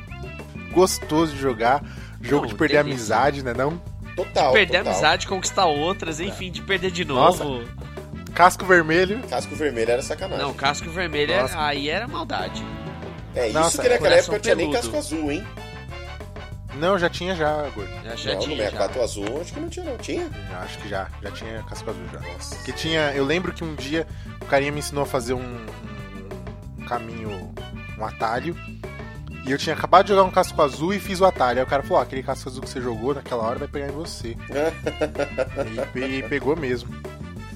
gostoso 0.71 1.33
de 1.33 1.39
jogar. 1.39 1.83
Jogo 2.21 2.41
Não, 2.43 2.47
de 2.49 2.55
perder 2.55 2.83
delícia. 2.83 3.15
amizade, 3.15 3.43
né? 3.43 3.53
Não? 3.53 3.79
Total. 4.17 4.51
Perder 4.51 4.77
a 4.77 4.79
total. 4.79 4.93
amizade, 4.93 5.27
conquistar 5.27 5.65
outras, 5.67 6.19
enfim, 6.19 6.51
de 6.51 6.61
perder 6.61 6.91
de 6.91 7.05
Nossa. 7.05 7.43
novo. 7.45 7.65
Casco 8.33 8.65
vermelho. 8.65 9.19
Casco 9.29 9.55
vermelho 9.55 9.91
era 9.91 10.01
sacanagem. 10.01 10.43
Não, 10.45 10.53
casco 10.53 10.89
vermelho, 10.89 11.31
é- 11.31 11.41
Nossa. 11.43 11.65
aí 11.65 11.87
era 11.89 12.07
maldade. 12.07 12.61
é 13.35 13.45
isso 13.47 13.57
Nossa, 13.57 13.81
que 13.81 13.87
naquela 13.89 14.15
época 14.15 14.31
não 14.33 14.39
tinha 14.39 14.55
nem 14.55 14.71
casco 14.71 14.97
azul, 14.97 15.31
hein? 15.31 15.47
Não, 16.75 16.99
já 16.99 17.09
tinha 17.09 17.35
já, 17.35 17.63
gordo. 17.69 17.89
Já, 18.03 18.15
já 18.15 18.29
não, 18.33 18.37
no 18.39 18.43
tinha, 18.45 18.57
já. 18.57 18.63
64 18.65 19.01
azul, 19.01 19.41
acho 19.41 19.53
que 19.53 19.59
não 19.59 19.69
tinha, 19.69 19.85
não. 19.85 19.97
Tinha? 19.97 20.29
Já, 20.49 20.59
Acho 20.59 20.77
que 20.77 20.89
já. 20.89 21.07
Já 21.23 21.31
tinha 21.31 21.63
casco 21.63 21.89
azul 21.89 22.03
já. 22.13 22.19
Nossa. 22.19 22.55
Que 22.63 22.71
tinha. 22.71 23.11
Eu 23.15 23.25
lembro 23.25 23.51
que 23.51 23.63
um 23.63 23.73
dia 23.73 24.05
o 24.41 24.45
carinha 24.45 24.71
me 24.71 24.79
ensinou 24.79 25.03
a 25.03 25.07
fazer 25.07 25.33
um- 25.33 25.65
um 26.79 26.85
caminho, 26.85 27.51
um 27.97 28.05
atalho. 28.05 28.55
E 29.47 29.51
eu 29.51 29.57
tinha 29.57 29.73
acabado 29.73 30.05
de 30.05 30.09
jogar 30.11 30.23
um 30.23 30.29
casco 30.29 30.61
azul 30.61 30.93
e 30.93 30.99
fiz 30.99 31.21
o 31.21 31.25
atalho. 31.25 31.59
Aí 31.59 31.63
o 31.63 31.67
cara 31.67 31.81
falou: 31.81 31.99
ó, 31.99 32.01
aquele 32.03 32.21
casco 32.21 32.49
azul 32.49 32.61
que 32.61 32.69
você 32.69 32.81
jogou 32.81 33.15
naquela 33.15 33.43
hora 33.43 33.57
vai 33.57 33.67
pegar 33.69 33.87
em 33.87 33.91
você. 33.91 34.35
e, 35.95 35.99
e 35.99 36.23
pegou 36.23 36.53
mesmo. 36.57 36.93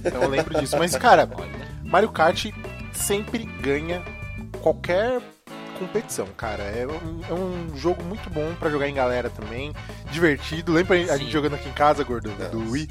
Então 0.04 0.24
eu 0.24 0.30
lembro 0.30 0.58
disso. 0.58 0.78
Mas, 0.78 0.96
cara. 0.96 1.30
Mario 1.84 2.10
Kart 2.10 2.46
sempre 2.94 3.44
ganha 3.44 4.02
qualquer 4.62 5.22
competição, 5.78 6.28
cara. 6.38 6.64
É 6.64 6.88
um, 6.88 7.22
é 7.30 7.34
um 7.34 7.76
jogo 7.76 8.02
muito 8.04 8.30
bom 8.30 8.54
pra 8.58 8.70
jogar 8.70 8.88
em 8.88 8.94
galera 8.94 9.30
também. 9.30 9.74
Divertido. 10.12 10.72
Lembra 10.72 10.96
a 10.98 11.06
Sim. 11.08 11.18
gente 11.18 11.32
jogando 11.32 11.56
aqui 11.56 11.68
em 11.68 11.74
casa, 11.74 12.06
gordo? 12.06 12.30
Do 12.52 12.72
Wii? 12.72 12.88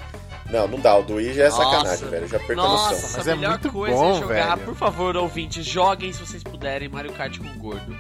Não, 0.51 0.69
não 0.69 0.79
dá. 0.79 0.97
O 0.97 1.03
do 1.03 1.15
Wii 1.15 1.33
já 1.33 1.45
é 1.45 1.51
sacanagem, 1.51 1.85
Nossa. 1.85 2.07
velho. 2.07 2.29
Já 2.29 2.39
perco 2.39 2.53
a 2.53 2.57
noção. 2.57 2.91
Nossa, 2.91 3.17
Mas 3.17 3.29
a 3.29 3.33
é 3.33 3.35
melhor 3.35 3.51
muito 3.53 3.73
coisa 3.73 3.97
bom, 3.97 4.11
é 4.11 4.21
jogar, 4.21 4.55
velho. 4.57 4.67
por 4.67 4.75
favor, 4.75 5.17
ouvintes, 5.17 5.65
joguem 5.65 6.13
se 6.13 6.21
vocês 6.21 6.43
puderem 6.43 6.89
Mario 6.89 7.13
Kart 7.13 7.39
com 7.39 7.47
o 7.47 7.55
gordo. 7.55 7.97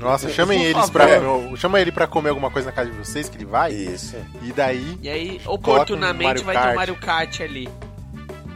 Nossa, 0.00 0.28
chamem 0.30 0.62
eles 0.62 0.74
favor. 0.88 0.92
pra 0.92 1.20
comer, 1.20 1.56
chama 1.58 1.80
ele 1.80 1.92
pra 1.92 2.06
comer 2.06 2.28
alguma 2.30 2.50
coisa 2.50 2.66
na 2.66 2.72
casa 2.72 2.90
de 2.90 2.96
vocês 2.96 3.28
que 3.28 3.36
ele 3.36 3.44
vai. 3.44 3.72
Isso. 3.72 4.16
E 4.42 4.52
daí, 4.52 4.98
E 5.02 5.08
aí, 5.08 5.40
um 5.46 5.50
oportunamente, 5.52 6.42
Mario 6.42 6.44
vai 6.44 6.56
ter 6.62 6.72
o 6.72 6.74
Mario 6.76 6.96
Kart 6.96 7.40
ali. 7.40 7.68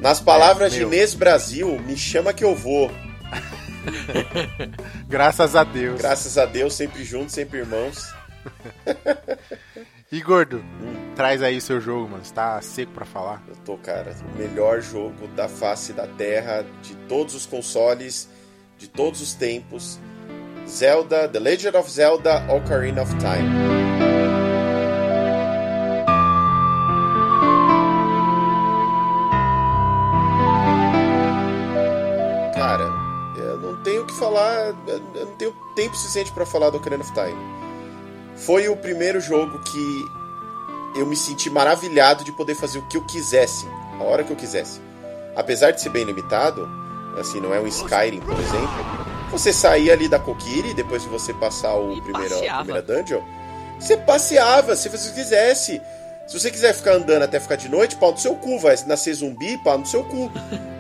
Nas 0.01 0.21
palavras 0.21 0.73
É, 0.73 0.77
de. 0.79 0.83
Inês 0.83 1.15
Brasil, 1.15 1.79
me 1.87 1.97
chama 1.97 2.33
que 2.33 2.45
eu 2.45 2.55
vou. 2.55 2.91
graças 5.09 5.55
a 5.57 5.65
Deus. 5.65 5.99
Graças 6.01 6.39
a 6.39 6.47
Deus, 6.47 6.75
sempre 6.75 7.05
juntos, 7.05 7.35
sempre 7.35 7.59
irmãos. 7.59 8.13
E 10.13 10.21
gordo, 10.21 10.59
Hum. 10.81 11.13
traz 11.17 11.43
aí 11.43 11.61
seu 11.61 11.81
jogo, 11.81 12.09
mano. 12.09 12.25
Você 12.25 12.33
tá 12.33 12.61
seco 12.63 12.93
pra 12.93 13.05
falar? 13.05 13.43
Eu 13.49 13.57
tô, 13.65 13.77
cara, 13.77 14.15
o 14.33 14.39
melhor 14.39 14.81
jogo 14.81 15.27
da 15.35 15.49
face 15.49 15.93
da 15.93 16.07
Terra, 16.07 16.65
de 16.83 16.95
todos 17.09 17.35
os 17.35 17.47
consoles, 17.47 18.29
de 18.79 18.87
todos 18.87 19.21
os 19.21 19.35
tempos. 19.35 19.99
Zelda, 20.69 21.29
The 21.29 21.39
Legend 21.39 21.77
of 21.77 21.91
Zelda 21.91 22.45
Ocarina 22.49 23.03
of 23.03 23.15
Time. 23.17 23.49
Cara, 32.55 32.91
eu 33.37 33.59
não 33.59 33.83
tenho 33.83 34.07
que 34.07 34.15
falar, 34.15 34.75
eu 34.87 35.27
não 35.27 35.37
tenho 35.37 35.55
tempo 35.77 35.97
suficiente 35.97 36.33
pra 36.33 36.47
falar 36.47 36.71
do 36.71 36.79
Ocarina 36.79 37.03
of 37.03 37.13
Time. 37.13 37.37
Foi 38.37 38.69
o 38.69 38.77
primeiro 38.77 39.21
jogo 39.21 39.59
que 39.61 40.05
eu 40.97 41.07
me 41.07 41.17
senti 41.17 41.51
maravilhado 41.51 42.25
de 42.25 42.33
poder 42.33 42.55
fazer 42.55 42.79
o 42.79 42.89
que 42.89 42.97
eu 42.97 43.05
quisesse, 43.05 43.69
a 44.01 44.03
hora 44.03 44.25
que 44.25 44.33
eu 44.33 44.37
quisesse. 44.37 44.81
Apesar 45.37 45.73
de 45.73 45.81
ser 45.81 45.91
bem 45.91 46.05
limitado, 46.05 46.69
assim, 47.19 47.41
não 47.41 47.53
é 47.53 47.61
um 47.61 47.67
Skyrim, 47.67 48.21
por 48.21 48.33
exemplo. 48.33 49.04
Você 49.35 49.53
saía 49.53 49.93
ali 49.93 50.09
da 50.09 50.19
Kokiri, 50.19 50.73
depois 50.75 51.03
de 51.03 51.09
você 51.09 51.35
passar 51.35 51.75
o 51.75 52.01
primeiro, 52.01 52.35
a 52.35 52.39
passeava. 52.39 52.65
primeira 52.65 52.83
dungeon, 52.83 53.21
você 53.81 53.97
passeava, 53.97 54.77
você 54.77 54.89
fazia 54.89 55.11
o 55.11 55.15
que 55.15 55.21
quisesse. 55.21 55.83
Se 56.27 56.39
você 56.39 56.51
quiser 56.51 56.73
ficar 56.73 56.93
andando 56.95 57.23
até 57.25 57.39
ficar 57.41 57.57
de 57.57 57.69
noite, 57.69 57.97
pau 57.97 58.13
no 58.13 58.17
seu 58.17 58.35
cu, 58.37 58.59
vai 58.59 58.75
nascer 58.87 59.13
zumbi, 59.13 59.59
pau 59.59 59.77
no 59.77 59.85
seu 59.85 60.05
cu. 60.05 60.31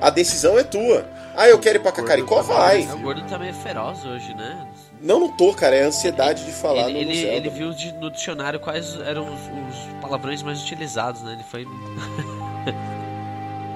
A 0.00 0.08
decisão 0.08 0.56
é 0.58 0.62
tua. 0.62 1.04
Ah, 1.36 1.48
eu 1.48 1.58
quero 1.58 1.78
ir 1.78 1.80
pra 1.80 1.90
Cacaricó? 1.92 2.40
Vai. 2.42 2.82
O 2.82 2.98
gordo 3.00 3.26
tá 3.26 3.38
meio 3.38 3.52
feroz 3.52 4.04
hoje, 4.06 4.32
né? 4.34 4.66
Não, 5.02 5.18
não 5.20 5.28
tô, 5.36 5.52
cara, 5.52 5.74
é 5.74 5.82
a 5.84 5.88
ansiedade 5.88 6.46
de 6.46 6.52
falar 6.52 6.88
Ele, 6.88 7.04
no 7.04 7.10
ele, 7.10 7.26
ele 7.26 7.50
viu 7.50 7.74
no 8.00 8.10
dicionário 8.10 8.58
quais 8.60 8.98
eram 9.00 9.26
os, 9.26 9.40
os 9.40 10.00
palavrões 10.00 10.42
mais 10.42 10.62
utilizados, 10.62 11.20
né? 11.22 11.32
Ele 11.32 11.44
foi. 11.44 11.66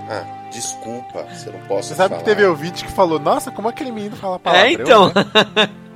Ah, 0.08 0.24
desculpa, 0.50 1.22
você 1.24 1.50
não 1.50 1.60
posso 1.66 1.88
Você 1.88 1.94
sabe 1.94 2.10
falar. 2.10 2.20
que 2.20 2.24
teve 2.24 2.44
ouvinte 2.44 2.84
que 2.84 2.92
falou, 2.92 3.18
nossa, 3.18 3.50
como 3.50 3.68
aquele 3.68 3.90
menino 3.92 4.16
fala 4.16 4.38
palavrão, 4.38 4.66
é, 4.68 4.72
então. 4.72 5.06
né? 5.08 5.70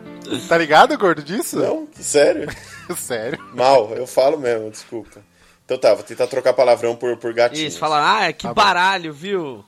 Tá 0.48 0.56
ligado, 0.56 0.96
gordo, 0.96 1.22
disso? 1.22 1.58
Não, 1.58 1.86
sério? 1.94 2.48
Sério. 2.96 3.38
Mal, 3.54 3.90
eu 3.94 4.06
falo 4.06 4.38
mesmo, 4.38 4.70
desculpa. 4.70 5.20
Então 5.64 5.76
tá, 5.76 5.94
vou 5.94 6.02
tentar 6.04 6.26
trocar 6.26 6.52
palavrão 6.54 6.94
por, 6.94 7.16
por 7.16 7.34
gatinho. 7.34 7.66
Isso, 7.66 7.78
fala, 7.78 8.26
ah, 8.26 8.32
que 8.32 8.42
Tá 8.44 8.48
bom. 8.48 8.54
baralho, 8.54 9.12
viu? 9.12 9.64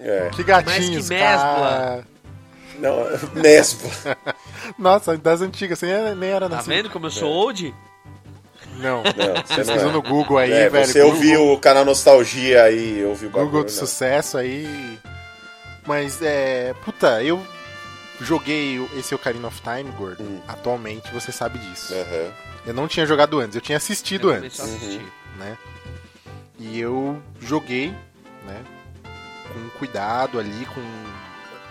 É. 0.00 0.30
Que 0.34 0.42
gatinhos, 0.42 1.08
Mas 1.08 1.08
que 1.08 1.14
mesbla. 1.14 1.42
cara. 1.42 2.06
Não, 2.78 2.96
mesmo. 3.40 3.90
Nossa, 4.78 5.16
das 5.16 5.40
antigas, 5.40 5.78
você 5.78 5.86
nem 5.86 6.14
nem 6.16 6.30
era 6.30 6.48
Tá 6.48 6.62
vendo 6.62 6.90
como 6.90 7.06
eu 7.06 7.10
sou 7.10 7.30
old? 7.30 7.74
Não. 8.78 9.02
Não, 9.02 9.12
você 9.46 9.54
Pesquisou 9.56 9.76
não 9.84 9.90
é. 9.90 9.92
no 9.92 10.02
Google 10.02 10.38
aí, 10.38 10.52
É, 10.52 10.68
velho. 10.68 10.86
você 10.86 11.00
Google, 11.02 11.14
ouviu 11.16 11.52
o 11.52 11.58
canal 11.58 11.84
Nostalgia 11.84 12.62
aí, 12.64 13.04
ouviu 13.04 13.28
o 13.28 13.32
bagulho, 13.32 13.46
Google 13.50 13.64
de 13.64 13.72
não. 13.72 13.78
sucesso 13.78 14.38
aí. 14.38 14.98
Mas 15.86 16.20
é. 16.22 16.74
Puta, 16.84 17.22
eu 17.22 17.44
joguei 18.20 18.78
o- 18.78 18.88
esse 18.98 19.14
Ocarina 19.14 19.48
of 19.48 19.60
Time, 19.62 19.90
gordo. 19.92 20.22
Hum. 20.22 20.40
Atualmente, 20.46 21.10
você 21.12 21.32
sabe 21.32 21.58
disso. 21.58 21.94
Aham. 21.94 22.32
Eu 22.66 22.74
não 22.74 22.86
tinha 22.88 23.06
jogado 23.06 23.40
antes, 23.40 23.54
eu 23.56 23.62
tinha 23.62 23.78
assistido 23.78 24.30
Eu 24.30 24.36
antes, 24.36 24.60
assisti. 24.60 25.00
né? 25.38 25.56
E 26.58 26.78
eu 26.78 27.22
joguei, 27.40 27.88
né? 28.46 28.60
Com 29.52 29.68
cuidado 29.78 30.38
ali, 30.38 30.66
com, 30.66 30.82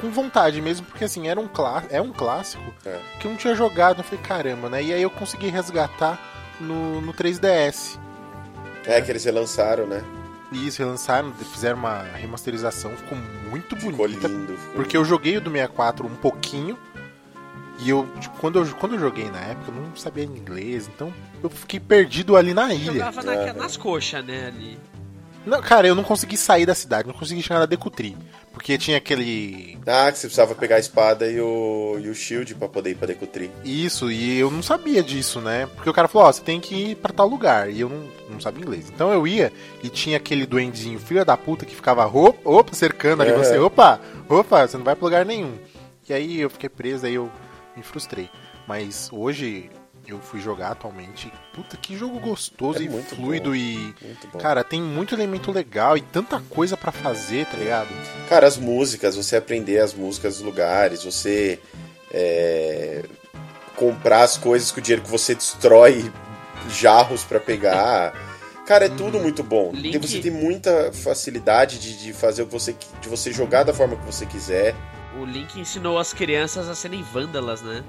com 0.01 0.09
vontade 0.09 0.59
mesmo, 0.61 0.85
porque 0.87 1.03
assim, 1.03 1.27
era 1.27 1.39
um 1.39 1.47
clá 1.47 1.83
é 1.91 2.01
um 2.01 2.11
clássico 2.11 2.63
É. 2.85 2.97
que 3.19 3.27
eu 3.27 3.31
não 3.31 3.37
tinha 3.37 3.53
jogado. 3.53 3.99
Eu 3.99 4.03
falei, 4.03 4.23
caramba, 4.25 4.69
né? 4.69 4.81
E 4.81 4.93
aí 4.93 5.01
eu 5.01 5.09
consegui 5.11 5.49
resgatar 5.49 6.17
no, 6.59 7.01
no 7.01 7.13
3DS. 7.13 7.97
É, 8.85 9.01
que 9.01 9.11
eles 9.11 9.23
relançaram, 9.23 9.85
né? 9.85 10.03
E 10.51 10.65
isso, 10.67 10.79
relançaram, 10.81 11.33
fizeram 11.33 11.77
uma 11.77 12.03
remasterização, 12.03 12.91
ficou 12.91 13.17
muito 13.49 13.75
Ficou 13.75 13.91
bonita. 13.91 14.27
lindo. 14.27 14.57
ficou 14.57 14.75
Porque 14.75 14.95
eu 14.95 15.03
joguei 15.03 15.35
o 15.37 15.41
do 15.41 15.51
64 15.51 16.07
um 16.07 16.15
pouquinho. 16.15 16.77
E 17.79 17.89
eu, 17.89 18.07
tipo, 18.19 18.35
quando 18.39 18.57
eu, 18.59 18.65
quando 18.75 18.95
eu 18.95 18.99
joguei 18.99 19.29
na 19.29 19.39
época, 19.39 19.71
eu 19.71 19.75
não 19.75 19.95
sabia 19.95 20.23
inglês, 20.23 20.87
então 20.93 21.13
eu 21.43 21.49
fiquei 21.49 21.79
perdido 21.79 22.35
ali 22.35 22.53
na 22.53 22.73
ilha. 22.73 22.93
Jogava 22.93 23.21
na- 23.21 23.33
É. 23.35 23.53
nas 23.53 23.77
coxas, 23.77 24.25
né, 24.25 24.47
ali. 24.47 24.79
Não, 25.45 25.61
cara, 25.61 25.87
eu 25.87 25.93
não 25.93 26.03
consegui 26.03 26.35
sair 26.37 26.65
da 26.65 26.73
cidade, 26.73 27.07
não 27.07 27.13
consegui 27.13 27.43
chegar 27.43 27.59
na 27.59 27.65
Decutri. 27.67 28.17
Porque 28.57 28.75
tinha 28.75 28.97
aquele. 28.97 29.77
Ah, 29.85 30.11
que 30.11 30.17
você 30.17 30.25
precisava 30.27 30.55
pegar 30.55 30.77
a 30.77 30.79
espada 30.79 31.29
e 31.29 31.39
o, 31.39 31.99
e 32.01 32.09
o 32.09 32.15
shield 32.15 32.55
pra 32.55 32.67
poder 32.67 32.89
ir 32.89 32.95
pra 32.95 33.05
Decutri. 33.05 33.51
Isso, 33.63 34.09
e 34.11 34.39
eu 34.39 34.49
não 34.49 34.63
sabia 34.63 35.03
disso, 35.03 35.39
né? 35.39 35.67
Porque 35.75 35.87
o 35.89 35.93
cara 35.93 36.07
falou, 36.07 36.27
ó, 36.27 36.31
você 36.31 36.41
tem 36.41 36.59
que 36.59 36.73
ir 36.73 36.95
pra 36.95 37.13
tal 37.13 37.27
lugar. 37.27 37.69
E 37.69 37.79
eu 37.81 37.87
não, 37.87 38.09
não 38.31 38.39
sabia 38.41 38.63
inglês. 38.63 38.89
Então 38.93 39.13
eu 39.13 39.27
ia 39.27 39.53
e 39.83 39.89
tinha 39.89 40.17
aquele 40.17 40.47
duendezinho, 40.47 40.99
filho 40.99 41.23
da 41.23 41.37
puta, 41.37 41.65
que 41.67 41.75
ficava 41.75 42.05
opa, 42.07 42.39
opa 42.49 42.73
cercando 42.73 43.21
ali 43.21 43.31
Uhum. 43.31 43.37
você. 43.37 43.59
Opa, 43.59 44.01
opa, 44.27 44.67
você 44.67 44.75
não 44.75 44.83
vai 44.83 44.95
pra 44.95 45.05
lugar 45.05 45.23
nenhum. 45.23 45.53
E 46.09 46.13
aí 46.13 46.41
eu 46.41 46.49
fiquei 46.49 46.67
preso, 46.67 47.05
aí 47.05 47.13
eu 47.13 47.31
me 47.75 47.83
frustrei. 47.83 48.27
Mas 48.67 49.07
hoje 49.13 49.69
eu 50.07 50.19
fui 50.19 50.39
jogar 50.39 50.71
atualmente. 50.71 51.31
Puta, 51.53 51.75
que 51.77 51.97
jogo 51.97 52.19
gostoso 52.19 52.79
É 52.79 52.83
e 52.83 52.89
muito 52.89 53.15
fluido 53.15 53.49
bom. 53.49 53.55
e. 53.55 53.77
Muito 54.01 54.27
bom. 54.31 54.39
Cara, 54.39 54.63
tem 54.63 54.81
muito 54.81 55.13
elemento 55.15 55.51
legal 55.51 55.97
e 55.97 56.01
tanta 56.01 56.39
coisa 56.49 56.75
pra 56.77 56.91
fazer, 56.91 57.45
tá 57.45 57.57
ligado? 57.57 57.89
Cara, 58.29 58.47
as 58.47 58.57
músicas, 58.57 59.15
você 59.15 59.35
aprender 59.37 59.79
as 59.79 59.93
músicas 59.93 60.35
dos 60.35 60.43
lugares, 60.43 61.03
você 61.03 61.59
é, 62.13 63.03
comprar 63.75 64.23
as 64.23 64.37
coisas 64.37 64.71
com 64.71 64.79
o 64.79 64.83
dinheiro 64.83 65.03
que 65.03 65.09
você 65.11 65.35
destrói 65.35 66.11
jarros 66.69 67.23
pra 67.23 67.39
pegar. 67.39 68.13
Cara, 68.65 68.85
é 68.85 68.89
tudo 68.89 69.19
muito 69.19 69.43
bom. 69.43 69.71
Link- 69.73 69.97
você 69.97 70.19
tem 70.19 70.31
muita 70.31 70.91
facilidade 70.91 71.79
de, 71.79 71.97
de 72.03 72.11
fazer 72.13 72.41
o 72.41 72.45
que 72.47 72.51
você 72.53 72.75
de 73.01 73.07
você 73.07 73.31
jogar 73.31 73.63
da 73.63 73.73
forma 73.73 73.95
que 73.95 74.05
você 74.05 74.25
quiser. 74.25 74.75
O 75.19 75.23
Link 75.25 75.57
ensinou 75.59 75.97
as 75.97 76.13
crianças 76.13 76.67
a 76.67 76.75
serem 76.75 77.01
vândalas, 77.01 77.61
né? 77.61 77.81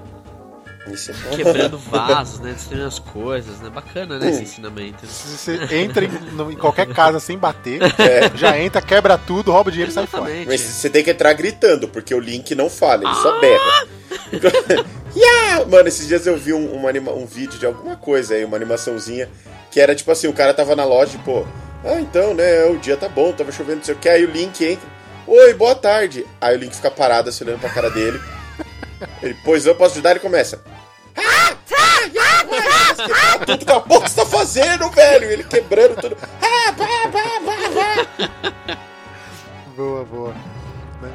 Isso 0.87 1.11
é 1.11 1.35
Quebrando 1.35 1.77
vasos, 1.77 2.39
né? 2.39 2.51
Destruindo 2.53 2.85
as 2.87 2.99
coisas, 2.99 3.59
né? 3.59 3.69
Bacana, 3.69 4.17
né? 4.17 4.29
Esse 4.29 4.43
ensinamento. 4.43 5.05
Se 5.05 5.37
você 5.37 5.75
entra 5.75 6.05
em, 6.05 6.09
no- 6.33 6.51
em 6.51 6.55
qualquer 6.55 6.87
casa 6.87 7.19
sem 7.19 7.37
bater, 7.37 7.79
É. 7.99 8.31
já 8.35 8.57
entra, 8.57 8.81
quebra 8.81 9.17
tudo, 9.17 9.51
rouba 9.51 9.69
o 9.69 9.71
dinheiro 9.71 9.91
e 9.91 9.93
sai 9.93 10.07
fora. 10.07 10.31
Mas 10.47 10.61
você 10.61 10.89
tem 10.89 11.03
que 11.03 11.11
entrar 11.11 11.33
gritando, 11.33 11.87
porque 11.87 12.13
o 12.15 12.19
Link 12.19 12.55
não 12.55 12.69
fala, 12.69 13.03
ele 13.03 13.13
só 13.15 13.39
berra. 13.39 13.87
yeah! 15.15 15.65
Mano, 15.65 15.87
esses 15.87 16.07
dias 16.07 16.25
eu 16.25 16.37
vi 16.37 16.53
um, 16.53 16.71
uma 16.73 16.89
anima- 16.89 17.11
um 17.11 17.25
vídeo 17.25 17.59
de 17.59 17.65
alguma 17.65 17.95
coisa 17.95 18.33
aí, 18.35 18.43
uma 18.45 18.55
animaçãozinha, 18.57 19.29
que 19.69 19.79
era 19.79 19.93
tipo 19.93 20.11
assim, 20.11 20.27
o 20.27 20.33
cara 20.33 20.53
tava 20.53 20.75
na 20.75 20.85
loja 20.85 21.15
e, 21.15 21.19
pô, 21.19 21.45
ah, 21.83 21.99
então, 21.99 22.33
né, 22.33 22.65
o 22.65 22.77
dia 22.77 22.97
tá 22.97 23.07
bom, 23.07 23.31
tava 23.31 23.51
chovendo, 23.51 23.77
não 23.77 23.83
sei 23.83 23.93
o 23.95 23.97
que, 23.97 24.09
aí 24.09 24.25
o 24.25 24.31
Link 24.31 24.63
entra, 24.65 24.87
oi, 25.27 25.53
boa 25.53 25.75
tarde. 25.75 26.25
Aí 26.41 26.55
o 26.55 26.59
Link 26.59 26.75
fica 26.75 26.89
parado, 26.89 27.29
assim, 27.29 27.43
olhando 27.43 27.59
pra 27.59 27.69
cara 27.69 27.89
dele. 27.89 28.19
Ele, 29.21 29.37
pois 29.43 29.65
eu 29.65 29.75
posso 29.75 29.93
ajudar, 29.93 30.11
ele 30.11 30.19
começa. 30.19 30.63
Ah, 31.15 31.51
ah, 31.51 31.99
ah, 32.19 33.35
ah, 33.35 33.45
tudo 33.45 33.65
com 33.65 33.73
a 33.73 33.81
porra 33.81 34.03
que 34.05 34.11
você 34.11 34.15
tá 34.21 34.25
fazendo, 34.25 34.89
velho? 34.91 35.31
Ele 35.31 35.43
quebrando 35.43 35.95
tudo. 36.01 36.17
Ah. 36.41 36.49
Boa, 39.75 40.03
boa. 40.05 40.33
né? 41.01 41.11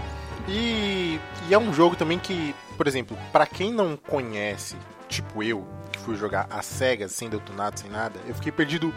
E, 0.48 1.20
e 1.48 1.54
é 1.54 1.58
um 1.58 1.72
jogo 1.72 1.96
também 1.96 2.18
que, 2.18 2.54
por 2.76 2.86
exemplo, 2.86 3.16
pra 3.32 3.46
quem 3.46 3.72
não 3.72 3.96
conhece, 3.96 4.76
tipo 5.08 5.42
eu, 5.42 5.66
que 5.92 5.98
fui 5.98 6.16
jogar 6.16 6.46
a 6.50 6.62
SEGA 6.62 7.08
sem 7.08 7.28
detonado, 7.28 7.78
sem 7.80 7.90
nada, 7.90 8.18
eu 8.26 8.34
fiquei 8.34 8.52
perdido 8.52 8.92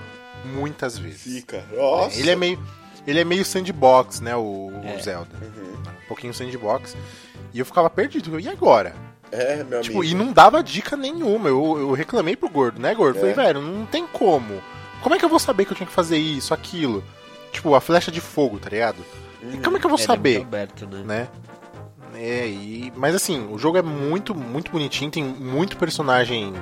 muitas 0.45 0.97
vezes. 0.97 1.21
Fica, 1.21 1.65
nossa. 1.75 2.19
Ele 2.19 2.29
é 2.29 2.35
meio. 2.35 2.59
Ele 3.07 3.19
é 3.21 3.23
meio 3.23 3.43
sandbox, 3.45 4.19
né? 4.19 4.35
O, 4.35 4.67
o 4.69 4.81
É. 4.83 4.99
Zelda. 5.01 5.29
Uhum. 5.41 5.73
Um 6.03 6.07
pouquinho 6.07 6.33
sandbox. 6.33 6.95
E 7.53 7.59
eu 7.59 7.65
ficava 7.65 7.89
perdido. 7.89 8.39
E 8.39 8.47
agora? 8.49 8.93
É, 9.31 9.63
meu 9.63 9.81
Tipo, 9.81 9.99
amigo. 9.99 10.03
e 10.03 10.13
não 10.15 10.31
dava 10.31 10.61
dica 10.61 10.95
nenhuma. 10.95 11.49
Eu, 11.49 11.77
eu 11.79 11.91
reclamei 11.93 12.35
pro 12.35 12.49
gordo, 12.49 12.79
né, 12.81 12.93
gordo? 12.93 13.15
Falei, 13.19 13.31
É. 13.31 13.35
velho, 13.35 13.61
não 13.61 13.85
tem 13.85 14.05
como. 14.07 14.61
Como 15.01 15.15
é 15.15 15.17
que 15.19 15.25
eu 15.25 15.29
vou 15.29 15.39
saber 15.39 15.65
que 15.65 15.71
eu 15.71 15.75
tinha 15.77 15.87
que 15.87 15.93
fazer 15.93 16.17
isso, 16.17 16.53
aquilo? 16.53 17.03
Tipo, 17.51 17.73
a 17.75 17.81
flecha 17.81 18.11
de 18.11 18.19
fogo, 18.21 18.59
tá 18.59 18.69
ligado? 18.69 18.97
E 19.53 19.57
como 19.59 19.77
é 19.77 19.79
que 19.79 19.85
eu 19.85 19.89
vou 19.89 19.97
É, 19.99 20.01
ele 20.01 20.03
é 20.03 20.07
saber? 20.15 20.33
muito 20.39 20.47
aberto, 20.47 20.87
né? 20.87 21.03
né? 21.05 21.27
É, 22.15 22.47
e... 22.47 22.91
Mas 22.95 23.13
assim, 23.15 23.47
o 23.51 23.57
jogo 23.57 23.77
é 23.77 23.81
muito, 23.81 24.33
muito 24.33 24.71
bonitinho, 24.71 25.11
tem 25.11 25.23
muito 25.23 25.77
personagem 25.77 26.53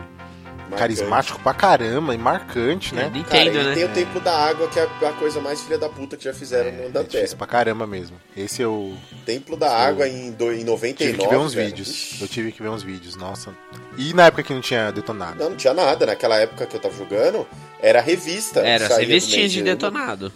Marcante. 0.69 0.79
carismático 0.79 1.39
pra 1.39 1.53
caramba 1.53 2.13
e 2.13 2.17
marcante, 2.17 2.93
É, 2.93 2.97
né? 2.97 3.01
Cara, 3.03 3.13
Nintendo, 3.17 3.57
ele 3.59 3.69
né? 3.69 3.75
tem 3.75 3.83
o 3.85 3.89
Templo 3.89 4.19
da 4.21 4.31
Água, 4.35 4.67
que 4.67 4.79
é 4.79 4.83
a 4.83 5.13
coisa 5.13 5.39
mais 5.39 5.61
filha 5.61 5.77
da 5.77 5.87
puta 5.89 6.17
que 6.17 6.23
já 6.23 6.33
fizeram 6.33 6.71
no 6.71 6.89
da 6.89 7.01
É 7.01 7.03
difícil 7.03 7.27
Terra. 7.27 7.37
pra 7.37 7.47
caramba 7.47 7.85
mesmo. 7.87 8.19
Esse 8.35 8.61
eu 8.61 8.97
Templo 9.25 9.55
da. 9.55 9.71
Água 9.71 10.07
em, 10.07 10.31
do, 10.31 10.51
em 10.51 10.63
99. 10.63 10.93
tive 10.93 11.17
que 11.17 11.27
ver 11.27 11.37
uns 11.37 11.53
velho. 11.53 11.67
vídeos. 11.69 11.87
Ixi. 11.89 12.21
Eu 12.21 12.27
tive 12.27 12.51
que 12.51 12.61
ver 12.63 12.69
uns 12.69 12.83
vídeos, 12.83 13.15
nossa. 13.15 13.53
E 13.97 14.13
na 14.13 14.25
época 14.25 14.43
que 14.43 14.53
não 14.53 14.61
tinha 14.61 14.91
detonado. 14.91 15.37
Não, 15.37 15.49
não 15.51 15.57
tinha 15.57 15.73
nada. 15.73 16.05
Naquela 16.05 16.37
época 16.37 16.65
que 16.65 16.75
eu 16.75 16.79
tava 16.79 16.95
jogando, 16.95 17.47
era 17.79 18.01
revista. 18.01 18.59
Era 18.61 18.87
mês 19.05 19.27
de 19.27 19.61
detonado. 19.61 20.31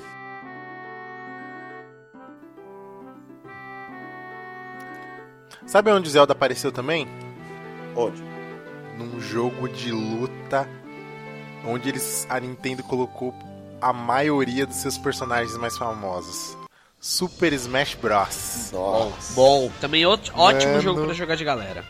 Sabe 5.65 5.91
onde 5.91 6.09
Zelda 6.09 6.33
apareceu 6.33 6.71
também? 6.71 7.07
Onde? 7.95 8.23
Num 8.99 9.21
jogo 9.21 9.69
de 9.69 9.93
luta 9.93 10.67
onde 11.65 11.87
eles 11.87 12.27
a 12.29 12.37
Nintendo 12.37 12.83
colocou 12.83 13.33
a 13.81 13.93
maioria 13.93 14.65
dos 14.65 14.75
seus 14.75 14.97
personagens 14.97 15.55
mais 15.57 15.77
famosos. 15.77 16.57
Super 16.99 17.53
Smash 17.53 17.95
Bros. 17.95 18.71
Nossa. 18.73 19.33
Bom, 19.33 19.71
também 19.79 20.05
outro, 20.05 20.37
ótimo 20.37 20.73
Mano. 20.73 20.81
jogo 20.83 21.05
pra 21.05 21.13
jogar 21.13 21.35
de 21.35 21.45
galera. 21.45 21.85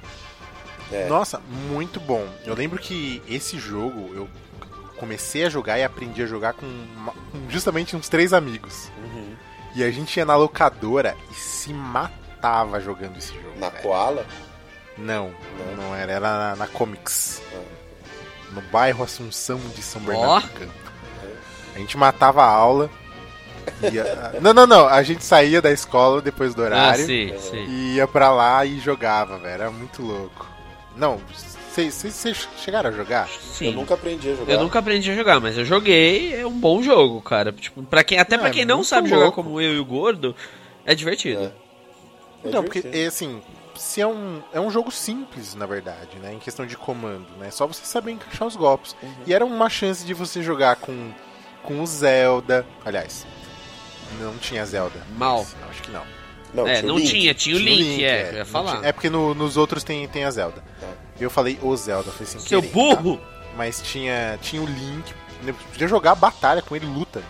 É. 0.91 1.07
Nossa, 1.07 1.41
muito 1.71 1.99
bom. 1.99 2.27
Eu 2.45 2.53
lembro 2.53 2.77
que 2.79 3.21
esse 3.27 3.57
jogo 3.57 4.13
eu 4.13 4.29
comecei 4.97 5.45
a 5.45 5.49
jogar 5.49 5.79
e 5.79 5.83
aprendi 5.83 6.21
a 6.21 6.27
jogar 6.27 6.53
com 6.53 6.67
justamente 7.49 7.95
uns 7.95 8.07
três 8.07 8.33
amigos. 8.33 8.91
Uhum. 9.03 9.35
E 9.75 9.83
a 9.83 9.89
gente 9.89 10.17
ia 10.17 10.25
na 10.25 10.35
locadora 10.35 11.15
e 11.31 11.33
se 11.33 11.73
matava 11.73 12.79
jogando 12.79 13.17
esse 13.17 13.33
jogo. 13.33 13.57
Na 13.57 13.69
velho. 13.69 13.81
Koala? 13.81 14.27
Não, 14.99 15.31
não, 15.77 15.83
não 15.85 15.95
era. 15.95 16.11
Era 16.13 16.29
na, 16.29 16.55
na 16.55 16.67
Comics. 16.67 17.41
Ah. 17.55 17.59
No 18.53 18.61
bairro 18.61 19.03
Assunção 19.03 19.59
de 19.75 19.81
São. 19.81 20.01
Bernardo 20.01 20.47
do 20.47 20.53
Campo. 20.59 20.73
A 21.75 21.79
gente 21.79 21.95
matava 21.97 22.41
a 22.43 22.47
aula. 22.49 22.89
ia- 23.91 24.33
não, 24.41 24.53
não, 24.53 24.65
não. 24.67 24.87
A 24.87 25.03
gente 25.03 25.23
saía 25.23 25.61
da 25.61 25.71
escola 25.71 26.21
depois 26.21 26.53
do 26.55 26.61
Ah, 26.63 26.65
horário. 26.65 27.05
sim, 27.05 27.33
sim. 27.39 27.65
e 27.67 27.95
ia 27.95 28.07
pra 28.07 28.31
lá 28.31 28.65
e 28.65 28.79
jogava, 28.79 29.37
velho. 29.37 29.53
Era 29.53 29.71
muito 29.71 30.01
louco. 30.01 30.47
Não, 30.97 31.21
vocês 31.71 32.47
chegaram 32.57 32.89
a 32.89 32.93
jogar? 32.93 33.29
sim. 33.29 33.67
Eu 33.67 33.73
nunca 33.73 33.93
aprendi 33.93 34.29
a 34.31 34.35
jogar. 34.35 34.53
Eu 34.53 34.59
nunca 34.59 34.79
aprendi 34.79 35.11
a 35.11 35.15
jogar, 35.15 35.39
mas 35.39 35.57
eu 35.57 35.63
joguei, 35.63 36.33
é 36.33 36.45
um 36.45 36.59
bom 36.59 36.81
jogo, 36.81 37.21
cara. 37.21 37.51
Tipo, 37.53 37.83
para 37.83 38.03
quem, 38.03 38.17
até 38.19 38.35
Não, 38.35 38.41
pra 38.41 38.49
é 38.49 38.53
quem 38.53 38.65
não 38.65 38.77
muito 38.77 38.87
sabe 38.89 39.07
jogar 39.07 39.25
louco. 39.25 39.41
como 39.43 39.61
eu 39.61 39.75
e 39.75 39.79
o 39.79 39.85
Gordo, 39.85 40.35
é 40.85 40.93
divertido. 40.95 41.53
É 42.43 42.49
não, 42.49 42.63
porque, 42.63 42.79
divertido. 42.81 43.03
é, 43.03 43.07
assim, 43.07 43.41
se 43.79 44.01
é 44.01 44.07
um, 44.07 44.41
é 44.53 44.59
um 44.59 44.69
jogo 44.69 44.91
simples, 44.91 45.55
na 45.55 45.65
verdade, 45.65 46.17
né? 46.21 46.33
Em 46.33 46.39
questão 46.39 46.65
de 46.65 46.75
comando, 46.77 47.27
né? 47.39 47.49
Só 47.51 47.65
você 47.65 47.83
saber 47.85 48.11
encaixar 48.11 48.47
os 48.47 48.55
golpes. 48.55 48.95
Uhum. 49.01 49.11
E 49.25 49.33
era 49.33 49.45
uma 49.45 49.69
chance 49.69 50.05
de 50.05 50.13
você 50.13 50.43
jogar 50.43 50.75
com, 50.75 51.11
com 51.63 51.81
o 51.81 51.87
Zelda. 51.87 52.65
Aliás, 52.85 53.25
não 54.19 54.37
tinha 54.37 54.65
Zelda. 54.65 54.99
Mal. 55.17 55.37
Mas, 55.61 55.69
Acho 55.71 55.81
que 55.83 55.91
não. 55.91 56.03
Não, 56.53 56.67
é, 56.67 56.75
tinha 56.79 56.87
não 56.87 56.97
Link. 56.97 57.09
tinha, 57.09 57.33
tinha 57.33 57.55
o 57.55 57.59
Tinha 57.59 57.75
Link, 57.75 58.03
é, 58.03 58.21
eu 58.29 58.33
ia 58.33 58.39
não 58.39 58.45
falar. 58.45 58.77
tinha- 58.77 58.89
é 58.89 58.91
porque 58.91 59.09
no- 59.09 59.35
nos 59.35 59.55
outros 59.55 59.83
tem, 59.83 60.07
tem 60.07 60.25
a 60.25 60.31
Zelda. 60.31 60.63
Tá. 60.79 60.87
Eu 61.19 61.29
falei 61.29 61.59
o 61.61 61.75
Zelda, 61.77 62.11
foi 62.11 62.25
sem 62.25 62.39
Seu 62.41 62.59
querer, 62.61 62.73
burro! 62.73 63.17
tá? 63.17 63.23
Mas 63.55 63.81
tinha, 63.81 64.39
tinha 64.41 64.61
o 64.61 64.65
Link. 64.65 65.13
Você 65.43 65.53
podia 65.53 65.87
jogar 65.87 66.15
batalha 66.15 66.61
com 66.61 66.75
ele, 66.75 66.85
luta. 66.87 67.21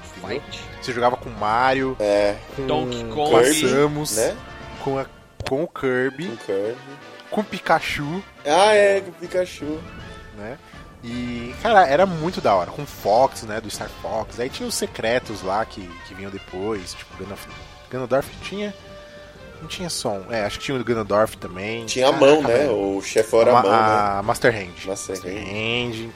Você 0.81 0.93
jogava 0.93 1.15
com 1.17 1.29
o 1.29 1.33
Mario, 1.33 1.95
É, 1.99 2.37
com, 2.55 2.65
Donkey 2.65 3.03
com 3.03 3.13
Kong. 3.13 3.43
Kirby, 3.43 3.69
Samus, 3.69 4.15
né? 4.15 4.37
com, 4.83 4.97
a, 4.97 5.05
com 5.49 5.63
o 5.63 5.67
Kirby, 5.67 6.27
Com 6.27 6.37
Kirby. 6.37 6.77
com 7.31 7.41
o 7.41 7.43
Pikachu, 7.43 8.23
Ah, 8.45 8.71
é, 8.75 9.01
com 9.01 9.09
o 9.09 9.13
Pikachu. 9.13 9.79
né? 10.37 10.57
E, 11.03 11.55
cara, 11.63 11.87
era 11.87 12.05
muito 12.05 12.39
da 12.39 12.53
hora. 12.53 12.69
Com 12.71 12.83
o 12.83 12.85
Fox, 12.85 13.43
né? 13.43 13.59
Do 13.59 13.69
Star 13.71 13.89
Fox. 14.01 14.39
Aí 14.39 14.49
tinha 14.49 14.67
os 14.67 14.75
secretos 14.75 15.41
lá 15.41 15.63
que, 15.65 15.81
que 16.07 16.13
vinham 16.13 16.29
depois. 16.29 16.93
Tipo, 16.93 17.23
Ganof- 17.23 17.47
Ganondorf 17.89 18.29
tinha. 18.43 18.73
Não 19.61 19.67
tinha 19.67 19.89
som. 19.89 20.25
É, 20.29 20.43
acho 20.43 20.59
que 20.59 20.65
tinha 20.65 20.77
o 20.79 20.83
Ganondorf 20.83 21.37
também. 21.37 21.85
Tinha 21.85 22.09
a 22.09 22.11
mão, 22.11 22.41
né? 22.43 22.49
velho. 22.57 22.97
O 22.97 23.01
chefão 23.01 23.41
era 23.41 23.53
a, 23.53 23.59
a 23.59 23.63
mão, 23.63 23.71
né? 23.71 23.77
a 24.19 24.21
Master 24.23 24.53
Hand. 24.53 24.85
Master 24.85 25.17
Hand. 25.25 26.09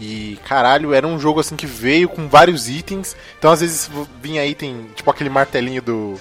E, 0.00 0.38
caralho, 0.46 0.94
era 0.94 1.06
um 1.06 1.18
jogo 1.18 1.40
assim 1.40 1.56
que 1.56 1.66
veio 1.66 2.08
com 2.08 2.26
vários 2.28 2.68
itens. 2.68 3.14
Então, 3.38 3.50
às 3.52 3.60
vezes, 3.60 3.90
vinha 4.22 4.46
item, 4.46 4.88
tipo 4.94 5.10
aquele 5.10 5.28
martelinho 5.28 5.82
do, 5.82 6.14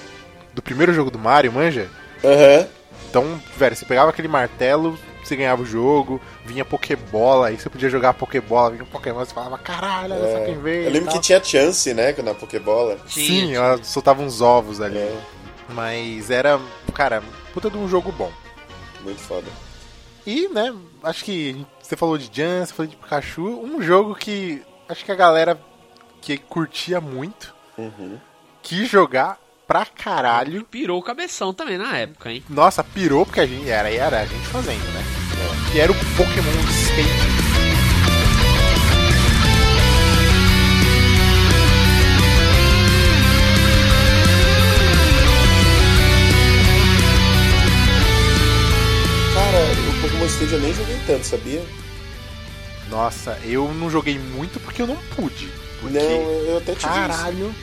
do 0.53 0.61
primeiro 0.61 0.91
jogo 0.93 1.09
do 1.09 1.17
Mario, 1.19 1.53
manja? 1.53 1.87
Aham. 2.23 2.67
Então, 3.09 3.41
velho, 3.57 3.75
você 3.75 3.85
pegava 3.85 4.11
aquele 4.11 4.27
martelo, 4.27 4.97
você 5.23 5.35
ganhava 5.35 5.63
o 5.63 5.65
jogo, 5.65 6.21
vinha 6.45 6.63
Pokébola, 6.63 7.47
aí 7.47 7.57
você 7.57 7.69
podia 7.69 7.89
jogar 7.89 8.13
Pokébola, 8.13 8.69
vinha 8.71 8.83
um 8.83 8.87
Pokémon, 8.87 9.19
você 9.19 9.33
falava, 9.33 9.57
caralho, 9.57 10.13
olha 10.13 10.31
só 10.39 10.45
quem 10.45 10.59
veio. 10.61 10.83
É. 10.83 10.87
Eu 10.87 10.91
lembro 10.91 11.11
que 11.11 11.19
tinha 11.19 11.43
chance, 11.43 11.91
né, 11.93 12.13
na 12.23 12.35
Pokébola. 12.35 12.97
Sim, 13.07 13.23
tinha. 13.25 13.57
ela 13.57 13.83
soltava 13.83 14.21
uns 14.21 14.41
ovos 14.41 14.79
ali. 14.79 14.97
É, 14.99 15.19
Mas 15.69 16.29
era, 16.29 16.59
cara, 16.93 17.23
puta 17.53 17.69
de 17.69 17.77
um 17.77 17.87
jogo 17.87 18.11
bom. 18.11 18.31
muito 19.01 19.21
foda. 19.21 19.47
E, 20.25 20.47
né, 20.49 20.71
acho 21.03 21.25
que 21.25 21.65
você 21.81 21.95
falou 21.95 22.15
de 22.17 22.29
Jan, 22.31 22.63
você 22.65 22.73
falou 22.73 22.89
de 22.91 22.95
Pikachu, 22.97 23.43
um 23.63 23.81
jogo 23.81 24.13
que 24.13 24.61
acho 24.87 25.03
que 25.03 25.11
a 25.11 25.15
galera 25.15 25.59
que 26.21 26.37
curtia 26.37 27.01
muito 27.01 27.55
Uhum. 27.77 28.19
quis 28.61 28.87
jogar 28.89 29.39
pra 29.69 29.85
caralho. 29.85 30.65
Pirou 30.65 30.97
o 30.97 31.03
cabeção 31.03 31.53
também 31.53 31.77
na 31.77 31.95
época, 31.95 32.31
hein? 32.31 32.43
Nossa, 32.49 32.83
pirou 32.83 33.23
porque 33.23 33.39
a 33.39 33.45
gente 33.45 33.69
era, 33.69 33.87
era 33.93 34.21
a 34.21 34.25
gente 34.25 34.47
fazendo, 34.47 34.83
né? 34.93 35.03
Que 35.71 35.79
era 35.79 35.91
o 35.91 35.95
Pokémon 35.95 36.71
Stadium. 36.71 37.49
Cara, 49.35 49.59
o 49.59 50.01
Pokémon 50.01 50.25
Stadium 50.25 50.55
eu 50.55 50.61
nem 50.61 50.73
joguei 50.73 50.97
tanto, 51.05 51.25
sabia? 51.27 51.63
Nossa, 52.89 53.37
eu 53.43 53.71
não 53.71 53.87
joguei 53.87 54.17
muito 54.17 54.59
porque 54.59 54.81
eu 54.81 54.87
não 54.87 54.97
pude. 55.15 55.47
Porque, 55.79 55.93
Não, 55.97 56.03
eu 56.03 56.57
até 56.57 56.73
te 56.73 56.81
caralho. 56.87 57.53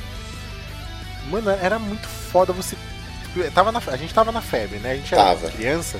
Mano, 1.31 1.51
era 1.51 1.79
muito 1.79 2.07
foda 2.07 2.53
você. 2.53 2.77
Tava 3.55 3.71
na- 3.71 3.83
a 3.87 3.97
gente 3.97 4.15
tava 4.15 4.33
na 4.33 4.41
febre, 4.41 4.79
né? 4.79 4.93
A 4.93 4.97
gente 4.97 5.13
era 5.15 5.25
Tava. 5.25 5.51
criança. 5.51 5.99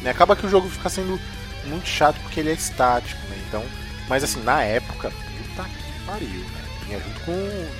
Né? 0.00 0.10
Acaba 0.10 0.34
que 0.34 0.44
o 0.46 0.50
jogo 0.50 0.68
fica 0.68 0.88
sendo 0.88 1.20
muito 1.64 1.86
chato 1.86 2.16
porque 2.22 2.40
ele 2.40 2.50
é 2.50 2.54
estático, 2.54 3.20
né? 3.28 3.36
Então. 3.48 3.64
Mas 4.08 4.24
assim, 4.24 4.42
na 4.42 4.62
época, 4.64 5.10
puta 5.10 5.62
que 5.68 6.04
pariu, 6.06 6.28
né? 6.28 6.60
Vinha 6.86 6.98
junto 6.98 7.20
com. 7.20 7.32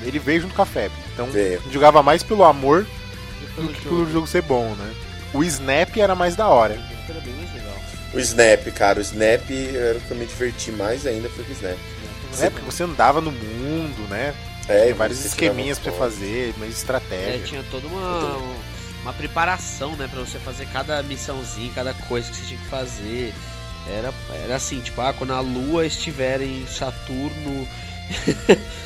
Ele 0.07 0.18
veio 0.20 0.43
junto 0.43 0.55
com 0.55 0.62
a 0.62 0.66
febre. 0.66 0.97
Então 1.12 1.26
Veio. 1.26 1.61
jogava 1.70 2.03
mais 2.03 2.22
pelo 2.22 2.45
amor 2.45 2.86
do 3.57 3.68
que 3.72 3.80
pelo 3.82 4.11
jogo 4.11 4.26
ser 4.26 4.43
bom, 4.43 4.74
né? 4.76 4.95
O 5.34 5.43
Snap 5.43 5.97
era 5.97 6.14
mais 6.14 6.36
da 6.36 6.47
hora. 6.49 6.74
Era 7.09 7.20
bem 7.20 7.34
mais 7.34 7.53
legal. 7.53 7.74
O 8.14 8.20
Snap, 8.20 8.66
cara, 8.72 8.99
o 8.99 9.03
Snap 9.03 9.51
era 9.74 9.99
o 9.99 10.01
que 10.01 10.11
eu 10.12 10.16
me 10.16 10.26
diverti 10.26 10.70
mais 10.70 11.07
ainda 11.07 11.28
foi 11.30 11.45
o 11.45 11.51
Snap. 11.53 11.76
Né? 12.38 12.51
Porque 12.51 12.64
você 12.64 12.84
andava 12.84 13.20
no 13.20 13.32
mundo, 13.32 14.09
né? 14.09 14.32
É, 14.69 14.83
Tinha 14.85 14.95
vários 14.95 15.25
esqueminhas 15.25 15.79
pra 15.79 15.91
tirava 15.93 16.11
você 16.11 16.17
foto. 16.17 16.21
fazer, 16.21 16.55
mais 16.59 16.71
É, 16.73 16.77
estratégia. 16.77 17.47
tinha 17.47 17.65
toda 17.71 17.87
uma, 17.89 18.37
uma 19.03 19.13
preparação, 19.13 19.97
né, 19.97 20.09
pra 20.09 20.21
você 20.21 20.39
fazer 20.39 20.67
cada 20.67 21.03
missãozinha, 21.03 21.73
cada 21.75 21.93
coisa 21.95 22.31
que 22.31 22.37
você 22.37 22.47
tinha 22.47 22.61
que 22.61 22.67
fazer. 22.69 23.35
Era, 23.89 24.15
era 24.45 24.55
assim, 24.57 24.81
tipo, 24.81 25.01
ah, 25.01 25.13
quando 25.13 25.33
a 25.33 25.41
lua 25.41 25.85
estiver 25.87 26.41
em 26.43 26.67
Saturno. 26.67 27.67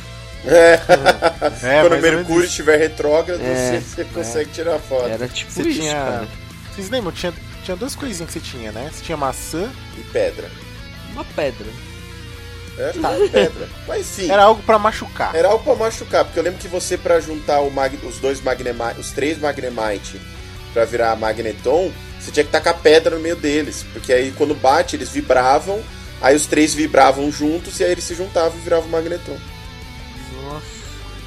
É, 0.49 0.75
É, 1.65 1.81
quando 1.81 1.95
o 1.99 2.01
Mercúrio 2.01 2.45
estiver 2.47 2.77
retrógrado, 2.79 3.41
É, 3.43 3.81
você, 3.81 3.81
você 3.81 4.05
consegue 4.05 4.51
tirar 4.53 4.79
foto. 4.79 5.09
Era 5.09 5.27
tipo 5.27 5.51
Você 5.51 5.63
isso, 5.63 5.81
tinha. 5.81 5.95
cara. 5.95 6.29
Vocês 6.73 6.89
lembram? 6.89 7.11
Tinha, 7.13 7.35
tinha 7.65 7.77
duas 7.77 7.97
coisinhas 7.97 8.33
que 8.33 8.39
você 8.39 8.47
tinha, 8.51 8.71
né? 8.71 8.89
Você 8.93 9.03
tinha 9.03 9.17
maçã, 9.17 9.69
E 9.99 10.03
pedra. 10.05 10.49
Uma 11.13 11.25
pedra. 11.25 11.67
É, 12.79 12.93
tá, 12.93 13.11
pedra. 13.33 13.69
Mas 13.89 14.05
sim, 14.07 14.31
era 14.31 14.43
algo 14.45 14.63
pra 14.63 14.79
machucar. 14.79 15.35
era 15.35 15.49
algo 15.49 15.65
pra 15.65 15.75
machucar, 15.75 16.25
porque 16.25 16.39
eu 16.39 16.43
lembro 16.43 16.59
que 16.59 16.69
você, 16.69 16.97
pra 16.99 17.21
juntar 17.21 17.61
o 17.61 17.71
mag- 17.71 17.99
os 18.05 18.19
dois 18.19 18.41
Magnemite, 18.41 19.01
os 19.01 19.11
três 19.13 19.39
Magnemite 19.39 20.21
pra 20.75 20.85
virar 20.85 21.17
Magneton, 21.17 21.91
você 22.21 22.31
tinha 22.31 22.45
que 22.45 22.51
tacar 22.53 22.75
pedra 22.75 23.15
no 23.17 23.21
meio 23.23 23.37
deles. 23.37 23.85
Porque 23.95 24.13
aí 24.13 24.31
quando 24.37 24.55
bate, 24.55 24.95
eles 24.95 25.09
vibravam, 25.09 25.83
aí 26.21 26.37
os 26.37 26.47
três 26.47 26.75
vibravam 26.75 27.31
juntos 27.33 27.81
e 27.81 27.85
aí 27.85 27.93
eles 27.93 28.05
se 28.05 28.15
juntavam 28.15 28.59
e 28.59 28.61
viravam 28.63 28.87
o 28.89 28.91
Magneton. 28.93 29.39
Nossa. 30.43 30.67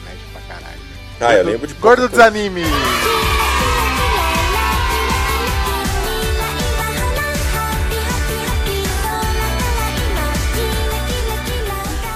Nerd 0.06 0.20
pra 0.32 0.42
caralho. 0.56 0.80
Ah, 1.20 1.34
eu 1.34 1.46
lembro 1.46 1.68
de 1.68 1.74
Gordo 1.74 2.08
dos 2.08 2.20
animes! 2.20 2.68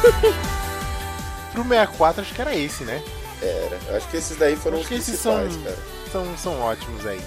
Pro 1.54 1.64
64 1.64 2.22
acho 2.22 2.34
que 2.34 2.42
era 2.42 2.56
esse, 2.56 2.84
né? 2.84 3.02
Era. 3.42 3.80
Eu 3.90 3.98
acho 3.98 4.08
que 4.10 4.18
esses 4.18 4.38
daí 4.38 4.56
foram 4.56 4.78
Acho 4.78 4.84
os 4.84 4.88
que 4.90 4.96
esses 4.96 5.22
principais, 5.22 5.54
são- 5.54 5.64
cara. 5.64 5.78
São, 6.12 6.38
são 6.38 6.62
ótimos 6.62 7.06
aí. 7.06 7.22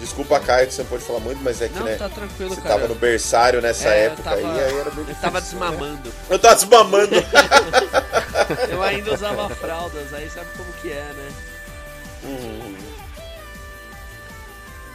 Desculpa, 0.00 0.40
Caio, 0.40 0.66
que 0.66 0.74
você 0.74 0.82
não 0.82 0.88
pode 0.90 1.04
falar 1.04 1.20
muito, 1.20 1.40
mas 1.42 1.62
é 1.62 1.68
que, 1.68 1.78
Não, 1.78 1.84
né? 1.86 1.94
tá 1.96 2.08
tranquilo, 2.08 2.50
Você 2.54 2.60
cara. 2.60 2.74
tava 2.74 2.88
no 2.88 2.94
berçário 2.96 3.62
nessa 3.62 3.88
É, 3.88 4.06
época 4.06 4.22
tava- 4.24 4.36
aí, 4.36 4.44
aí 4.44 4.78
era 4.78 4.90
bem 4.90 5.04
Eu 5.08 5.14
tava 5.14 5.40
difícil, 5.40 5.60
né? 5.60 5.70
desmamando. 5.70 6.12
Eu 6.28 6.38
tava 6.38 6.54
desmamando. 6.56 7.14
Eu 8.70 8.82
ainda 8.82 9.14
usava 9.14 9.48
fraldas, 9.54 10.12
aí 10.12 10.28
sabe 10.28 10.48
como 10.56 10.72
que 10.74 10.90
é, 10.90 11.02
né? 11.12 11.32
Hum, 12.24 12.74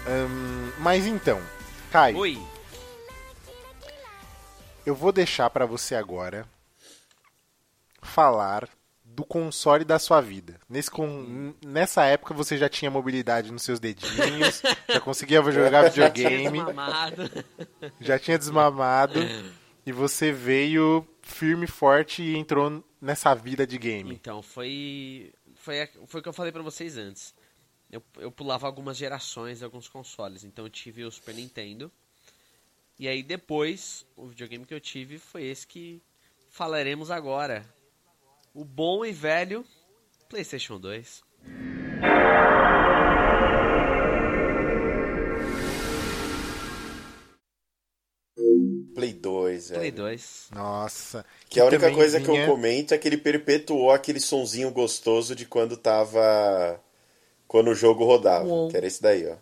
Hum, 0.07 0.71
mas 0.79 1.05
então, 1.05 1.39
Caio, 1.91 2.17
Oi. 2.17 2.37
eu 4.85 4.95
vou 4.95 5.11
deixar 5.11 5.49
pra 5.49 5.65
você 5.65 5.93
agora 5.95 6.45
falar 8.09 8.67
do 9.05 9.23
console 9.25 9.83
da 9.85 9.97
sua 9.99 10.19
vida. 10.21 10.59
Nesse 10.69 10.89
con- 10.91 11.53
Nessa 11.65 12.05
época 12.05 12.33
você 12.33 12.57
já 12.57 12.67
tinha 12.69 12.91
mobilidade 12.91 13.51
nos 13.51 13.63
seus 13.63 13.79
dedinhos, 13.79 14.61
já 14.89 14.99
conseguia 14.99 15.41
jogar 15.51 15.89
videogame, 15.89 16.59
Desmamado. 16.59 17.23
já 17.99 18.19
tinha 18.19 18.37
desmamado 18.37 19.19
e 19.85 19.91
você 19.91 20.31
veio 20.31 21.05
firme 21.21 21.65
e 21.65 21.67
forte 21.67 22.21
e 22.21 22.37
entrou 22.37 22.83
nessa 23.01 23.33
vida 23.33 23.65
de 23.65 23.77
game. 23.77 24.13
Então, 24.13 24.41
foi. 24.41 25.33
Foi, 25.55 25.87
foi 26.07 26.19
o 26.19 26.23
que 26.23 26.29
eu 26.29 26.33
falei 26.33 26.51
pra 26.51 26.61
vocês 26.61 26.95
antes. 26.97 27.33
Eu, 27.91 28.01
eu 28.17 28.31
pulava 28.31 28.67
algumas 28.67 28.95
gerações 28.95 29.57
de 29.59 29.65
alguns 29.65 29.89
consoles. 29.89 30.43
Então 30.43 30.63
eu 30.65 30.69
tive 30.69 31.03
o 31.03 31.11
Super 31.11 31.33
Nintendo. 31.35 31.91
E 32.97 33.07
aí 33.07 33.21
depois, 33.23 34.05
o 34.15 34.27
videogame 34.27 34.65
que 34.65 34.73
eu 34.73 34.79
tive 34.79 35.17
foi 35.17 35.43
esse 35.43 35.65
que 35.67 36.01
falaremos 36.49 37.09
agora. 37.11 37.65
O 38.53 38.63
bom 38.65 39.05
e 39.05 39.11
velho 39.11 39.65
PlayStation 40.27 40.79
2. 40.79 41.23
Play 48.95 49.13
2, 49.13 49.71
Play 49.71 49.87
é. 49.89 49.91
2. 49.91 50.47
Nossa. 50.53 51.25
Que 51.49 51.59
a 51.59 51.65
única 51.65 51.91
coisa 51.91 52.19
que 52.19 52.25
vinha- 52.27 52.41
eu 52.45 52.47
comento 52.47 52.93
é 52.93 52.97
que 52.97 53.07
ele 53.07 53.17
perpetuou 53.17 53.91
aquele 53.91 54.19
sonzinho 54.19 54.71
gostoso 54.71 55.35
de 55.35 55.45
quando 55.45 55.77
tava. 55.77 56.79
Quando 57.47 57.69
o 57.69 57.75
jogo 57.75 58.03
rodava. 58.05 58.45
Uou. 58.45 58.69
Que 58.69 58.77
era 58.77 58.85
esse 58.87 59.01
daí, 59.01 59.25
ó. 59.27 59.35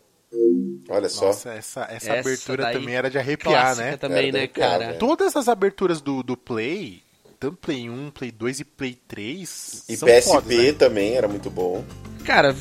Olha 0.89 1.10
só. 1.10 1.28
Nossa, 1.28 1.53
essa, 1.53 1.82
essa, 1.89 2.12
Essa 2.14 2.20
abertura 2.20 2.72
também 2.72 2.95
era 2.95 3.10
de 3.10 3.18
arrepiar, 3.18 3.76
né? 3.76 3.97
também, 3.97 4.30
Era 4.30 4.38
né, 4.39 4.47
cara? 4.47 4.86
velho. 4.88 4.99
Todas 4.99 5.36
as 5.36 5.47
aberturas 5.49 5.99
do, 6.01 6.24
do 6.24 6.38
Play, 6.38 7.01
tanto 7.39 7.57
Play 7.57 7.89
1, 7.89 8.11
Play 8.11 8.31
2 8.31 8.59
e 8.61 8.65
Play 8.65 8.97
3, 9.07 9.83
E 9.89 9.97
PSP 9.97 10.21
fodas, 10.23 10.57
né? 10.57 10.71
também 10.73 11.15
era 11.15 11.27
muito 11.27 11.49
bom. 11.49 11.83
Cara, 12.25 12.55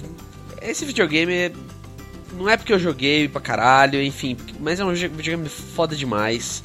esse 0.63 0.85
videogame 0.85 1.33
é- 1.33 1.53
não 2.37 2.49
é 2.49 2.57
porque 2.57 2.73
eu 2.73 2.79
joguei 2.79 3.29
pra 3.29 3.41
caralho, 3.41 4.03
enfim, 4.03 4.37
mas 4.61 4.79
é 4.81 4.85
um 4.85 4.93
videogame 4.93 5.49
foda 5.49 5.97
demais. 5.97 6.63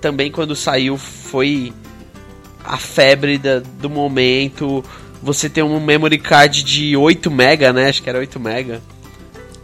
Também 0.00 0.30
quando 0.30 0.54
saiu 0.56 0.96
foi 0.96 1.72
a 2.64 2.76
febre 2.76 3.38
da- 3.38 3.58
do 3.60 3.88
momento. 3.90 4.84
Você 5.22 5.48
tem 5.48 5.62
um 5.62 5.78
memory 5.80 6.18
card 6.18 6.62
de 6.64 6.96
8 6.96 7.30
mega, 7.30 7.72
né? 7.72 7.88
Acho 7.88 8.02
que 8.02 8.08
era 8.08 8.18
8 8.18 8.38
mega. 8.40 8.82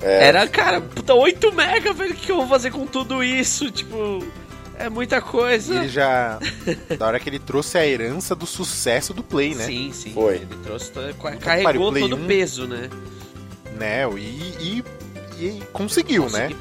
É, 0.00 0.26
Era, 0.28 0.46
cara, 0.46 0.80
puta, 0.80 1.12
8 1.14 1.52
mega, 1.52 1.92
velho, 1.92 2.12
o 2.12 2.16
que 2.16 2.30
eu 2.30 2.36
vou 2.36 2.46
fazer 2.46 2.70
com 2.70 2.86
tudo 2.86 3.22
isso? 3.24 3.68
Tipo, 3.70 4.24
é 4.78 4.88
muita 4.88 5.20
coisa. 5.20 5.74
E 5.74 5.76
ele 5.78 5.88
já. 5.88 6.38
da 6.98 7.06
hora 7.06 7.20
que 7.20 7.28
ele 7.28 7.38
trouxe 7.38 7.76
a 7.78 7.86
herança 7.86 8.34
do 8.34 8.46
sucesso 8.46 9.12
do 9.12 9.22
Play, 9.22 9.54
né? 9.54 9.64
Sim, 9.66 9.90
sim. 9.92 10.12
Foi. 10.12 10.36
Ele 10.36 10.48
trouxe, 10.62 10.90
pariu, 10.92 11.38
carregou 11.40 11.90
Play 11.90 12.02
todo 12.02 12.16
o 12.16 12.24
1. 12.24 12.26
peso, 12.26 12.66
né? 12.66 12.88
Né? 13.76 14.02
E, 14.16 14.82
e, 15.38 15.44
e 15.44 15.62
conseguiu, 15.72 16.24
Consegui- 16.24 16.54
né? 16.54 16.60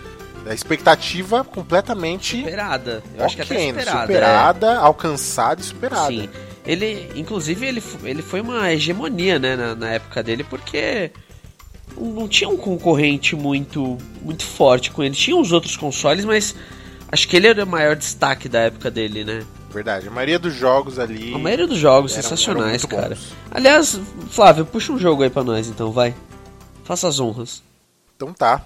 A 0.49 0.53
expectativa 0.53 1.43
completamente 1.43 2.38
Superada. 2.38 3.03
Eu 3.18 3.26
acho 3.26 3.36
que 3.36 3.41
até 3.41 3.53
ok, 3.55 3.68
superada. 3.70 3.97
é. 3.97 4.01
superada, 4.01 4.78
alcançada 4.80 5.59
e 5.59 5.63
superada. 5.63 6.07
Sim. 6.07 6.30
Ele, 6.65 7.11
inclusive, 7.15 7.65
ele, 7.65 7.84
ele 8.03 8.22
foi 8.22 8.39
uma 8.41 8.72
hegemonia, 8.72 9.39
né, 9.39 9.55
na, 9.57 9.76
na 9.76 9.89
época 9.89 10.22
dele, 10.24 10.43
porque 10.45 11.11
não 11.97 12.28
tinha 12.28 12.49
um 12.49 12.55
concorrente 12.57 13.36
muito, 13.36 13.97
muito 14.22 14.45
forte 14.45 14.91
com 14.91 15.03
ele. 15.03 15.15
Tinha 15.15 15.36
os 15.38 15.51
outros 15.51 15.76
consoles, 15.76 16.24
mas 16.24 16.55
Acho 17.12 17.28
que 17.28 17.38
ele 17.38 17.47
era 17.47 17.64
o 17.64 17.68
maior 17.68 17.95
destaque 17.95 18.49
da 18.49 18.60
época 18.60 18.91
dele, 18.91 19.24
né? 19.24 19.45
Verdade, 19.72 20.08
a 20.08 20.12
maioria 20.12 20.39
dos 20.39 20.53
jogos 20.53 20.99
ali. 20.99 21.34
A 21.34 21.38
maioria 21.38 21.68
dos 21.68 21.78
jogos 21.78 22.14
eram, 22.14 22.24
sensacionais, 22.24 22.84
eram 22.84 22.97
cara. 22.97 23.16
Bons. 23.16 23.34
Aliás, 23.51 23.99
Flávio, 24.32 24.66
puxa 24.66 24.91
um 24.91 24.99
jogo 24.99 25.24
aí 25.24 25.30
pra 25.30 25.43
nós 25.43 25.68
então, 25.68 25.91
vai. 25.91 26.16
Faça 26.84 27.08
as 27.08 27.20
honras. 27.20 27.62
Então 28.16 28.34
tá. 28.34 28.66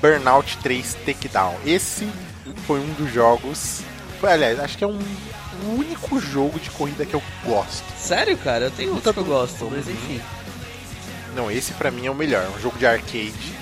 Burnout 0.00 0.58
3 0.58 0.94
Takedown. 1.06 1.56
Esse 1.64 2.08
foi 2.66 2.80
um 2.80 2.92
dos 2.94 3.12
jogos. 3.12 3.80
Aliás, 4.22 4.60
acho 4.60 4.78
que 4.78 4.84
é 4.84 4.86
um 4.86 4.98
o 5.64 5.78
único 5.78 6.20
jogo 6.20 6.58
de 6.58 6.70
corrida 6.70 7.04
que 7.04 7.14
eu 7.14 7.22
gosto. 7.44 7.84
Sério, 7.98 8.36
cara? 8.38 8.66
Eu 8.66 8.70
tenho 8.70 8.94
outro 8.94 9.12
que 9.12 9.20
eu 9.20 9.24
gosto, 9.24 9.68
mas 9.70 9.88
enfim. 9.88 10.20
Não, 11.34 11.50
esse 11.50 11.72
pra 11.74 11.90
mim 11.90 12.06
é 12.06 12.10
o 12.10 12.14
melhor. 12.14 12.44
É 12.44 12.48
um 12.48 12.60
jogo 12.60 12.78
de 12.78 12.86
arcade. 12.86 13.54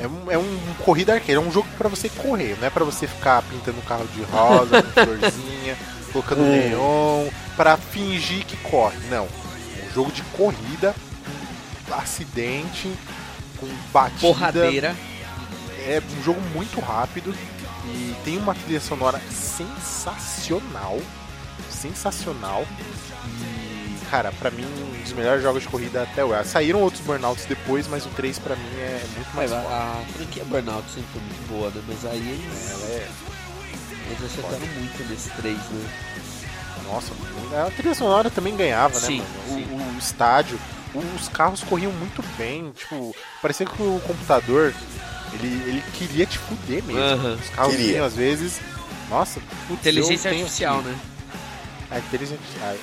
É 0.00 0.06
um, 0.06 0.30
é 0.30 0.38
um 0.38 0.58
corrida 0.84 1.14
arcade, 1.14 1.34
é 1.34 1.40
um 1.40 1.50
jogo 1.50 1.68
pra 1.76 1.88
você 1.88 2.08
correr, 2.08 2.56
não 2.60 2.68
é 2.68 2.70
pra 2.70 2.84
você 2.84 3.06
ficar 3.06 3.42
pintando 3.42 3.78
o 3.78 3.82
carro 3.82 4.06
de 4.14 4.22
rosa, 4.22 4.80
com 4.80 4.90
florzinha, 5.04 5.76
colocando 6.12 6.42
neon, 6.42 7.28
pra 7.56 7.76
fingir 7.76 8.44
que 8.46 8.56
corre. 8.58 8.96
Não. 9.10 9.24
É 9.26 9.90
um 9.90 9.92
jogo 9.92 10.12
de 10.12 10.22
corrida, 10.22 10.94
acidente, 11.90 12.92
com 13.58 13.66
batida. 13.92 14.20
Porradeira. 14.20 14.96
É 15.80 16.00
um 16.18 16.22
jogo 16.22 16.40
muito 16.54 16.80
rápido 16.80 17.34
e 17.94 18.16
tem 18.24 18.36
uma 18.38 18.54
trilha 18.54 18.80
sonora 18.80 19.20
sensacional. 19.30 21.00
Sensacional. 21.70 22.66
E, 23.26 23.98
cara, 24.10 24.32
pra 24.32 24.50
mim, 24.50 24.64
um 24.64 25.02
dos 25.02 25.12
melhores 25.12 25.42
jogos 25.42 25.62
de 25.62 25.68
corrida 25.68 26.02
até 26.02 26.24
hoje. 26.24 26.48
Saíram 26.48 26.80
outros 26.80 27.02
Burnouts 27.04 27.44
depois, 27.46 27.86
mas 27.88 28.04
o 28.06 28.08
3 28.10 28.38
pra 28.38 28.56
mim 28.56 28.68
é 28.78 29.04
muito 29.14 29.34
mais 29.36 29.52
a, 29.52 29.60
forte. 29.60 29.72
a 29.74 30.04
franquia 30.14 30.44
Burnout 30.44 30.90
sempre 30.90 31.08
foi 31.12 31.22
muito 31.22 31.48
boa, 31.48 31.70
né? 31.70 31.82
Mas 31.86 32.04
aí 32.04 32.18
eles, 32.18 32.70
Ela 32.70 32.86
é, 32.90 33.08
eles 34.10 34.24
acertaram 34.24 34.66
muito 34.74 35.08
nesse 35.08 35.30
3, 35.30 35.56
né? 35.56 35.90
nossa, 36.84 37.12
a 37.66 37.70
trilha 37.70 37.94
sonora 37.94 38.30
também 38.30 38.56
ganhava, 38.56 38.94
Sim, 38.98 39.18
né, 39.20 39.26
mano? 39.46 39.58
sim. 39.60 39.74
O, 39.74 39.94
o 39.94 39.98
estádio, 39.98 40.58
os 40.94 41.28
carros 41.28 41.62
corriam 41.62 41.92
muito 41.92 42.24
bem, 42.38 42.70
tipo, 42.72 43.14
parecia 43.42 43.66
que 43.66 43.82
o 43.82 44.00
computador, 44.06 44.72
ele, 45.34 45.46
ele 45.68 45.82
queria 45.94 46.26
te 46.26 46.38
fuder 46.38 46.82
mesmo. 46.84 47.00
Aham. 47.02 47.38
Os 47.42 47.50
carros 47.50 47.74
vinham, 47.74 48.04
às 48.04 48.14
vezes, 48.14 48.60
nossa, 49.10 49.40
putz, 49.66 49.80
Inteligência 49.80 50.30
artificial, 50.30 50.78
aqui- 50.80 50.88
né? 50.88 50.98
A 51.90 51.98
inteligência 51.98 52.36
artificial. 52.36 52.74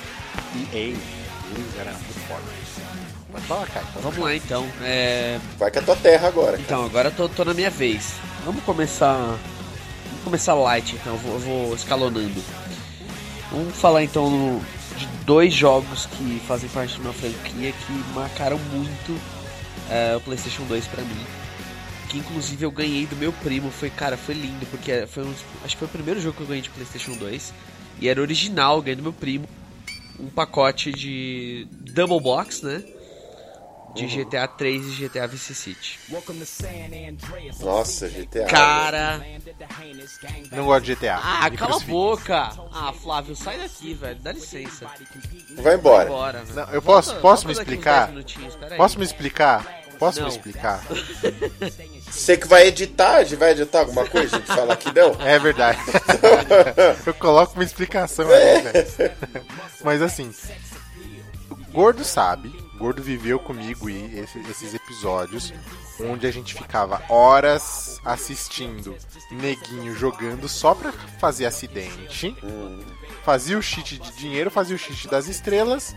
EA, 0.72 0.78
eles 0.80 1.78
eram 1.78 1.92
muito 1.92 2.28
foda. 2.28 2.42
Mas 3.32 3.44
fala, 3.44 3.66
cara. 3.66 3.84
então 3.90 4.02
Vamos 4.02 4.18
lá 4.18 4.34
então. 4.34 4.66
É, 4.82 5.38
Vai 5.58 5.70
com 5.70 5.78
a 5.78 5.82
tua 5.82 5.96
terra 5.96 6.28
agora. 6.28 6.58
Então, 6.58 6.84
agora 6.84 7.08
eu 7.08 7.12
tô, 7.12 7.28
tô 7.28 7.44
na 7.44 7.52
minha 7.54 7.70
vez. 7.70 8.14
Vamos 8.44 8.62
começar. 8.64 9.14
Vamos 9.16 10.24
começar 10.24 10.54
light, 10.54 10.94
então. 10.94 11.12
Eu 11.14 11.18
vou, 11.18 11.32
eu 11.34 11.38
vou 11.40 11.74
escalonando. 11.74 12.42
Vamos 13.50 13.76
falar 13.76 14.02
então 14.02 14.30
no- 14.30 14.60
de 14.96 15.06
dois 15.26 15.52
jogos 15.52 16.06
que 16.06 16.40
fazem 16.48 16.68
parte 16.70 16.94
de 16.94 17.00
uma 17.00 17.12
franquia 17.12 17.72
que 17.72 17.92
marcaram 18.14 18.58
muito 18.72 19.20
é, 19.90 20.16
o 20.16 20.20
PlayStation 20.20 20.64
2 20.64 20.86
pra 20.86 21.02
mim. 21.02 21.26
Que 22.10 22.18
inclusive 22.18 22.64
eu 22.64 22.70
ganhei 22.70 23.06
do 23.06 23.16
meu 23.16 23.32
primo. 23.32 23.70
Foi, 23.70 23.90
cara, 23.90 24.16
foi 24.16 24.34
lindo, 24.34 24.64
porque 24.66 25.06
foi 25.06 25.24
um, 25.24 25.32
dos- 25.32 25.44
acho 25.64 25.74
que 25.74 25.78
foi 25.80 25.88
o 25.88 25.90
primeiro 25.90 26.20
jogo 26.20 26.36
que 26.36 26.42
eu 26.42 26.46
ganhei 26.46 26.62
de 26.62 26.70
PlayStation 26.70 27.12
2. 27.16 27.52
E 28.00 28.08
era 28.08 28.20
original, 28.20 28.80
ganhei 28.80 28.96
do 28.96 29.02
meu 29.02 29.12
primo. 29.12 29.48
Um 30.20 30.28
pacote 30.28 30.92
de 30.92 31.66
Double 31.70 32.20
Box, 32.20 32.62
né? 32.64 32.82
De 33.94 34.06
GTA 34.06 34.46
3 34.46 34.86
e 34.86 34.90
GTA 35.08 35.26
Vice 35.26 35.54
City. 35.54 35.98
Nossa, 37.60 38.08
GTA. 38.08 38.44
Cara. 38.44 39.24
Não 40.52 40.66
gosto 40.66 40.84
de 40.84 40.94
GTA. 40.94 41.16
Ah, 41.22 41.48
Me 41.50 41.56
cala 41.56 41.76
a 41.76 41.80
boca! 41.80 42.52
Ah, 42.72 42.92
Flávio, 42.92 43.34
sai 43.34 43.58
daqui, 43.58 43.94
velho. 43.94 44.18
Dá 44.20 44.32
licença. 44.32 44.86
Vai 45.56 45.76
embora. 45.76 46.08
Bora, 46.10 46.44
velho. 46.44 46.54
Não, 46.66 46.74
eu 46.74 46.82
posso- 46.82 47.14
posso 47.16 47.46
me 47.48 47.54
daqui 47.54 47.70
uns 47.70 47.72
explicar? 47.72 48.00
10 48.06 48.10
minutinhos, 48.10 48.56
peraí. 48.56 48.76
Posso 48.76 48.98
me 48.98 49.04
explicar? 49.06 49.82
Posso 49.98 50.20
Não. 50.20 50.26
me 50.28 50.32
explicar? 50.34 50.84
Você 52.16 52.36
que 52.36 52.48
vai 52.48 52.66
editar, 52.68 53.24
vai 53.36 53.50
editar 53.52 53.80
alguma 53.80 54.06
coisa? 54.06 54.36
A 54.36 54.38
gente 54.38 54.48
fala 54.48 54.74
que 54.76 54.92
não. 54.92 55.14
É 55.20 55.38
verdade. 55.38 55.78
eu 57.06 57.14
coloco 57.14 57.54
uma 57.54 57.64
explicação 57.64 58.26
aí, 58.28 58.62
velho. 58.62 59.12
Mas 59.84 60.00
assim, 60.02 60.32
o 61.50 61.56
Gordo 61.72 62.04
sabe, 62.04 62.48
o 62.74 62.78
Gordo 62.78 63.02
viveu 63.02 63.38
comigo 63.38 63.88
e 63.90 64.18
esse- 64.18 64.38
esses 64.50 64.74
episódios 64.74 65.52
onde 66.00 66.26
a 66.26 66.30
gente 66.30 66.54
ficava 66.54 67.02
horas 67.08 68.00
assistindo 68.04 68.96
neguinho 69.30 69.94
jogando 69.94 70.48
só 70.48 70.74
pra 70.74 70.92
fazer 71.20 71.46
acidente, 71.46 72.36
fazia 73.24 73.56
o 73.58 73.62
cheat 73.62 73.98
de 73.98 74.12
dinheiro, 74.12 74.50
fazia 74.50 74.76
o 74.76 74.78
cheat 74.78 75.08
das 75.08 75.26
estrelas, 75.26 75.94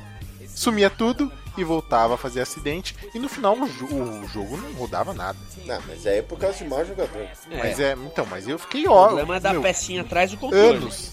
sumia 0.56 0.90
tudo 0.90 1.32
e 1.62 1.64
voltava 1.64 2.16
a 2.16 2.18
fazer 2.18 2.41
acidente 2.41 2.95
e 3.14 3.20
no 3.20 3.28
final 3.30 3.55
o, 3.57 3.68
jo- 3.70 3.86
o 3.86 4.28
jogo 4.28 4.57
não 4.57 4.74
rodava 4.74 5.14
nada. 5.14 5.38
Não, 5.66 5.82
mas 5.88 6.05
aí 6.07 6.18
é 6.20 6.22
por 6.22 6.38
causa 6.39 6.57
de 6.57 6.66
mau 6.66 6.84
jogador. 6.86 7.22
É, 7.22 7.57
Mas 7.57 7.80
é, 7.80 7.93
então, 7.93 8.26
mas 8.26 8.47
eu 8.47 8.57
fiquei 8.60 8.88
o 8.88 8.91
ó, 8.91 9.07
problema 9.07 9.36
é 9.38 9.39
da 9.39 9.51
meu, 9.53 9.62
pecinha 9.62 10.01
atrás 10.01 10.32
do 10.32 10.38
controle. 10.38 10.78
anos. 10.78 11.12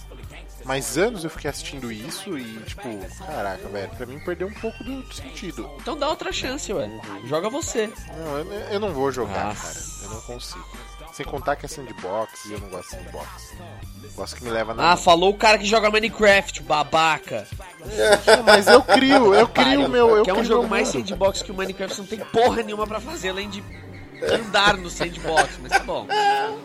Mas 0.65 0.99
anos 0.99 1.23
eu 1.23 1.31
fiquei 1.31 1.49
assistindo 1.49 1.93
isso 1.93 2.37
e, 2.37 2.59
tipo, 2.63 2.83
caraca, 3.25 3.69
velho, 3.69 3.89
pra 3.91 4.05
mim 4.05 4.19
perdeu 4.19 4.49
um 4.49 4.55
pouco 4.55 4.83
do 4.83 5.01
do 5.03 5.15
sentido. 5.15 5.71
Então 5.81 5.97
dá 5.97 6.09
outra 6.09 6.33
chance, 6.33 6.73
ué. 6.73 6.91
Joga 7.25 7.49
você. 7.49 7.89
Não, 8.17 8.39
eu, 8.39 8.53
eu 8.73 8.81
não 8.81 8.93
vou 8.93 9.13
jogar, 9.13 9.45
Nossa. 9.45 9.63
cara. 9.75 9.87
Eu 10.03 10.11
não 10.17 10.21
consigo. 10.23 10.67
Sem 11.17 11.25
contar 11.25 11.57
que 11.57 11.65
é 11.65 11.69
sandbox 11.69 12.45
e 12.45 12.53
eu 12.53 12.61
não 12.61 12.69
gosto 12.69 12.91
de 12.91 12.97
sandbox. 13.03 13.55
Gosto 14.15 14.37
que 14.37 14.45
me 14.45 14.51
leva 14.51 14.75
na. 14.75 14.93
Ah, 14.93 14.97
falou 14.99 15.31
o 15.31 15.35
cara 15.35 15.57
que 15.57 15.65
joga 15.65 15.91
Minecraft, 15.91 16.63
babaca. 16.63 17.47
Mas 18.45 18.67
eu 18.67 18.83
crio, 18.83 19.35
eu 19.35 19.49
crio 19.49 19.87
o 19.87 19.89
meu. 19.89 20.15
Eu 20.17 20.25
que 20.25 20.31
é 20.31 20.35
um 20.35 20.45
jogo 20.45 20.69
mais 20.69 20.89
sandbox 20.89 21.41
que 21.41 21.51
o 21.51 21.55
Minecraft 21.55 21.99
não 21.99 22.07
tem 22.07 22.19
porra 22.19 22.63
nenhuma 22.63 22.87
pra 22.87 23.01
fazer 23.01 23.31
além 23.31 23.49
de 23.49 23.65
andar 24.31 24.77
no 24.77 24.91
sandbox, 24.91 25.59
mas 25.63 25.73
tá 25.73 25.79
bom. 25.81 26.07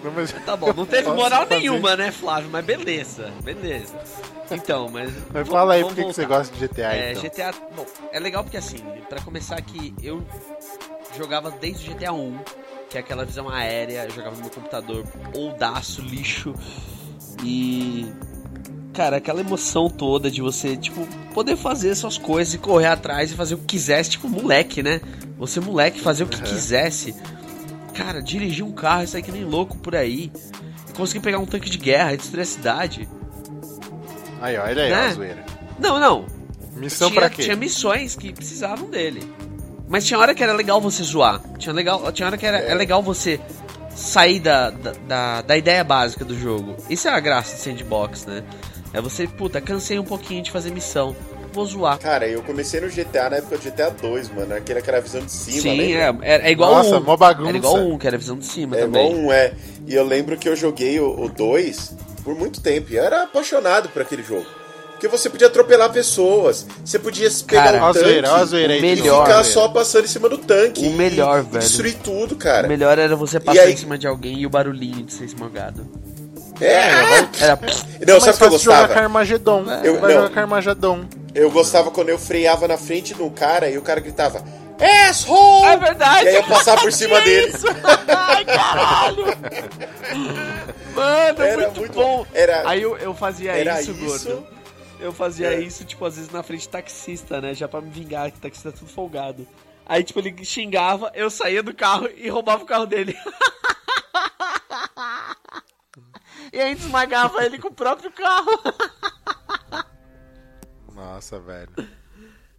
Não, 0.04 0.12
mas- 0.12 0.32
Tá 0.46 0.58
bom, 0.58 0.74
não 0.74 0.86
teve 0.86 1.10
moral 1.10 1.44
fazer. 1.48 1.60
nenhuma, 1.62 1.96
né, 1.96 2.12
Flávio? 2.12 2.50
Mas 2.52 2.66
beleza, 2.66 3.32
beleza. 3.44 3.98
Então, 4.50 4.90
mas. 4.90 5.14
Mas 5.34 5.48
fala 5.48 5.76
aí 5.76 5.84
por 5.84 5.96
que 5.96 6.04
que 6.04 6.14
você 6.14 6.26
gosta 6.26 6.54
de 6.54 6.68
GTA 6.68 6.94
É, 6.94 7.12
então. 7.12 7.24
GTA. 7.24 7.54
Bom, 7.74 7.86
é 8.12 8.20
legal 8.20 8.44
porque 8.44 8.58
assim, 8.58 8.80
pra 9.08 9.22
começar 9.22 9.56
aqui, 9.56 9.94
eu 10.04 10.22
jogava 11.18 11.52
desde 11.52 11.90
o 11.90 11.94
GTA 11.94 12.12
1, 12.14 12.40
que 12.92 12.98
é 12.98 13.00
aquela 13.02 13.24
visão 13.26 13.48
aérea, 13.50 14.04
eu 14.04 14.12
jogava 14.12 14.36
no 14.36 14.42
meu 14.42 14.52
computador 14.52 15.06
oldaço, 15.34 16.02
lixo. 16.02 16.54
E. 17.44 18.06
Cara, 18.94 19.18
aquela 19.18 19.40
emoção 19.40 19.90
toda 19.90 20.30
de 20.30 20.42
você, 20.42 20.76
tipo, 20.76 21.08
poder 21.34 21.56
fazer 21.56 21.96
suas 21.96 22.18
coisas 22.18 22.54
e 22.54 22.58
correr 22.58 22.88
atrás 22.88 23.32
e 23.32 23.36
fazer 23.36 23.56
o 23.56 23.60
que 23.60 23.66
quisesse, 23.68 24.10
tipo, 24.12 24.28
moleque, 24.28 24.84
né? 24.84 25.00
Você, 25.38 25.62
moleque, 25.62 26.02
fazer 26.02 26.26
o 26.26 26.28
que 26.28 26.42
quisesse. 26.42 27.16
Cara, 27.94 28.22
dirigir 28.22 28.66
um 28.66 28.72
carro 28.74 29.04
e 29.04 29.08
sair 29.08 29.22
que 29.22 29.32
nem 29.32 29.46
louco 29.46 29.78
por 29.78 29.96
aí. 29.96 30.30
Conseguir 30.98 31.22
pegar 31.22 31.40
um 31.40 31.46
tanque 31.46 31.70
de 31.70 31.78
guerra, 31.78 32.18
destruir 32.18 32.42
a 32.42 32.46
cidade. 32.46 33.10
Aí, 34.42 34.58
ó, 34.58 34.64
olha 34.64 34.84
aí, 34.84 34.90
Né? 34.90 35.08
a 35.08 35.14
zoeira. 35.14 35.46
Não, 35.80 35.98
não, 36.00 36.26
Missão 36.76 37.10
pra 37.12 37.30
quê? 37.30 37.44
tinha 37.44 37.56
missões 37.56 38.16
que 38.16 38.34
precisavam 38.34 38.90
dele. 38.90 39.22
Mas 39.92 40.06
tinha 40.06 40.18
hora 40.18 40.34
que 40.34 40.42
era 40.42 40.54
legal 40.54 40.80
você 40.80 41.04
zoar. 41.04 41.42
Tinha, 41.58 41.74
legal, 41.74 42.10
tinha 42.14 42.26
hora 42.26 42.38
que 42.38 42.46
era 42.46 42.60
é. 42.60 42.74
legal 42.74 43.04
você 43.04 43.42
sair 43.94 44.40
da, 44.40 44.70
da, 44.70 44.94
da, 45.06 45.42
da 45.42 45.58
ideia 45.58 45.84
básica 45.84 46.24
do 46.24 46.34
jogo. 46.40 46.78
Isso 46.90 47.10
é 47.10 47.12
a 47.12 47.20
graça 47.20 47.58
do 47.58 47.60
sandbox, 47.60 48.26
né? 48.26 48.42
É 48.94 49.02
você, 49.02 49.28
puta, 49.28 49.60
cansei 49.60 50.00
um 50.00 50.06
pouquinho 50.06 50.42
de 50.42 50.50
fazer 50.50 50.72
missão. 50.72 51.14
Vou 51.52 51.66
zoar. 51.66 52.00
Cara, 52.00 52.26
eu 52.26 52.42
comecei 52.42 52.80
no 52.80 52.88
GTA 52.88 53.30
na 53.30 53.36
época 53.36 53.58
do 53.58 53.64
GTA 53.70 53.90
2, 53.90 54.30
mano. 54.34 54.56
Aquele 54.56 54.82
que 54.82 54.90
era 54.90 55.00
a 55.00 55.02
visão 55.02 55.20
de 55.20 55.32
cima, 55.32 55.62
Sim, 55.62 55.78
lembra? 55.78 56.26
é, 56.26 56.36
é, 56.36 56.48
é 56.48 56.52
igual 56.52 56.74
Nossa, 56.74 56.98
um. 56.98 57.04
mó 57.04 57.18
bagunça. 57.18 57.50
Era 57.50 57.58
igual 57.58 57.76
um, 57.76 57.98
que 57.98 58.08
era 58.08 58.16
a 58.16 58.20
visão 58.20 58.38
de 58.38 58.46
cima 58.46 58.78
É 58.78 58.84
também. 58.84 59.12
igual 59.12 59.26
um 59.26 59.30
é. 59.34 59.52
E 59.86 59.94
eu 59.94 60.06
lembro 60.06 60.38
que 60.38 60.48
eu 60.48 60.56
joguei 60.56 61.02
o 61.02 61.28
2 61.28 61.98
por 62.24 62.34
muito 62.34 62.62
tempo. 62.62 62.94
E 62.94 62.96
eu 62.96 63.04
era 63.04 63.24
apaixonado 63.24 63.90
por 63.90 64.02
aquele 64.02 64.24
jogo. 64.24 64.46
Porque 65.02 65.18
você 65.18 65.32
podia 65.32 65.48
atropelar 65.48 65.92
pessoas, 65.92 66.64
você 66.86 67.00
podia 67.00 67.28
pegar 67.48 67.64
Cara, 67.64 67.78
um 67.80 67.86
a 67.88 67.92
tanque 67.92 68.06
zoeira, 68.06 68.36
a 68.36 68.46
zoeira 68.46 68.74
aí. 68.74 68.78
o 68.80 68.82
de 68.84 68.88
melhor, 69.02 69.24
e 69.24 69.26
ficar 69.32 69.44
só 69.44 69.68
passando 69.68 70.04
em 70.06 70.08
cima 70.08 70.30
do 70.30 70.38
tanque. 70.38 70.84
O 70.84 70.86
e- 70.86 70.90
melhor, 70.94 71.40
e 71.40 71.42
velho. 71.42 71.60
destruir 71.60 71.96
tudo, 72.04 72.36
cara. 72.36 72.68
O 72.68 72.70
melhor 72.70 73.00
era 73.00 73.16
você 73.16 73.40
passar 73.40 73.62
aí- 73.62 73.74
em 73.74 73.78
cima 73.78 73.98
de 73.98 74.06
alguém 74.06 74.38
e 74.38 74.46
o 74.46 74.50
barulhinho 74.52 75.02
de 75.04 75.12
ser 75.12 75.24
esmagado. 75.24 75.88
É, 76.62 76.84
Era. 77.40 77.60
Não, 78.08 78.20
sabe 78.22 78.36
o 78.36 78.38
que 78.38 78.44
eu 78.44 78.60
jogar 78.60 78.82
gostava? 78.82 78.88
Carmageddon. 78.94 79.64
Eu- 79.84 80.00
Vai 80.00 80.14
não. 80.14 80.22
jogar 80.22 80.36
Carmageddon. 80.36 81.06
Eu 81.34 81.50
gostava 81.50 81.90
quando 81.90 82.10
eu 82.10 82.20
freava 82.20 82.68
na 82.68 82.78
frente 82.78 83.16
de 83.16 83.24
um 83.24 83.30
cara 83.32 83.68
e 83.72 83.80
o 83.80 83.82
cara 83.82 84.00
gritava 84.00 84.44
Asshole! 85.10 85.66
É 85.66 85.78
verdade! 85.78 86.26
E 86.26 86.28
aí 86.30 86.36
eu 86.36 86.44
passava 86.44 86.80
por 86.82 86.94
cima 86.94 87.20
Tinha 87.22 87.26
dele. 87.26 87.54
isso. 87.56 87.66
Ai, 88.08 88.46
caralho! 88.46 89.26
Mano, 90.94 91.42
Era 91.44 91.58
muito, 91.64 91.80
muito- 91.80 91.94
bom. 91.96 92.24
era- 92.36 92.70
Aí 92.70 92.84
eu, 92.84 92.96
eu 92.98 93.16
fazia 93.16 93.52
era 93.54 93.82
isso, 93.82 93.92
isso. 93.94 94.06
gordo. 94.06 94.61
Eu 95.02 95.12
fazia 95.12 95.52
É. 95.54 95.60
isso, 95.60 95.84
tipo, 95.84 96.06
às 96.06 96.16
vezes 96.16 96.32
na 96.32 96.44
frente 96.44 96.62
de 96.62 96.70
taxista, 96.70 97.42
né? 97.42 97.54
Já 97.56 97.68
pra 97.68 97.82
me 97.82 97.90
vingar, 97.90 98.32
que 98.32 98.40
taxista 98.40 98.70
é 98.70 98.72
tudo 98.72 98.90
folgado. 98.90 99.46
Aí, 99.86 100.04
tipo, 100.04 100.20
ele 100.20 100.46
xingava, 100.46 101.12
eu 101.16 101.30
saía 101.30 101.62
do 101.64 101.74
carro 101.74 102.08
e 102.16 102.30
roubava 102.30 102.64
o 102.64 102.68
carro 102.68 102.86
dele. 102.86 103.18
e 106.54 106.60
aí 106.62 106.74
esmagava 106.74 107.44
ele 107.44 107.58
com 107.58 107.70
o 107.70 107.74
próprio 107.74 108.12
carro. 108.12 108.62
Nossa, 110.94 111.40
velho. 111.40 111.72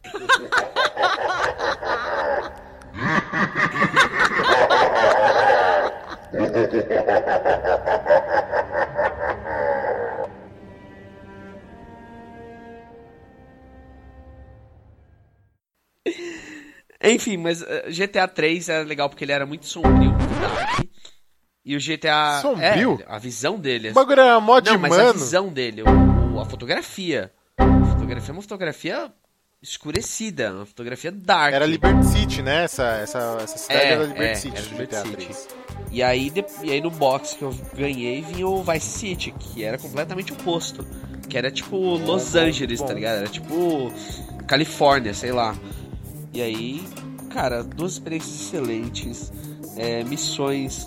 Enfim, 17.03 17.37
mas 17.37 17.63
GTA 17.89 18.29
3 18.29 18.69
era 18.69 18.85
legal 18.85 19.09
porque 19.09 19.25
ele 19.25 19.33
era 19.33 19.45
muito 19.47 19.67
sombrio, 19.67 20.13
dark. 20.41 20.87
E 21.65 21.77
o 21.77 21.81
GTA. 21.81 22.41
Sombrio? 22.43 23.01
É, 23.07 23.13
a 23.15 23.19
visão 23.19 23.59
dele. 23.59 23.91
O 23.91 23.95
bagulho 23.95 24.21
era 24.21 24.41
mó 24.41 24.59
de 24.61 24.71
Não, 24.71 24.79
mas 24.79 24.93
a 24.93 24.97
mano. 24.97 25.13
visão 25.15 25.49
dele, 25.49 25.83
o- 25.83 26.35
o- 26.35 26.41
a 26.41 26.45
fotografia. 26.45 27.33
A 27.59 27.87
fotografia 27.95 28.31
é 28.31 28.33
uma 28.33 28.43
fotografia 28.43 29.13
escurecida, 29.63 30.53
uma 30.53 30.67
fotografia 30.67 31.13
dark. 31.13 31.55
Era 31.55 31.65
Liberty 31.67 32.05
City, 32.07 32.43
né? 32.43 32.65
Essa, 32.65 32.85
essa, 32.97 33.39
essa 33.43 33.59
cidade 33.59 33.81
É, 33.81 33.93
era 33.93 34.05
Liberty 34.05 34.25
é, 34.25 34.35
City 34.35 34.57
era 34.57 34.67
do 34.67 34.71
Liberty 34.71 34.91
GTA 34.97 35.03
City. 35.05 35.17
3. 35.17 35.49
E 35.93 36.03
aí, 36.03 36.31
de- 36.31 36.45
e 36.65 36.73
aí 36.73 36.81
no 36.81 36.91
box 36.91 37.35
que 37.35 37.43
eu 37.43 37.55
ganhei 37.77 38.23
vinha 38.23 38.47
o 38.49 38.63
Vice 38.65 38.87
City, 38.99 39.31
que 39.39 39.63
era 39.63 39.79
completamente 39.79 40.33
oposto. 40.33 40.85
Que 41.29 41.39
era 41.39 41.51
tipo 41.51 41.77
Los 41.77 42.33
bom, 42.33 42.39
Angeles, 42.41 42.81
bom. 42.81 42.87
tá 42.87 42.93
ligado? 42.95 43.19
Era 43.19 43.29
tipo 43.29 43.93
Califórnia, 44.47 45.15
sei 45.15 45.31
lá. 45.33 45.55
E 46.33 46.41
aí, 46.41 46.85
cara, 47.31 47.63
duas 47.63 47.93
experiências 47.93 48.35
excelentes. 48.41 49.33
é, 49.77 50.03
missões 50.05 50.87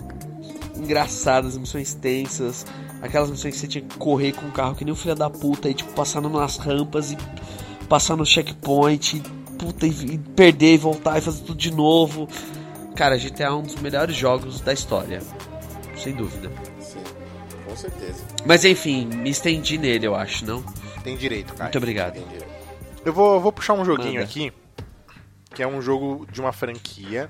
engraçadas, 0.76 1.58
missões 1.58 1.94
tensas. 1.94 2.66
Aquelas 3.02 3.30
missões 3.30 3.54
que 3.54 3.60
você 3.60 3.68
tinha 3.68 3.84
que 3.84 3.98
correr 3.98 4.32
com 4.32 4.48
o 4.48 4.52
carro 4.52 4.76
que 4.76 4.84
nem 4.84 4.94
um 4.94 4.96
filho 4.96 5.16
da 5.16 5.30
puta 5.30 5.70
e 5.70 5.74
tipo, 5.74 5.92
passando 5.94 6.30
nas 6.30 6.58
rampas 6.58 7.12
e 7.12 7.18
passar 7.88 8.16
no 8.16 8.26
checkpoint. 8.26 9.18
E, 9.18 9.22
puta, 9.58 9.86
e, 9.86 9.90
e 9.90 10.18
perder 10.18 10.74
e 10.74 10.78
voltar 10.78 11.18
e 11.18 11.22
fazer 11.22 11.44
tudo 11.44 11.58
de 11.58 11.72
novo. 11.72 12.28
Cara, 12.96 13.18
GTA 13.18 13.46
é 13.46 13.52
um 13.52 13.62
dos 13.62 13.76
melhores 13.76 14.16
jogos 14.16 14.62
da 14.62 14.74
história. 14.74 15.22
Sem 15.98 16.14
dúvida. 16.16 16.52
Sim, 16.80 17.00
com 17.68 17.76
certeza. 17.76 18.24
Mas 18.46 18.66
enfim, 18.66 19.06
me 19.06 19.30
estendi 19.30 19.78
nele, 19.78 20.08
eu 20.08 20.16
acho, 20.16 20.46
não? 20.46 20.64
Tem 21.04 21.16
direito, 21.16 21.54
cara. 21.54 21.66
Muito 21.66 21.78
obrigado. 21.78 22.20
Eu 23.04 23.14
vou, 23.14 23.40
vou 23.40 23.52
puxar 23.52 23.74
um 23.74 23.86
joguinho 23.86 24.16
Manda. 24.16 24.26
aqui, 24.26 24.52
que 25.56 25.64
é 25.64 25.68
um 25.68 25.82
jogo 25.82 26.28
de 26.32 26.40
uma 26.40 26.52
franquia 26.52 27.30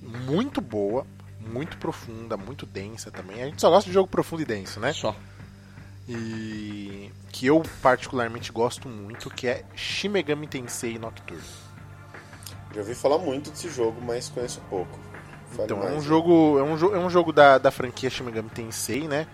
muito 0.00 0.60
boa, 0.60 1.04
muito 1.40 1.76
profunda, 1.78 2.36
muito 2.36 2.64
densa 2.66 3.10
também. 3.10 3.42
A 3.42 3.46
gente 3.46 3.60
só 3.60 3.70
gosta 3.70 3.88
de 3.88 3.94
jogo 3.94 4.08
profundo 4.08 4.42
e 4.42 4.44
denso, 4.44 4.78
né? 4.78 4.92
Só. 4.92 5.16
E 6.08 7.10
que 7.32 7.46
eu 7.46 7.62
particularmente 7.82 8.52
gosto 8.52 8.88
muito, 8.88 9.28
que 9.30 9.48
é 9.48 9.64
Shin 9.74 10.08
Megami 10.10 10.46
Tensei 10.46 10.98
Nocturne. 10.98 11.42
Já 12.72 12.80
ouvi 12.80 12.94
falar 12.94 13.18
muito 13.18 13.50
desse 13.50 13.68
jogo, 13.70 14.00
mas 14.00 14.28
conheço 14.28 14.60
pouco. 14.70 14.98
Fale 15.50 15.64
Então, 15.64 15.82
é 15.82 15.90
um 15.92 15.94
né? 15.96 16.00
jogo, 16.00 16.58
é 16.58 16.62
um, 16.62 16.76
jo- 16.76 16.94
é 16.94 16.98
um 16.98 17.10
jogo 17.10 17.32
da, 17.32 17.58
da 17.58 17.70
franquia 17.70 18.10
Shin 18.10 18.24
Megami 18.24 18.50
Tensei, 18.50 19.08
né? 19.08 19.26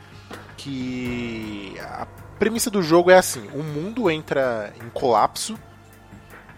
Que 0.57 1.75
a 1.81 2.07
premissa 2.39 2.71
do 2.71 2.83
jogo 2.83 3.11
é 3.11 3.17
assim: 3.19 3.49
o 3.53 3.63
mundo 3.63 4.11
entra 4.11 4.73
em 4.83 4.89
colapso, 4.91 5.59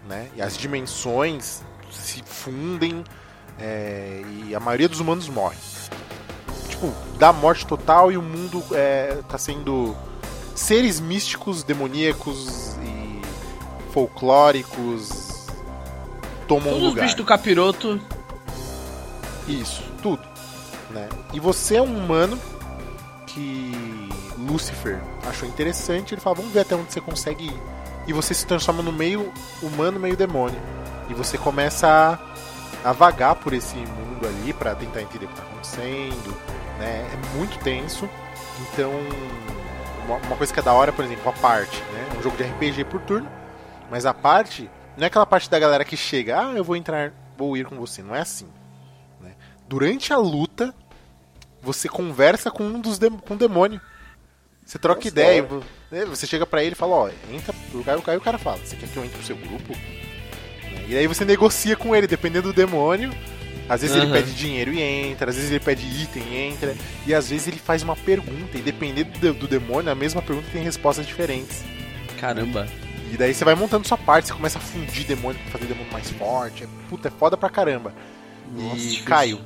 né? 0.07 0.29
E 0.35 0.41
as 0.41 0.57
dimensões 0.57 1.63
se 1.91 2.23
fundem 2.23 3.03
é, 3.59 4.21
e 4.45 4.55
a 4.55 4.59
maioria 4.59 4.89
dos 4.89 4.99
humanos 4.99 5.27
morre. 5.29 5.57
Tipo, 6.69 6.93
dá 7.17 7.31
morte 7.31 7.65
total 7.65 8.11
e 8.11 8.17
o 8.17 8.21
mundo 8.21 8.63
é, 8.71 9.19
tá 9.29 9.37
sendo 9.37 9.95
seres 10.53 10.99
místicos, 10.99 11.63
demoníacos 11.63 12.75
e 12.83 13.21
folclóricos 13.91 15.47
tomam 16.47 16.65
Todos 16.65 16.83
os 16.83 16.89
lugar. 16.89 17.01
bichos 17.03 17.15
do 17.15 17.25
capiroto. 17.25 18.01
Isso, 19.47 19.83
tudo. 20.01 20.21
Né? 20.89 21.07
E 21.33 21.39
você 21.39 21.77
é 21.77 21.81
um 21.81 21.97
humano 21.97 22.39
que 23.27 24.09
Lucifer 24.37 25.01
achou 25.27 25.47
interessante, 25.47 26.13
ele 26.13 26.21
fala, 26.21 26.37
vamos 26.37 26.51
ver 26.51 26.61
até 26.61 26.75
onde 26.75 26.91
você 26.91 27.01
consegue 27.01 27.45
ir. 27.45 27.61
E 28.07 28.13
você 28.13 28.33
se 28.33 28.45
transforma 28.45 28.83
no 28.83 28.91
meio 28.91 29.31
humano, 29.61 29.99
meio 29.99 30.15
demônio. 30.15 30.59
E 31.09 31.13
você 31.13 31.37
começa 31.37 31.87
a, 32.83 32.89
a 32.89 32.93
vagar 32.93 33.35
por 33.35 33.53
esse 33.53 33.75
mundo 33.75 34.27
ali 34.27 34.53
pra 34.53 34.75
tentar 34.75 35.01
entender 35.01 35.25
o 35.25 35.27
que 35.29 35.35
tá 35.35 35.43
acontecendo. 35.43 36.37
Né? 36.79 37.07
É 37.11 37.37
muito 37.37 37.57
tenso. 37.63 38.09
Então, 38.61 38.91
uma, 40.05 40.17
uma 40.17 40.35
coisa 40.35 40.53
que 40.53 40.59
é 40.59 40.63
da 40.63 40.73
hora, 40.73 40.91
por 40.91 41.03
exemplo, 41.03 41.29
a 41.29 41.33
parte. 41.33 41.77
Né? 41.93 42.09
É 42.13 42.19
um 42.19 42.21
jogo 42.21 42.37
de 42.37 42.43
RPG 42.43 42.85
por 42.85 43.01
turno. 43.01 43.29
Mas 43.89 44.05
a 44.05 44.13
parte 44.13 44.69
não 44.97 45.03
é 45.03 45.07
aquela 45.07 45.25
parte 45.25 45.49
da 45.49 45.59
galera 45.59 45.85
que 45.85 45.97
chega, 45.97 46.39
ah, 46.39 46.53
eu 46.53 46.63
vou 46.63 46.75
entrar, 46.75 47.11
vou 47.37 47.55
ir 47.55 47.65
com 47.65 47.75
você. 47.75 48.01
Não 48.01 48.15
é 48.15 48.21
assim 48.21 48.47
durante 49.67 50.13
a 50.13 50.17
luta, 50.17 50.73
você 51.61 51.89
conversa 51.89 52.51
com 52.51 52.63
um 52.63 52.79
dos 52.79 52.99
dem 52.99 53.11
com 53.11 53.33
um 53.33 53.37
demônio. 53.37 53.81
Você 54.65 54.79
troca 54.79 54.99
Nossa, 54.99 55.07
ideia, 55.07 55.41
né, 55.41 55.61
você 56.03 56.27
chega 56.27 56.45
pra 56.45 56.63
ele 56.63 56.73
e 56.73 56.75
fala, 56.75 56.95
ó, 56.95 57.09
entra 57.31 57.53
pro 57.53 57.77
lugar, 57.77 57.97
o 57.97 58.01
cara, 58.01 58.17
o 58.17 58.21
cara 58.21 58.37
fala, 58.37 58.57
você 58.57 58.75
quer 58.75 58.89
que 58.89 58.97
eu 58.97 59.05
entre 59.05 59.17
pro 59.17 59.25
seu 59.25 59.37
grupo? 59.37 59.71
Né, 59.73 60.85
E 60.89 60.97
aí 60.97 61.07
você 61.07 61.23
negocia 61.23 61.75
com 61.75 61.95
ele, 61.95 62.07
dependendo 62.07 62.49
do 62.51 62.53
demônio. 62.53 63.13
Às 63.69 63.81
vezes 63.81 63.95
ele 63.95 64.05
Aham. 64.05 64.13
pede 64.13 64.35
dinheiro 64.35 64.71
e 64.73 64.79
entra, 64.81 65.29
às 65.29 65.35
vezes 65.35 65.49
ele 65.49 65.59
pede 65.59 65.85
item 66.03 66.21
e 66.23 66.35
entra, 66.37 66.75
e 67.07 67.15
às 67.15 67.29
vezes 67.29 67.47
ele 67.47 67.57
faz 67.57 67.81
uma 67.81 67.95
pergunta, 67.95 68.57
e 68.57 68.61
dependendo 68.61 69.17
do, 69.17 69.33
do 69.33 69.47
demônio, 69.47 69.91
a 69.91 69.95
mesma 69.95 70.21
pergunta 70.21 70.47
tem 70.51 70.61
respostas 70.61 71.07
diferentes. 71.07 71.63
Caramba. 72.19 72.67
E 73.11 73.17
daí 73.17 73.33
você 73.33 73.43
vai 73.43 73.55
montando 73.55 73.87
sua 73.87 73.97
parte, 73.97 74.27
você 74.27 74.33
começa 74.33 74.59
a 74.59 74.61
fundir 74.61 75.05
demônio 75.05 75.39
pra 75.41 75.53
fazer 75.53 75.65
demônio 75.65 75.91
mais 75.91 76.09
forte. 76.11 76.63
É, 76.63 76.67
puta, 76.89 77.07
é 77.07 77.11
foda 77.11 77.35
pra 77.35 77.49
caramba. 77.49 77.91
Nossa, 78.51 78.77
e. 78.77 78.97
Caio, 78.97 79.39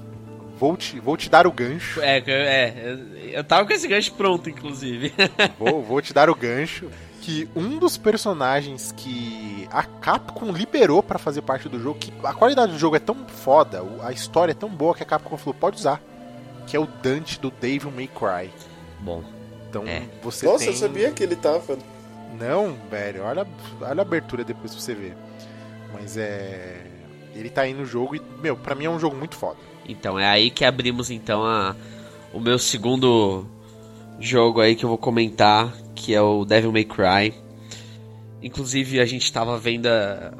vou 0.59 0.75
te, 0.75 0.99
vou 0.99 1.15
te 1.15 1.29
dar 1.29 1.47
o 1.47 1.51
gancho. 1.51 2.01
É, 2.01 2.17
é, 2.27 2.97
eu 3.31 3.43
tava 3.43 3.65
com 3.65 3.73
esse 3.73 3.87
gancho 3.87 4.13
pronto, 4.13 4.49
inclusive. 4.49 5.13
Vou, 5.57 5.81
vou 5.81 6.01
te 6.01 6.13
dar 6.13 6.29
o 6.29 6.35
gancho 6.35 6.89
que 7.21 7.47
um 7.55 7.77
dos 7.77 7.97
personagens 7.97 8.93
que 8.95 9.67
a 9.71 9.83
Capcom 9.83 10.51
liberou 10.51 11.03
pra 11.03 11.19
fazer 11.19 11.41
parte 11.41 11.67
do 11.69 11.79
jogo, 11.79 11.99
que 11.99 12.11
a 12.23 12.33
qualidade 12.33 12.71
do 12.71 12.79
jogo 12.79 12.95
é 12.95 12.99
tão 12.99 13.15
foda, 13.27 13.83
a 14.03 14.11
história 14.11 14.51
é 14.51 14.55
tão 14.55 14.69
boa 14.69 14.95
que 14.95 15.03
a 15.03 15.05
Capcom 15.05 15.37
falou, 15.37 15.53
pode 15.53 15.77
usar. 15.77 16.01
Que 16.65 16.75
é 16.77 16.79
o 16.79 16.85
Dante 16.87 17.39
do 17.39 17.51
Devil 17.51 17.91
May 17.91 18.07
Cry. 18.07 18.49
Bom, 18.99 19.23
Então 19.69 19.85
É. 19.85 20.03
você 20.21 20.45
Nossa, 20.45 20.59
tem... 20.59 20.67
eu 20.67 20.73
sabia 20.73 21.11
que 21.11 21.21
ele 21.23 21.35
tava. 21.35 21.77
Não, 22.39 22.75
velho, 22.89 23.23
olha, 23.23 23.45
olha 23.81 23.99
a 23.99 24.01
abertura 24.01 24.43
depois 24.43 24.71
pra 24.73 24.81
você 24.81 24.93
ver. 24.93 25.15
Mas 25.93 26.15
é... 26.17 26.77
Ele 27.35 27.49
tá 27.49 27.61
aí 27.61 27.73
no 27.73 27.85
jogo 27.85 28.15
e, 28.15 28.21
meu, 28.41 28.55
pra 28.55 28.75
mim 28.75 28.85
é 28.85 28.89
um 28.89 28.99
jogo 28.99 29.15
muito 29.15 29.35
foda. 29.35 29.57
Então 29.91 30.17
é 30.19 30.25
aí 30.27 30.49
que 30.49 30.63
abrimos 30.63 31.09
então 31.09 31.43
a, 31.45 31.75
o 32.33 32.39
meu 32.39 32.57
segundo 32.59 33.45
jogo 34.19 34.61
aí 34.61 34.75
que 34.75 34.83
eu 34.85 34.89
vou 34.89 34.97
comentar, 34.97 35.73
que 35.95 36.13
é 36.13 36.21
o 36.21 36.45
Devil 36.45 36.71
May 36.71 36.85
Cry. 36.85 37.33
Inclusive 38.41 38.99
a 38.99 39.05
gente 39.05 39.31
tava 39.31 39.57
vendo 39.57 39.87
a- 39.87 40.31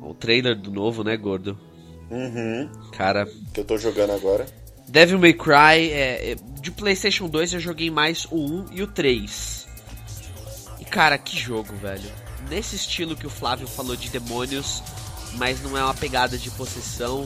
o 0.00 0.14
trailer 0.14 0.56
do 0.56 0.70
novo, 0.70 1.02
né, 1.04 1.16
gordo? 1.16 1.58
Uhum. 2.10 2.68
Cara, 2.92 3.26
Que 3.52 3.60
eu 3.60 3.64
tô 3.64 3.76
jogando 3.78 4.12
agora. 4.12 4.46
Devil 4.88 5.18
May 5.18 5.32
Cry, 5.32 5.90
é, 5.92 6.32
é, 6.32 6.36
de 6.60 6.70
PlayStation 6.70 7.28
2 7.28 7.54
eu 7.54 7.60
joguei 7.60 7.90
mais 7.90 8.26
o 8.30 8.36
1 8.36 8.66
e 8.72 8.82
o 8.82 8.86
3. 8.86 9.66
E 10.80 10.84
cara, 10.84 11.16
que 11.16 11.38
jogo, 11.38 11.74
velho. 11.76 12.10
Nesse 12.50 12.76
estilo 12.76 13.16
que 13.16 13.26
o 13.26 13.30
Flávio 13.30 13.66
falou 13.66 13.96
de 13.96 14.10
demônios, 14.10 14.82
mas 15.38 15.62
não 15.62 15.76
é 15.78 15.82
uma 15.82 15.94
pegada 15.94 16.36
de 16.36 16.50
possessão. 16.50 17.24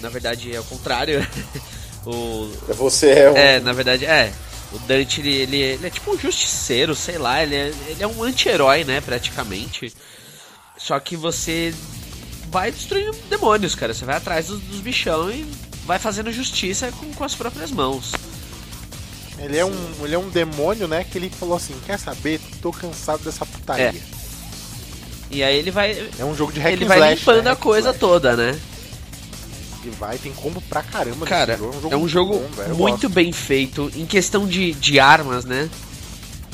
Na 0.00 0.08
verdade 0.08 0.54
é 0.54 0.60
o 0.60 0.64
contrário. 0.64 1.26
o, 2.06 2.50
Você 2.74 3.10
é 3.10 3.30
um. 3.30 3.36
é, 3.36 3.60
na 3.60 3.72
verdade 3.72 4.04
é. 4.06 4.32
O 4.72 4.78
Dante, 4.80 5.20
ele, 5.20 5.34
ele, 5.34 5.56
ele 5.56 5.86
é 5.86 5.90
tipo 5.90 6.12
um 6.12 6.18
justiceiro, 6.18 6.94
sei 6.94 7.16
lá, 7.16 7.42
ele 7.42 7.54
é, 7.54 7.72
ele 7.88 8.02
é 8.02 8.06
um 8.06 8.22
anti-herói, 8.22 8.84
né, 8.84 9.00
praticamente. 9.00 9.92
Só 10.76 11.00
que 11.00 11.16
você 11.16 11.74
vai 12.50 12.70
destruindo 12.70 13.16
demônios, 13.30 13.74
cara. 13.74 13.94
Você 13.94 14.04
vai 14.04 14.16
atrás 14.16 14.48
dos, 14.48 14.60
dos 14.60 14.80
bichão 14.80 15.30
e 15.30 15.46
vai 15.86 15.98
fazendo 15.98 16.30
justiça 16.30 16.92
com, 16.92 17.12
com 17.14 17.24
as 17.24 17.34
próprias 17.34 17.70
mãos. 17.70 18.12
Ele 19.38 19.56
é, 19.56 19.64
um, 19.64 20.04
ele 20.04 20.14
é 20.14 20.18
um 20.18 20.28
demônio, 20.28 20.86
né, 20.86 21.04
que 21.04 21.16
ele 21.16 21.30
falou 21.30 21.56
assim, 21.56 21.74
quer 21.86 21.98
saber? 21.98 22.40
Tô 22.60 22.70
cansado 22.70 23.22
dessa 23.22 23.46
putaria. 23.46 23.94
E 25.30 25.42
aí 25.42 25.56
ele 25.58 25.70
vai. 25.70 26.10
É, 26.18 26.24
um 26.24 26.34
jogo 26.34 26.52
de 26.52 26.60
hack 26.60 26.72
ele 26.72 26.84
and 26.84 26.88
vai 26.88 26.98
slash, 26.98 27.20
limpando 27.20 27.44
né? 27.44 27.50
a 27.50 27.56
coisa 27.56 27.88
slash. 27.88 28.00
toda, 28.00 28.36
né? 28.36 28.58
Vai, 29.90 30.18
tem 30.18 30.32
combo 30.32 30.60
pra 30.62 30.82
caramba 30.82 31.26
Cara, 31.26 31.56
nesse 31.56 31.80
jogo. 31.80 31.94
é 31.94 31.96
um 31.96 32.08
jogo 32.08 32.38
bom, 32.38 32.48
velho, 32.56 32.74
muito 32.76 33.08
bem 33.08 33.32
feito. 33.32 33.90
Em 33.96 34.06
questão 34.06 34.46
de, 34.46 34.72
de 34.74 34.98
armas, 35.00 35.44
né? 35.44 35.68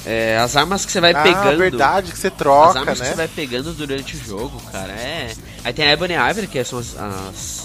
É, 0.06 0.36
as 0.38 0.54
armas 0.54 0.84
que 0.84 0.92
você 0.92 1.00
vai 1.00 1.12
ah, 1.12 1.22
pegando. 1.22 1.56
verdade, 1.56 2.12
que 2.12 2.18
você 2.18 2.28
As 2.28 2.34
troca, 2.34 2.78
armas 2.80 2.98
que 2.98 3.04
né? 3.04 3.10
você 3.10 3.16
vai 3.16 3.28
pegando 3.28 3.72
durante 3.72 4.16
o 4.16 4.18
jogo, 4.24 4.60
cara, 4.70 4.92
é. 4.92 5.32
Aí 5.64 5.72
tem 5.72 5.86
a 5.86 5.92
Ebony 5.92 6.12
Ivory, 6.14 6.46
que 6.46 6.62
são 6.62 6.78
as, 6.78 6.94
as, 6.98 7.64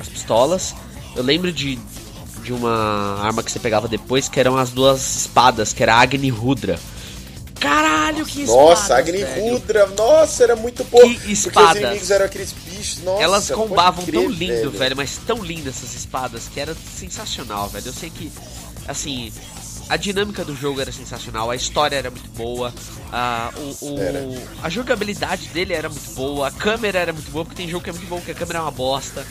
as 0.00 0.08
pistolas. 0.08 0.74
Eu 1.14 1.22
lembro 1.22 1.52
de, 1.52 1.78
de 2.42 2.52
uma 2.52 3.20
arma 3.22 3.42
que 3.44 3.52
você 3.52 3.60
pegava 3.60 3.86
depois, 3.86 4.28
que 4.28 4.40
eram 4.40 4.56
as 4.56 4.70
duas 4.70 5.18
espadas, 5.18 5.72
que 5.72 5.82
era 5.84 5.94
a 5.94 6.00
Agni 6.00 6.30
Rudra. 6.30 6.80
Caralho, 7.60 8.26
que 8.26 8.42
espadas, 8.42 8.60
Nossa, 8.60 8.96
Agni 8.96 9.18
velho. 9.18 9.52
Rudra, 9.52 9.86
nossa, 9.96 10.42
era 10.42 10.56
muito 10.56 10.82
bom. 10.82 10.98
Que 10.98 11.14
Porque 11.14 11.32
espadas. 11.32 11.76
os 11.76 11.80
inimigos 11.80 12.10
eram 12.10 12.26
aqueles 12.26 12.52
que. 12.82 13.00
Nossa, 13.00 13.22
Elas 13.22 13.50
combavam 13.50 14.04
crer, 14.04 14.20
tão 14.20 14.30
lindo, 14.30 14.70
velho. 14.70 14.96
mas 14.96 15.18
tão 15.26 15.42
lindas 15.44 15.76
essas 15.76 15.94
espadas 15.94 16.48
que 16.52 16.58
era 16.60 16.74
sensacional, 16.98 17.68
velho. 17.68 17.86
Eu 17.86 17.92
sei 17.92 18.10
que, 18.10 18.30
assim, 18.88 19.32
a 19.88 19.96
dinâmica 19.96 20.44
do 20.44 20.54
jogo 20.56 20.80
era 20.80 20.90
sensacional, 20.92 21.50
a 21.50 21.56
história 21.56 21.96
era 21.96 22.10
muito 22.10 22.30
boa, 22.30 22.72
a, 23.12 23.50
o, 23.56 23.86
o- 23.86 24.48
a 24.62 24.68
jogabilidade 24.70 25.48
dele 25.48 25.72
era 25.74 25.88
muito 25.88 26.14
boa, 26.14 26.48
a 26.48 26.50
câmera 26.50 26.98
era 26.98 27.12
muito 27.12 27.30
boa, 27.30 27.44
porque 27.44 27.56
tem 27.62 27.68
jogo 27.68 27.84
que 27.84 27.90
é 27.90 27.92
muito 27.92 28.08
bom, 28.08 28.20
que 28.20 28.30
a 28.30 28.34
câmera 28.34 28.58
é 28.60 28.62
uma 28.62 28.70
bosta. 28.70 29.26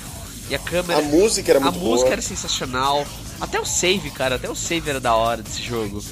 E 0.50 0.56
a 0.56 0.60
câmera. 0.60 1.00
A 1.00 1.04
música 1.04 1.52
era 1.52 1.60
a 1.60 1.64
muito 1.64 1.80
música 1.80 2.02
boa. 2.04 2.14
era 2.14 2.22
sensacional. 2.22 3.06
Até 3.40 3.60
o 3.60 3.66
save, 3.66 4.12
cara, 4.12 4.36
até 4.36 4.50
o 4.50 4.56
save 4.56 4.90
era 4.90 5.00
da 5.00 5.16
hora 5.16 5.42
desse 5.42 5.62
jogo. 5.64 6.04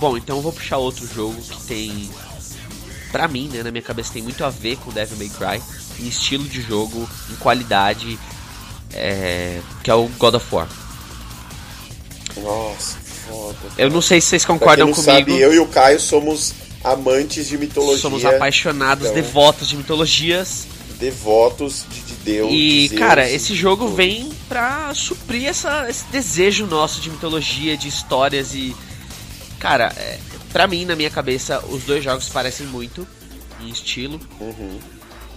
Bom, 0.00 0.16
então 0.16 0.36
eu 0.36 0.42
vou 0.42 0.52
puxar 0.52 0.78
outro 0.78 1.06
jogo 1.06 1.40
que 1.40 1.62
tem. 1.66 2.10
Pra 3.12 3.28
mim, 3.28 3.48
né, 3.48 3.62
na 3.62 3.70
minha 3.70 3.82
cabeça 3.82 4.12
tem 4.12 4.22
muito 4.22 4.44
a 4.44 4.50
ver 4.50 4.76
com 4.78 4.90
Devil 4.90 5.16
May 5.18 5.28
Cry, 5.28 5.62
em 6.00 6.08
estilo 6.08 6.44
de 6.44 6.60
jogo, 6.60 7.08
em 7.30 7.36
qualidade, 7.36 8.18
é, 8.92 9.60
que 9.82 9.90
é 9.90 9.94
o 9.94 10.08
God 10.18 10.34
of 10.34 10.54
War. 10.54 10.68
Nossa, 12.36 12.98
foda. 13.28 13.56
Eu 13.78 13.90
não 13.90 14.02
sei 14.02 14.20
se 14.20 14.28
vocês 14.28 14.44
concordam 14.44 14.90
comigo. 14.90 15.02
sabe, 15.02 15.38
eu 15.40 15.54
e 15.54 15.58
o 15.58 15.66
Caio 15.66 15.98
somos 15.98 16.54
amantes 16.82 17.48
de 17.48 17.58
mitologia. 17.58 18.00
Somos 18.00 18.24
apaixonados, 18.24 19.06
então, 19.06 19.14
devotos 19.14 19.68
de 19.68 19.76
mitologias. 19.76 20.66
Devotos 20.98 21.84
de, 21.90 22.00
de 22.00 22.14
Deus. 22.14 22.50
E, 22.52 22.88
Zeus, 22.88 23.00
cara, 23.00 23.30
esse 23.30 23.54
jogo 23.54 23.84
tudo. 23.86 23.96
vem 23.96 24.30
pra 24.48 24.94
suprir 24.94 25.46
essa, 25.46 25.88
esse 25.88 26.04
desejo 26.06 26.66
nosso 26.66 27.00
de 27.00 27.10
mitologia, 27.10 27.76
de 27.76 27.88
histórias 27.88 28.54
e. 28.54 28.74
Cara, 29.58 29.92
é, 29.96 30.18
pra 30.52 30.66
mim, 30.66 30.84
na 30.84 30.94
minha 30.94 31.10
cabeça, 31.10 31.62
os 31.68 31.82
dois 31.84 32.04
jogos 32.04 32.28
parecem 32.28 32.66
muito 32.66 33.06
em 33.60 33.68
estilo. 33.68 34.20
Uhum. 34.40 34.78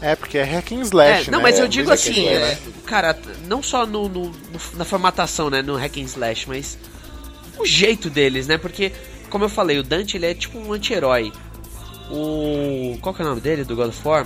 É, 0.01 0.15
porque 0.15 0.37
é 0.37 0.43
hack 0.43 0.71
and 0.71 0.81
slash, 0.81 1.27
É, 1.27 1.31
não, 1.31 1.39
né? 1.39 1.43
mas 1.43 1.59
eu 1.59 1.65
É, 1.65 1.67
digo 1.67 1.89
mas 1.89 1.99
assim, 2.01 2.27
é, 2.27 2.57
cara, 2.85 3.17
não 3.47 3.61
só 3.61 3.85
no, 3.85 4.07
no- 4.07 4.25
no- 4.29 4.59
na 4.75 4.85
formatação, 4.85 5.49
né, 5.49 5.61
no 5.61 5.75
hack 5.75 5.97
and 5.97 6.03
slash, 6.05 6.47
mas 6.47 6.77
o 7.57 7.65
jeito 7.65 8.09
deles, 8.09 8.47
né? 8.47 8.57
Porque, 8.57 8.91
como 9.29 9.43
eu 9.45 9.49
falei, 9.49 9.77
o 9.77 9.83
Dante 9.83 10.15
ele 10.15 10.25
é 10.27 10.33
tipo 10.33 10.57
um 10.57 10.71
anti-herói. 10.71 11.33
O. 12.09 12.97
Qual 13.01 13.13
que 13.13 13.21
é 13.21 13.25
o 13.25 13.27
nome 13.27 13.41
dele, 13.41 13.63
do 13.63 13.75
God 13.75 13.89
of 13.89 14.07
War? 14.07 14.25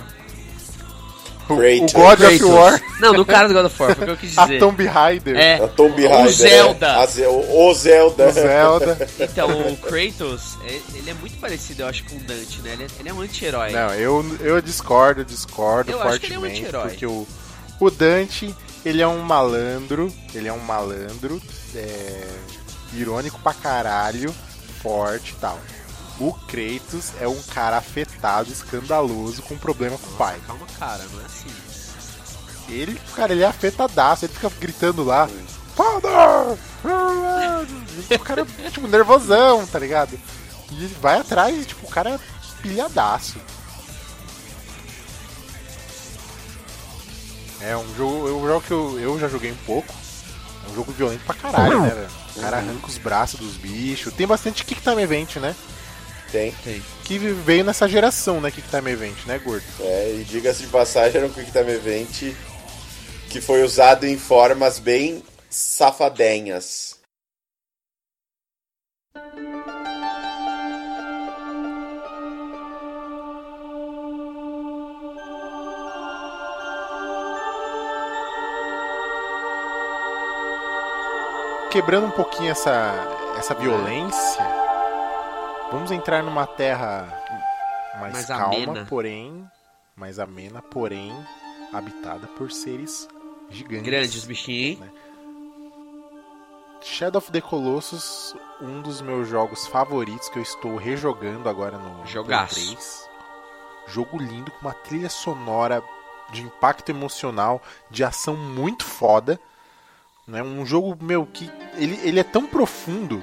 O, 1.48 1.56
Kratos. 1.56 1.92
God 1.92 2.20
of. 2.22 2.44
War, 2.44 2.80
Não, 3.00 3.12
no 3.12 3.24
cara 3.26 3.48
do 3.48 3.54
God 3.54 3.66
of 3.66 3.82
War, 3.82 3.94
foi 3.94 4.02
o 4.02 4.06
que 4.06 4.12
eu 4.12 4.16
quis 4.16 4.38
a 4.38 4.42
dizer. 4.46 4.58
Tomb 4.60 4.84
Raider, 4.86 5.36
É, 5.36 5.54
A 5.56 5.68
Tomb 5.68 6.06
Raider. 6.06 6.26
o 6.26 6.30
Zelda. 6.30 6.86
é. 6.86 6.90
A 7.02 7.06
Ze- 7.06 7.26
o 7.26 7.74
Zelda. 7.74 8.28
o 8.28 8.32
Zelda. 8.32 9.08
Então, 9.20 9.50
o 9.72 9.76
Kratos, 9.76 10.56
é- 10.66 10.80
ele 10.98 11.10
é 11.10 11.14
muito 11.14 11.36
parecido, 11.38 11.82
eu 11.82 11.86
acho, 11.88 12.04
com 12.04 12.16
o 12.16 12.20
Dante, 12.20 12.60
né? 12.62 12.72
Ele 12.72 12.82
é, 12.84 12.86
ele 13.00 13.08
é 13.08 13.12
um 13.12 13.20
anti-herói. 13.20 13.72
Não, 13.72 13.92
eu, 13.94 14.24
eu 14.40 14.60
discordo, 14.62 15.24
discordo 15.24 15.90
Eu 15.92 16.02
acho 16.02 16.20
que 16.20 16.26
ele 16.26 16.34
é 16.34 16.38
um 16.38 16.40
fortemente, 16.42 16.60
anti-herói. 16.66 16.88
porque 16.88 17.06
o, 17.06 17.26
o 17.80 17.90
Dante, 17.90 18.54
ele 18.84 19.02
é 19.02 19.06
um 19.06 19.20
malandro, 19.20 20.12
ele 20.34 20.48
é 20.48 20.52
um 20.52 20.60
malandro, 20.60 21.40
é, 21.74 22.26
irônico 22.94 23.38
pra 23.42 23.52
caralho, 23.52 24.34
forte 24.82 25.32
e 25.32 25.40
tal. 25.40 25.58
O 26.18 26.32
Kratos 26.32 27.12
é 27.20 27.26
um 27.26 27.42
cara 27.42 27.76
afetado, 27.78 28.52
escandaloso, 28.52 29.42
com 29.42 29.56
problema 29.56 29.98
com 29.98 30.06
o 30.10 30.16
pai. 30.16 30.40
Calma, 30.46 30.66
cara, 30.78 31.04
não 31.12 31.20
é 31.20 31.24
assim. 31.24 31.50
Ele, 32.68 33.00
cara, 33.14 33.32
ele 33.32 33.42
é 33.42 33.46
afetadaço, 33.46 34.24
ele 34.24 34.32
fica 34.32 34.50
gritando 34.58 35.04
lá, 35.04 35.28
Father! 35.74 36.58
O 38.14 38.18
cara 38.20 38.46
é, 38.62 38.70
tipo, 38.70 38.86
nervosão, 38.86 39.66
tá 39.66 39.78
ligado? 39.78 40.18
E 40.70 40.84
ele 40.84 40.96
vai 41.00 41.18
atrás 41.18 41.60
e, 41.60 41.64
tipo, 41.64 41.86
o 41.86 41.90
cara 41.90 42.10
é 42.10 42.18
pilhadaço. 42.62 43.36
É 47.60 47.76
um 47.76 47.94
jogo, 47.96 48.28
é 48.28 48.32
um 48.32 48.46
jogo 48.46 48.60
que 48.60 48.70
eu, 48.70 49.00
eu 49.00 49.18
já 49.18 49.28
joguei 49.28 49.50
um 49.50 49.56
pouco. 49.66 49.92
É 50.66 50.70
um 50.70 50.74
jogo 50.74 50.92
violento 50.92 51.24
pra 51.24 51.34
caralho, 51.34 51.80
né, 51.82 51.90
velho? 51.90 52.08
O 52.36 52.40
cara 52.40 52.58
arranca 52.58 52.86
os 52.86 52.98
braços 52.98 53.40
dos 53.40 53.56
bichos. 53.56 54.12
Tem 54.14 54.26
bastante 54.26 54.64
Kick 54.64 54.80
Time 54.80 55.02
Event, 55.02 55.36
né? 55.36 55.54
Tem. 56.34 56.52
Tem. 56.64 56.82
Que 57.04 57.16
veio 57.16 57.62
nessa 57.62 57.88
geração, 57.88 58.40
né, 58.40 58.50
Kick 58.50 58.68
Time 58.68 58.90
Event, 58.90 59.24
né, 59.24 59.38
gordo? 59.38 59.64
É, 59.78 60.16
e 60.18 60.24
diga-se 60.24 60.62
de 60.62 60.66
passagem, 60.66 61.18
era 61.18 61.26
um 61.28 61.32
Quick 61.32 61.52
Time 61.52 61.70
Event 61.70 62.34
que 63.30 63.40
foi 63.40 63.62
usado 63.62 64.04
em 64.04 64.18
formas 64.18 64.80
bem 64.80 65.22
safadenhas. 65.48 66.98
quebrando 81.70 82.06
um 82.06 82.10
pouquinho 82.12 82.52
essa, 82.52 82.94
essa 83.36 83.52
violência, 83.52 84.63
vamos 85.70 85.90
entrar 85.90 86.22
numa 86.22 86.46
terra 86.46 87.06
mais, 88.00 88.12
Mais 88.12 88.26
calma, 88.26 88.54
amena. 88.54 88.86
porém 88.88 89.44
mais 89.96 90.18
amena, 90.18 90.60
porém 90.60 91.12
habitada 91.72 92.26
por 92.26 92.50
seres 92.50 93.08
gigantes. 93.50 93.86
Grandes 93.86 94.24
bichinhos, 94.24 94.80
hein? 94.82 94.92
Shadow 96.82 97.18
of 97.18 97.32
the 97.32 97.40
Colossus, 97.40 98.36
um 98.60 98.82
dos 98.82 99.00
meus 99.00 99.26
jogos 99.28 99.66
favoritos 99.66 100.28
que 100.28 100.38
eu 100.38 100.42
estou 100.42 100.76
rejogando 100.76 101.48
agora 101.48 101.78
no 101.78 102.06
Jogaço. 102.06 102.54
3. 102.56 103.08
Jogo 103.88 104.18
lindo 104.18 104.50
com 104.50 104.60
uma 104.66 104.74
trilha 104.74 105.08
sonora 105.08 105.82
de 106.30 106.42
impacto 106.42 106.90
emocional, 106.90 107.62
de 107.90 108.04
ação 108.04 108.36
muito 108.36 108.84
foda. 108.84 109.40
Né? 110.28 110.42
Um 110.42 110.64
jogo, 110.66 110.96
meu, 111.02 111.24
que 111.26 111.50
ele, 111.74 111.98
ele 112.02 112.20
é 112.20 112.24
tão 112.24 112.46
profundo. 112.46 113.22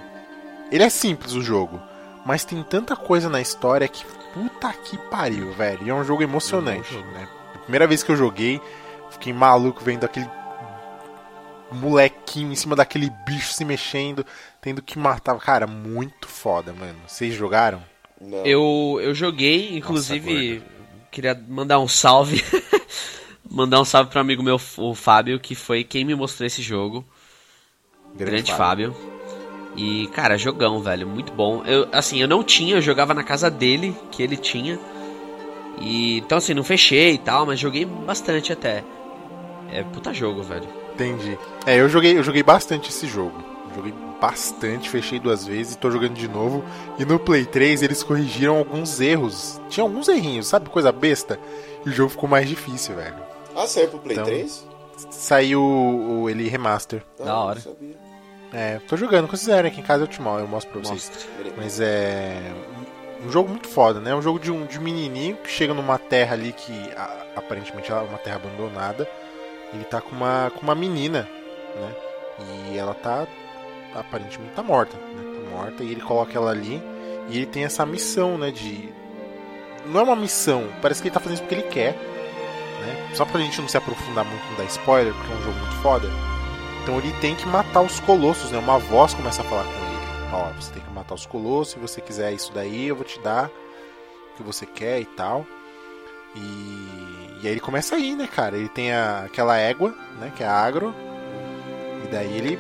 Ele 0.72 0.84
é 0.84 0.90
simples 0.90 1.34
o 1.34 1.42
jogo, 1.42 1.80
mas 2.26 2.46
tem 2.46 2.62
tanta 2.64 2.96
coisa 2.96 3.30
na 3.30 3.42
história 3.42 3.88
que 3.88 4.06
puta 4.34 4.72
que 4.74 4.98
pariu, 5.10 5.52
velho. 5.54 5.86
E 5.86 5.90
é 5.90 5.94
um 5.94 6.04
jogo 6.04 6.24
emocionante, 6.24 6.96
É 6.96 6.98
um 6.98 7.12
né? 7.12 7.28
A 7.56 7.58
primeira 7.60 7.88
vez 7.88 8.04
que 8.04 8.12
eu 8.12 8.16
joguei, 8.16 8.62
fiquei 9.10 9.34
maluco 9.34 9.84
vendo 9.84 10.04
aquele 10.04 10.30
molequinho 11.72 12.52
em 12.52 12.56
cima 12.56 12.76
daquele 12.76 13.10
bicho 13.26 13.54
se 13.54 13.64
mexendo, 13.64 14.26
tendo 14.60 14.82
que 14.82 15.00
matar. 15.00 15.38
Cara, 15.40 15.66
muito 15.66 16.28
foda, 16.28 16.74
mano. 16.74 17.00
Vocês 17.08 17.34
jogaram? 17.34 17.82
Não. 18.20 18.46
Eu, 18.46 19.00
eu 19.02 19.16
joguei, 19.16 19.76
inclusive, 19.78 20.62
queria 21.10 21.34
mandar 21.48 21.80
um 21.80 21.88
salve. 21.88 22.44
mandar 23.50 23.82
um 23.82 23.86
salve 23.86 24.10
pro 24.10 24.20
amigo 24.20 24.44
meu, 24.44 24.60
o 24.78 24.96
Fábio, 24.96 25.40
que 25.40 25.56
foi 25.56 25.84
quem 25.84 26.06
me 26.06 26.16
mostrou 26.16 26.46
esse 26.46 26.62
jogo. 26.62 27.06
Grande, 28.16 28.54
Fábio. 28.54 28.96
E, 29.76 30.08
cara, 30.08 30.38
jogão, 30.38 30.80
velho, 30.82 31.08
muito 31.08 31.32
bom. 31.34 31.64
Eu, 31.66 31.88
assim, 31.92 32.20
eu 32.22 32.28
não 32.28 32.44
tinha, 32.44 32.76
eu 32.76 32.82
jogava 32.82 33.14
na 33.14 33.24
casa 33.24 33.50
dele, 33.50 33.96
que 34.12 34.22
ele 34.22 34.36
tinha. 34.38 34.78
E, 35.80 36.18
então, 36.20 36.38
assim, 36.38 36.54
não 36.54 36.64
fechei 36.64 37.14
e 37.14 37.18
tal, 37.18 37.46
mas 37.46 37.60
joguei 37.60 37.86
bastante 37.86 38.52
até. 38.54 38.84
É 39.72 39.84
puta 39.84 40.14
jogo, 40.14 40.44
velho. 40.44 40.68
Entendi. 40.94 41.38
É, 41.66 41.80
eu 41.80 41.88
joguei, 41.90 42.18
eu 42.18 42.24
joguei 42.24 42.44
bastante 42.44 42.90
esse 42.90 43.08
jogo. 43.08 43.42
Joguei 43.74 43.94
bastante, 44.20 44.90
fechei 44.90 45.18
duas 45.20 45.46
vezes 45.48 45.74
e 45.74 45.78
tô 45.78 45.90
jogando 45.90 46.14
de 46.14 46.28
novo. 46.28 46.64
E 47.00 47.06
no 47.06 47.18
Play 47.18 47.46
3 47.46 47.82
eles 47.82 48.04
corrigiram 48.04 48.58
alguns 48.58 49.00
erros. 49.00 49.60
Tinha 49.70 49.84
alguns 49.86 50.10
errinhos, 50.10 50.48
sabe? 50.48 50.70
Coisa 50.70 50.92
besta. 50.92 51.40
E 51.86 51.90
o 51.90 51.94
jogo 51.94 52.10
ficou 52.10 52.28
mais 52.30 52.48
difícil, 52.48 52.96
velho. 52.96 53.16
Ah, 53.56 53.66
saiu 53.66 53.88
pro 53.88 54.00
Play 54.00 54.16
Então, 54.18 54.26
3? 54.26 54.68
Saiu 55.10 55.62
o, 55.62 56.24
o- 56.24 56.30
ele 56.30 56.48
remaster. 56.50 57.02
Ah, 57.22 57.24
da 57.24 57.40
hora. 57.40 57.56
Não 57.66 57.74
sabia. 57.74 58.01
É, 58.54 58.80
tô 58.88 58.98
jogando. 58.98 59.28
Quando 59.28 59.38
vocês 59.38 59.66
aqui 59.66 59.80
em 59.80 59.84
casa 59.84 60.04
eu 60.04 60.08
te 60.08 60.22
mostro, 60.22 60.44
eu 60.44 60.48
mostro 60.48 60.72
pra 60.72 60.82
vocês. 60.82 61.10
Mostra. 61.10 61.54
Mas 61.58 61.80
é. 61.80 62.40
Um 63.24 63.32
jogo 63.32 63.50
muito 63.50 63.68
foda, 63.68 64.00
né? 64.00 64.16
Um 64.16 64.22
jogo 64.22 64.40
de 64.40 64.52
um, 64.52 64.66
de 64.66 64.80
um 64.80 64.82
menininho 64.82 65.38
que 65.38 65.50
chega 65.50 65.74
numa 65.76 65.98
terra 66.00 66.34
ali 66.34 66.52
que 66.54 66.74
a- 66.98 67.26
aparentemente 67.36 67.92
é 67.92 67.96
uma 67.96 68.18
terra 68.18 68.38
abandonada. 68.38 69.08
Ele 69.74 69.84
tá 69.86 70.02
com 70.02 70.16
uma, 70.16 70.52
com 70.56 70.62
uma 70.62 70.74
menina, 70.76 71.30
né? 71.76 71.92
E 72.72 72.78
ela 72.78 72.94
tá. 72.94 73.28
Aparentemente 73.94 74.54
tá 74.56 74.64
morta, 74.64 74.98
né? 74.98 75.40
Tá 75.46 75.56
morta 75.56 75.84
e 75.84 75.92
ele 75.92 76.02
coloca 76.02 76.36
ela 76.36 76.50
ali. 76.52 76.82
E 77.30 77.38
ele 77.38 77.46
tem 77.46 77.64
essa 77.64 77.86
missão, 77.86 78.38
né? 78.38 78.50
De. 78.52 78.90
Não 79.86 80.00
é 80.00 80.04
uma 80.04 80.16
missão, 80.16 80.68
parece 80.82 81.02
que 81.02 81.08
ele 81.08 81.14
tá 81.14 81.20
fazendo 81.20 81.36
isso 81.38 81.44
porque 81.44 81.56
ele 81.56 81.70
quer. 81.70 81.94
Né? 81.94 83.10
Só 83.14 83.24
pra 83.26 83.40
gente 83.40 83.60
não 83.62 83.68
se 83.68 83.78
aprofundar 83.78 84.26
muito, 84.26 84.44
não 84.50 84.58
dar 84.58 84.64
spoiler, 84.66 85.14
porque 85.14 85.32
é 85.32 85.36
um 85.36 85.42
jogo 85.44 85.58
muito 85.60 85.76
foda. 85.78 86.08
Então 86.84 86.98
ele 86.98 87.12
tem 87.22 87.36
que 87.36 87.46
matar 87.48 87.82
os 87.82 88.00
colossos, 88.00 88.52
né? 88.52 88.58
Uma 88.58 88.80
voz 88.80 89.14
começa 89.14 89.42
a 89.42 89.46
falar 89.46 89.64
com 89.64 89.70
ele. 89.70 90.02
Ó, 90.34 90.50
você 90.60 90.72
tem 90.74 90.82
que 90.82 90.90
matar 90.92 91.14
os 91.16 91.26
colossos, 91.26 91.74
se 91.74 91.80
você 91.80 92.02
quiser 92.02 92.32
isso 92.34 92.52
daí, 92.54 92.88
eu 92.88 92.96
vou 92.96 93.04
te 93.06 93.20
dar 93.20 93.48
o 93.48 94.38
que 94.38 94.44
você 94.44 94.66
quer 94.66 95.00
e 95.00 95.06
tal. 95.06 95.46
E, 96.36 96.40
e 96.40 97.48
aí 97.48 97.52
ele 97.52 97.60
começa 97.60 97.96
a 97.96 98.00
ir, 98.00 98.16
né, 98.16 98.28
cara? 98.28 98.58
Ele 98.58 98.70
tem 98.70 98.92
a- 98.94 99.24
aquela 99.26 99.58
égua, 99.58 99.94
né, 100.20 100.32
que 100.36 100.44
é 100.44 100.48
a 100.48 100.54
agro. 100.54 100.94
E 102.04 102.08
daí 102.08 102.36
ele 102.38 102.58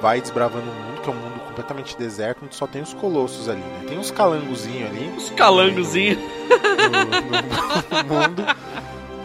vai 0.00 0.20
desbravando 0.20 0.70
o 0.70 0.74
mundo, 0.74 1.00
que 1.02 1.10
é 1.10 1.12
um 1.12 1.16
mundo 1.16 1.40
completamente 1.46 1.96
deserto, 1.98 2.44
onde 2.44 2.54
só 2.54 2.66
tem 2.66 2.80
os 2.82 2.94
colossos 2.94 3.48
ali, 3.48 3.60
né? 3.60 3.84
Tem 3.88 3.98
uns 3.98 4.10
calangozinhos 4.10 4.90
ali 4.90 5.12
Os 5.16 5.30
calangozinhos. 5.30 6.18
no, 6.18 7.98
no- 7.98 8.02
no 8.02 8.14
mundo. 8.28 8.44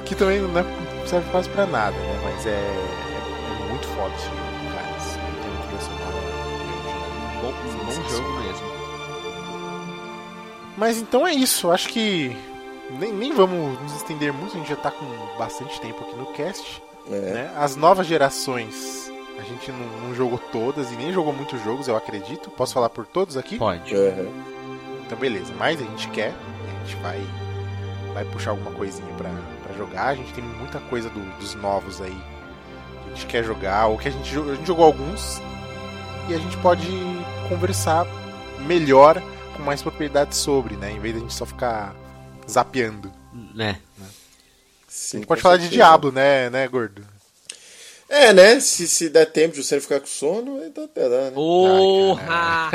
Que 0.05 0.15
também 0.15 0.39
não 0.39 0.57
é 0.59 0.63
não 0.63 1.07
serve 1.07 1.29
quase 1.31 1.47
pra 1.49 1.65
nada, 1.65 1.95
né? 1.97 2.21
Mas 2.23 2.45
é, 2.45 3.06
jogo, 3.97 4.73
cara. 4.73 4.97
Esse 4.97 5.13
Tem 5.17 5.51
uma 5.51 5.61
trilha 5.65 5.81
sonora 5.81 6.37
Bom, 7.41 7.53
um 7.53 7.85
bom 7.85 8.09
jogo 8.09 8.31
mesmo. 8.41 8.67
Mas 10.77 10.97
então 10.99 11.25
é 11.27 11.33
isso, 11.33 11.71
acho 11.71 11.89
que 11.89 12.35
nem, 12.91 13.11
nem 13.11 13.33
vamos 13.33 13.79
nos 13.81 13.95
estender 13.95 14.31
muito, 14.31 14.55
a 14.55 14.59
gente 14.59 14.69
já 14.69 14.75
tá 14.75 14.91
com 14.91 15.05
bastante 15.37 15.79
tempo 15.81 16.03
aqui 16.03 16.15
no 16.15 16.27
cast. 16.27 16.81
É. 17.09 17.15
né? 17.19 17.53
As 17.57 17.75
novas 17.75 18.05
gerações, 18.05 19.09
a 19.39 19.41
gente 19.43 19.71
não, 19.71 20.07
não 20.07 20.13
jogou 20.15 20.37
todas 20.51 20.91
e 20.91 20.95
nem 20.95 21.11
jogou 21.13 21.33
muitos 21.33 21.63
jogos, 21.63 21.87
eu 21.87 21.95
acredito. 21.95 22.51
Posso 22.51 22.73
falar 22.73 22.89
por 22.89 23.05
todos 23.05 23.37
aqui? 23.37 23.57
Pode. 23.57 23.95
Aham. 23.95 24.27
Então 25.05 25.17
beleza, 25.17 25.53
mas 25.57 25.81
a 25.81 25.85
gente 25.85 26.09
quer, 26.09 26.33
a 26.33 26.85
gente 26.85 26.95
vai, 27.01 27.19
vai 28.13 28.25
puxar 28.25 28.51
alguma 28.51 28.71
coisinha 28.71 29.07
pra, 29.15 29.29
pra 29.63 29.73
jogar. 29.75 30.07
A 30.09 30.15
gente 30.15 30.33
tem 30.33 30.43
muita 30.43 30.79
coisa 30.81 31.09
do- 31.09 31.39
dos 31.39 31.55
novos 31.55 32.01
aí 32.01 32.17
gente 33.17 33.25
quer 33.25 33.43
jogar, 33.43 33.87
ou 33.87 33.97
que 33.97 34.07
a 34.07 34.11
gente, 34.11 34.37
a 34.37 34.55
gente 34.55 34.67
jogou 34.67 34.85
alguns 34.85 35.41
e 36.29 36.33
a 36.33 36.37
gente 36.37 36.55
pode 36.57 36.87
conversar 37.49 38.05
melhor, 38.65 39.21
com 39.55 39.63
mais 39.63 39.81
propriedade 39.81 40.35
sobre, 40.35 40.75
né? 40.75 40.91
Em 40.91 40.99
vez 40.99 41.13
de 41.15 41.19
a 41.19 41.21
gente 41.23 41.33
só 41.33 41.45
ficar 41.45 41.95
zapeando. 42.49 43.11
Né? 43.55 43.79
Sim, 44.87 45.17
a 45.17 45.19
gente 45.19 45.27
pode 45.27 45.41
falar 45.41 45.57
de 45.57 45.63
certeza. 45.63 45.83
Diablo, 45.83 46.11
né, 46.11 46.49
né, 46.49 46.67
gordo? 46.67 47.05
É, 48.09 48.31
né? 48.31 48.59
Se, 48.61 48.87
se 48.87 49.09
der 49.09 49.25
tempo 49.25 49.55
de 49.55 49.63
você 49.63 49.81
ficar 49.81 49.99
com 49.99 50.05
sono, 50.05 50.63
então 50.63 50.85
até 50.85 51.09
dá, 51.09 51.23
né? 51.23 51.31
Porra! 51.31 52.71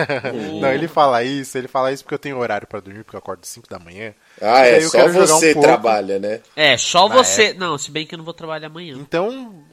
Não, 0.60 0.70
ele 0.72 0.86
fala 0.86 1.24
isso, 1.24 1.56
ele 1.56 1.68
fala 1.68 1.90
isso 1.90 2.04
porque 2.04 2.14
eu 2.14 2.18
tenho 2.18 2.38
horário 2.38 2.66
pra 2.66 2.80
dormir, 2.80 3.02
porque 3.02 3.16
eu 3.16 3.18
acordo 3.18 3.46
5 3.46 3.66
da 3.66 3.78
manhã. 3.78 4.14
Ah, 4.40 4.66
é, 4.66 4.80
só 4.82 5.08
você 5.08 5.56
um 5.56 5.60
trabalha, 5.60 6.18
né? 6.18 6.40
É, 6.54 6.76
só 6.76 7.08
Na 7.08 7.14
você. 7.14 7.54
Não, 7.54 7.78
se 7.78 7.90
bem 7.90 8.06
que 8.06 8.14
eu 8.14 8.18
não 8.18 8.24
vou 8.26 8.34
trabalhar 8.34 8.66
amanhã. 8.66 8.94
Então, 8.98 9.64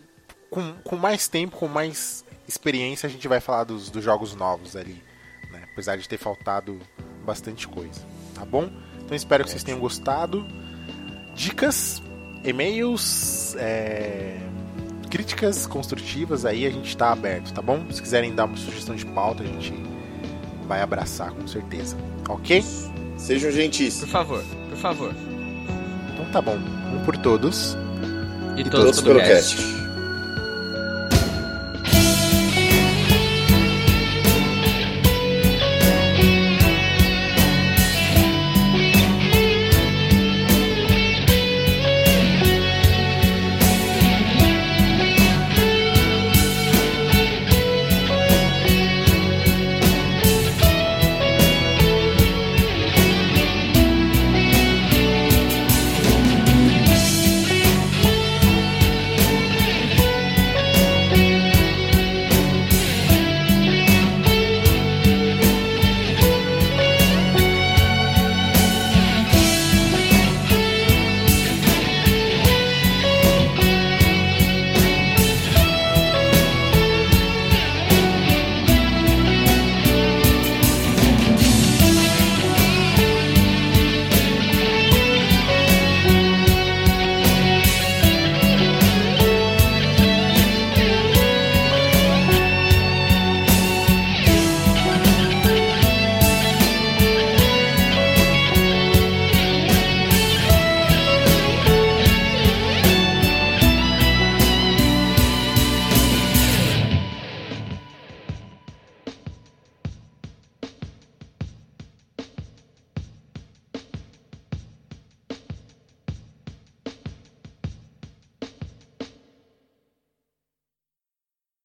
com, 0.50 0.74
com 0.84 0.96
mais 0.96 1.28
tempo, 1.28 1.58
com 1.58 1.68
mais 1.68 2.26
experiência, 2.48 3.08
a 3.08 3.10
gente 3.10 3.28
vai 3.28 3.40
falar 3.40 3.64
dos, 3.66 3.90
dos 3.90 4.04
jogos 4.04 4.36
novos 4.36 4.76
ali. 4.76 5.02
Né? 5.52 5.64
Apesar 5.72 5.98
de 5.98 6.08
ter 6.08 6.18
faltado 6.18 6.80
bastante 7.26 7.68
coisa. 7.68 8.02
Tá 8.34 8.44
bom? 8.46 8.70
Então 9.04 9.16
espero 9.16 9.44
que 9.44 9.50
vocês 9.52 9.64
tenham 9.64 9.80
gostado. 9.80 10.46
Dicas, 11.36 12.02
e-mails, 12.44 13.56
é, 13.58 14.38
críticas 15.10 15.66
construtivas 15.66 16.46
aí 16.46 16.66
a 16.66 16.70
gente 16.70 16.96
tá 16.96 17.12
aberto, 17.12 17.54
tá 17.54 17.62
bom? 17.62 17.86
Se 17.92 18.02
quiserem 18.02 18.34
dar 18.36 18.46
uma 18.46 18.58
sugestão 18.58 18.96
de 18.96 19.06
pauta, 19.06 19.44
a 19.44 19.46
gente 19.46 19.74
vai 20.68 20.82
abraçar 20.82 21.32
com 21.32 21.48
certeza. 21.48 21.98
Ok? 22.28 22.64
Sejam 23.18 23.52
gentis. 23.52 24.00
Por 24.00 24.10
favor, 24.10 24.44
por 24.70 24.78
favor. 24.78 25.16
Então 26.14 26.26
tá 26.32 26.42
bom. 26.42 26.58
Um 26.58 27.04
por 27.06 27.18
todos. 27.18 27.76
E, 28.58 28.64
Todos 28.64 28.72
todos 28.98 29.02
pelo 29.02 29.20
cast. 29.20 29.56
cast. 29.56 29.79